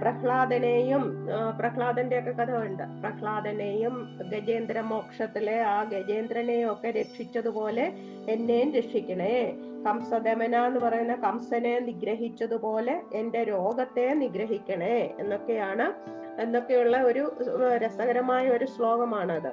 പ്രഹ്ലാദനെയും 0.00 1.26
പ്രഹ്ലാദന്റെ 1.58 2.18
ഒക്കെ 2.18 2.30
കഥ 2.30 2.50
ഉണ്ട് 2.50 2.82
പ്രഹ്ലാദനെയും 3.02 4.18
ഗജേന്ദ്ര 4.32 4.80
മോക്ഷത്തിലെ 4.80 5.60
ആ 5.60 5.82
ഗജേന്ദ്രനെയും 5.82 6.72
ഒക്കെ 6.72 6.90
രക്ഷിച്ചതുപോലെ 6.90 7.92
എന്നെയും 8.28 8.72
രക്ഷിക്കണേ. 8.74 9.52
കംസദമന 9.86 10.56
എന്ന് 10.56 10.80
പറയുന്ന 10.80 11.14
കംസനെ 11.14 11.78
നിഗ്രഹിച്ചതുപോലെ 11.78 13.02
എന്റെ 13.14 13.42
രോഗത്തെ 13.42 14.14
നിഗ്രഹിക്കണേ. 14.14 15.16
എന്നൊക്കെയാണ് 15.20 15.86
എന്നൊക്കെയുള്ള 16.40 16.96
ഒരു 16.96 17.32
രസകരമായ 17.76 18.48
ഒരു 18.48 18.64
ശ്ലോകമാണത്. 18.64 19.52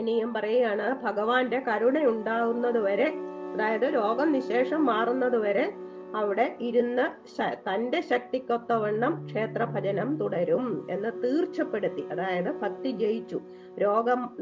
ഇനിയും 0.00 0.34
പറയുകയാണ് 0.34 1.02
ഭഗവാന്റെ 1.02 1.60
കരുണ 1.60 1.98
ഉണ്ടാകുന്നത് 1.98 2.78
വരെ 2.78 3.08
അതായത് 3.54 3.94
രോഗം 3.94 4.32
നിശേഷം 4.32 4.86
മാറുന്നത് 4.86 5.38
വരെ 5.38 5.72
അവിടെ 6.14 6.56
ഇരുന്ന് 6.60 7.34
തന്റെ 7.68 8.00
ശക്തിക്കൊത്തവണ്ണം 8.00 9.26
ക്ഷേത്രഭജനം 9.26 10.16
തുടരും 10.16 10.86
എന്ന് 10.90 11.22
തീർച്ചപ്പെടുത്തി. 11.22 12.04
അതായത് 12.12 12.60
ഭക്തി 12.60 12.90
ജയിച്ചു. 12.90 13.40
രോഗം 13.78 14.36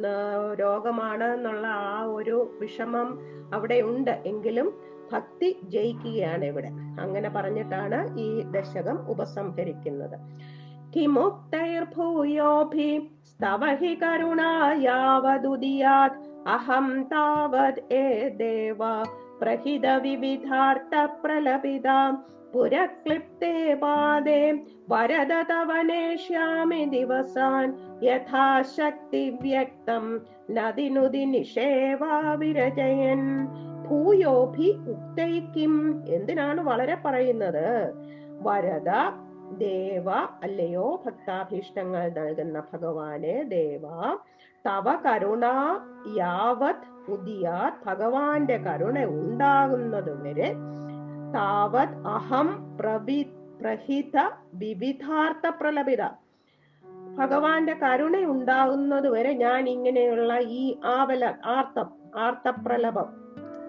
രോഗമാണ് 0.55 1.24
എന്നുള്ള 1.24 1.66
ആ 1.66 2.07
ഒരു 2.19 2.57
വിഷമം 2.61 3.19
അവിടെ 3.55 3.85
ഉണ്ട് 3.90 4.11
എങ്കിലും 4.11 4.81
ഭക്തി 5.12 5.61
ജയിക്കുകയാണ് 5.65 6.44
ഇവിടെ. 6.44 6.69
അങ്ങനെ 7.01 7.28
പറഞ്ഞിട്ടാണ് 7.28 8.19
ഈ 8.19 8.43
ദശകം 8.57 9.11
ഉപസംഹരിക്കുന്നത്. 9.11 10.19
കിമുക്തൈർഭൂയോഭി 10.97 13.11
സ്തവഹി 13.28 13.94
കരുണായാവതുദിയാത് 13.94 16.49
അഹം 16.49 17.09
താവത് 17.12 17.94
ഏ 17.94 18.28
ദേവ 18.28 18.78
പ്രഹിത 19.43 19.86
വിവിധാർത്ഥ 19.86 21.09
പ്രലപിതാം 21.24 22.24
പുരക്ലിപ്തേ 22.55 23.74
പാദേ 23.74 24.59
വരദ 24.89 25.32
തവനേഷ്യാമി 25.51 26.85
ദിവസാൻ. 26.85 27.78
യഥാശക്തി 28.02 29.39
വ്യക്തം 29.43 30.20
നദിനുതി 30.51 31.24
നിഷേവാ 31.24 32.35
വിരജയൻ. 32.39 33.47
ഭൂയോഭി 33.89 34.70
ഉക്തൈക്കും 34.90 36.05
എന്തിനാണ് 36.09 36.60
വളരെ 36.60 36.97
പറയുന്നത്? 37.05 37.93
വരദ 38.43 38.90
ദേവ 39.59 40.10
അല്ലയോ 40.43 41.02
ഭക്താഭീഷ്ടങ്ങൾ 41.06 42.12
നൽകുന്ന 42.16 42.62
ഭഗവാനെ 42.73 43.43
ദേവ. 43.43 43.82
തവ 44.66 44.97
കരുണ 45.06 45.44
യാവത് 46.16 46.91
ഉദിയാത് 47.09 47.87
ഭഗവാന്റെ 47.87 48.57
കരുണ 48.57 49.05
ഉണ്ടാകുന്നത് 49.05 50.23
വരെ 50.23 50.55
താവത് 51.35 52.07
അഹം 52.07 52.77
പ്രവി 52.77 53.23
പ്രഹിത 53.61 54.31
വിവിധാർത്ഥ 54.55 55.49
പ്രലപിത. 55.49 56.03
ഭഗവാന്റെ 57.19 57.74
കരുണ 57.74 58.16
ഉണ്ടാകുന്നത് 58.16 59.09
വരെ 59.09 59.33
ഞാൻ 59.33 59.69
ഇങ്ങനെയുള്ള 59.69 60.39
ഈ 60.39 60.77
ആവല 60.85 61.35
ആർത്തം 61.45 61.91
ആർത്തപ്രലപം 62.16 63.23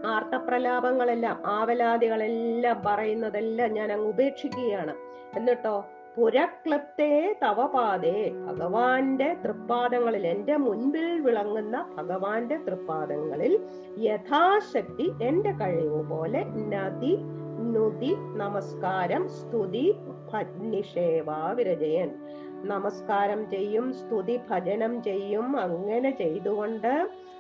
ആർത്തപ്രലാപങ്ങളെല്ലാം 0.05 1.41
ആവലാദികളെല്ലാം 1.45 2.83
പറയുന്നതെല്ലാം 2.85 3.73
ഞാൻ 3.73 3.91
അങ്ങ് 3.91 4.07
ഉപേക്ഷിക്കുകയാണ്. 4.07 4.93
എന്നിട്ടോ? 5.35 5.85
പുരക്ലപ്തേ 6.17 7.11
തവപാതേ 7.43 8.17
ഭഗവാന്റെ 8.45 9.35
തൃപ്പാദങ്ങളിൽ 9.43 10.27
എന്റെ 10.27 10.57
മുൻപിൽ 10.57 11.21
വിളങ്ങുന്ന 11.21 11.85
ഭഗവാന്റെ 11.97 12.57
തൃപ്പാദങ്ങളിൽ 12.57 13.53
യഥാശക്തി 13.97 15.11
എന്റെ 15.21 15.51
കഴിവ് 15.51 16.01
പോലെ 16.09 16.43
നദി 16.67 17.13
നുതി 17.73 18.11
നമസ്കാരം 18.35 19.27
സ്തുതി 19.29 19.85
നിഷേവ 20.71 21.29
വിരജയൻ. 21.53 22.09
നമസ്കാരം 22.63 23.49
ചെയ്യും 23.49 23.93
സ്തുതി 23.93 24.39
ഭജനം 24.49 25.03
ചെയ്യും 25.03 25.57
അങ്ങനെ 25.57 26.11
ചെയ്തുകൊണ്ട് 26.11 26.93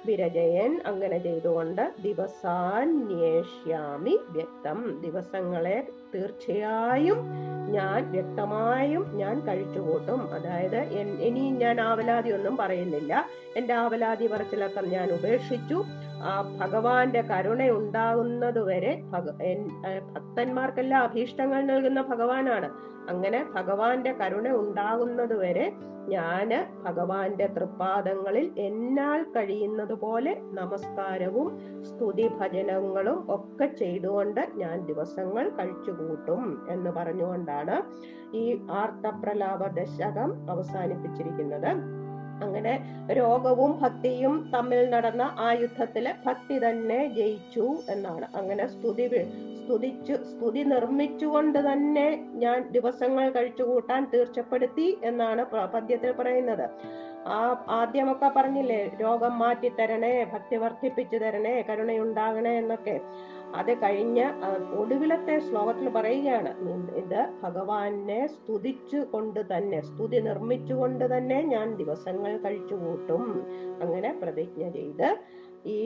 വിരജയൻ 0.05 0.81
അങ്ങനെ 0.85 1.17
ചെയ്തുകൊണ്ട് 1.17 1.93
ദിവസാന്വേഷ്യാമി 2.03 4.19
വ്യക്തം. 4.29 5.01
ദിവസങ്ങളെ 5.01 5.87
തീർച്ചയായും 6.15 7.17
ഞാൻ 7.71 8.11
വ്യക്തമായും 8.11 9.17
ഞാൻ 9.17 9.47
കഴിച്ചുകൂട്ടും 9.47 10.33
അതായത് 10.33 10.77
ഇനി 11.21 11.39
ഞാൻ 11.39 11.81
ആവലാതി 11.81 12.29
ഒന്നും 12.29 12.57
പറയുന്നില്ല. 12.57 13.25
എന്റെ 13.57 13.73
ആവലാതി 13.73 14.27
പറച്ചിലൊക്കെ 14.27 14.81
ഞാൻ 14.81 15.11
ഉപേക്ഷിച്ചു. 15.11 15.83
ആ 16.25 16.57
ഭഗവാന്റെ 16.61 17.21
കരുണ 17.21 17.69
ഉണ്ടാകുന്നത് 17.69 18.59
വരെ 18.59 19.03
ഭഗ- 19.09 19.33
ഭക്തന്മാർക്കെല്ലാം 20.13 21.03
അഭീഷ്ടങ്ങൾ 21.03 21.61
നൽകുന്ന 21.61 22.01
ഭഗവാനാണ്. 22.01 22.69
അങ്ങനെ 23.09 23.45
ഭഗവാന്റെ 23.55 24.13
കരുണ 24.13 24.49
ഉണ്ടാകുന്നത് 24.49 25.33
വരെ 25.33 25.71
ഞാൻ 26.07 26.71
ഭഗവാന്റെ 26.83 27.47
തൃപ്പാദങ്ങളിൽ 27.47 28.51
എന്നാൽ 28.57 29.23
കഴിയുന്നത് 29.23 29.92
പോലെ 29.95 30.37
നമസ്കാരവും 30.51 31.47
സ്തുതി 31.83 32.29
ഭജനങ്ങളും 32.39 33.31
ഒക്കെ 33.35 33.65
ചെയ്തുകൊണ്ട് 33.65 34.41
ഞാൻ 34.55 34.85
ദിവസങ്ങൾ 34.85 35.49
കഴിച്ചുകൂട്ടും 35.49 36.65
എന്ന് 36.69 36.89
പറഞ്ഞുകൊണ്ടാണ് 36.89 37.77
ഈ 38.37 38.45
ആർത്തപ്രലാപ 38.69 39.67
ദശകം 39.67 40.49
അവസാനിപ്പിച്ചിരിക്കുന്നത്. 40.49 41.71
അങ്ങനെ 42.43 42.73
രോഗവും 43.17 43.71
ഭക്തിയും 43.81 44.49
തമ്മിൽ 44.53 44.89
നടന്ന 44.89 45.21
ആ 45.21 45.51
യുദ്ധത്തിൽ 45.53 46.05
ഭക്തി 46.25 46.55
തന്നെ 46.59 47.07
ജയിച്ചു 47.17 47.65
എന്നാണ്. 47.89 48.25
അങ്ങനെ 48.35 48.67
സ്തുതി 48.67 49.07
സ്തുതിച്ചു 49.59 50.15
സ്തുതി 50.31 50.63
നിർമ്മിച്ചുകൊണ്ട് 50.63 51.59
തന്നെ 51.59 52.07
ഞാൻ 52.33 52.71
ദിവസങ്ങൾ 52.71 53.29
കഴിച്ചുകൂട്ടാൻ 53.29 54.07
തീർച്ചപ്പെടുത്തി 54.13 54.97
എന്നാണ് 55.03 55.43
പദ്യത്തിൽ 55.73 56.11
പറയുന്നത്. 56.11 56.65
ആ 57.27 57.39
ആദ്യമൊക്കെ 57.69 58.31
പറഞ്ഞില്ലേ 58.35 58.91
രോഗം 59.01 59.39
മാറ്റി 59.39 59.69
തരണേ 59.79 60.23
ഭക്തി 60.33 60.55
വർദ്ധിപ്പിച്ചു 60.55 61.17
തരണേ 61.17 61.61
കരുണയുണ്ടാകണേ 61.61 62.57
എന്നൊക്കെ. 62.57 62.95
അത് 63.55 63.77
കഴിഞ്ഞ് 63.77 64.25
ഒടുവിലത്തെ 64.75 65.39
ശ്ലോകത്തിൽ 65.39 65.89
പറയുകയാണ് 65.89 66.67
"നിൻ- 66.67 66.95
ഇത് 66.95 67.29
ഭഗവാനെ 67.43 68.27
സ്തുതിച്ചു 68.27 68.97
കൊണ്ട് 69.11 69.57
തന്നെ 69.57 69.81
സ്തുതി 69.81 70.19
നിർമ്മിച്ചുകൊണ്ട് 70.19 71.17
തന്നെ 71.17 71.41
ഞാൻ 71.43 71.75
ദിവസങ്ങൾ 71.75 72.37
കഴിച്ചു 72.37 72.75
കൂട്ടും. 72.75 73.23
അങ്ങനെ 73.81 74.13
പ്രതിജ്ഞ 74.21 74.69
ചെയ്ത് 74.69 75.07
ഈ 75.65 75.79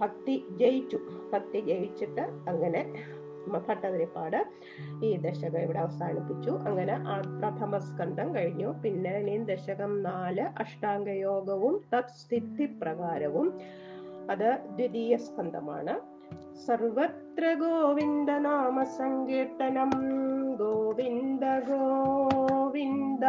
ഭക്തി 0.00 0.44
ജയിച്ചു. 0.56 0.98
ഭക്തി 1.32 1.60
ജയിച്ചിട്ട് 1.60 2.20
അങ്ങനെ 2.48 2.82
ഭട്ടതിരിപ്പാട് 3.56 4.46
ഈ 5.04 5.16
ദശകം 5.16 5.58
ഇവിടെ 5.58 5.78
അവസാനിപ്പിച്ചു. 5.78 6.50
അങ്ങനെ 6.50 6.98
പ്രഥമ 7.40 7.78
സ്കന്ധം 7.78 8.34
കഴിഞ്ഞു. 8.34 8.74
പിന്നെ 8.84 9.10
ഇനി 9.10 9.44
ദശകം 9.44 10.02
നാല് 10.02 10.40
അഷ്ടാംഗയോഗവും 10.40 11.84
തത്സ്ഥിതി 11.94 12.66
പ്രകാരവും 12.66 13.60
അത് 14.30 14.58
ദ്വിതീയ 14.70 15.16
സ്കന്ധമാണ്. 15.16 16.18
സർവത്ര 16.66 17.54
ഗോവിന്ദ 17.54 18.30
നാമ 18.30 18.82
സങ്കീർത്തനം 18.82 19.90
ഗോവിന്ദ 20.56 21.40
ഗോവിന്ദ. 21.44 23.24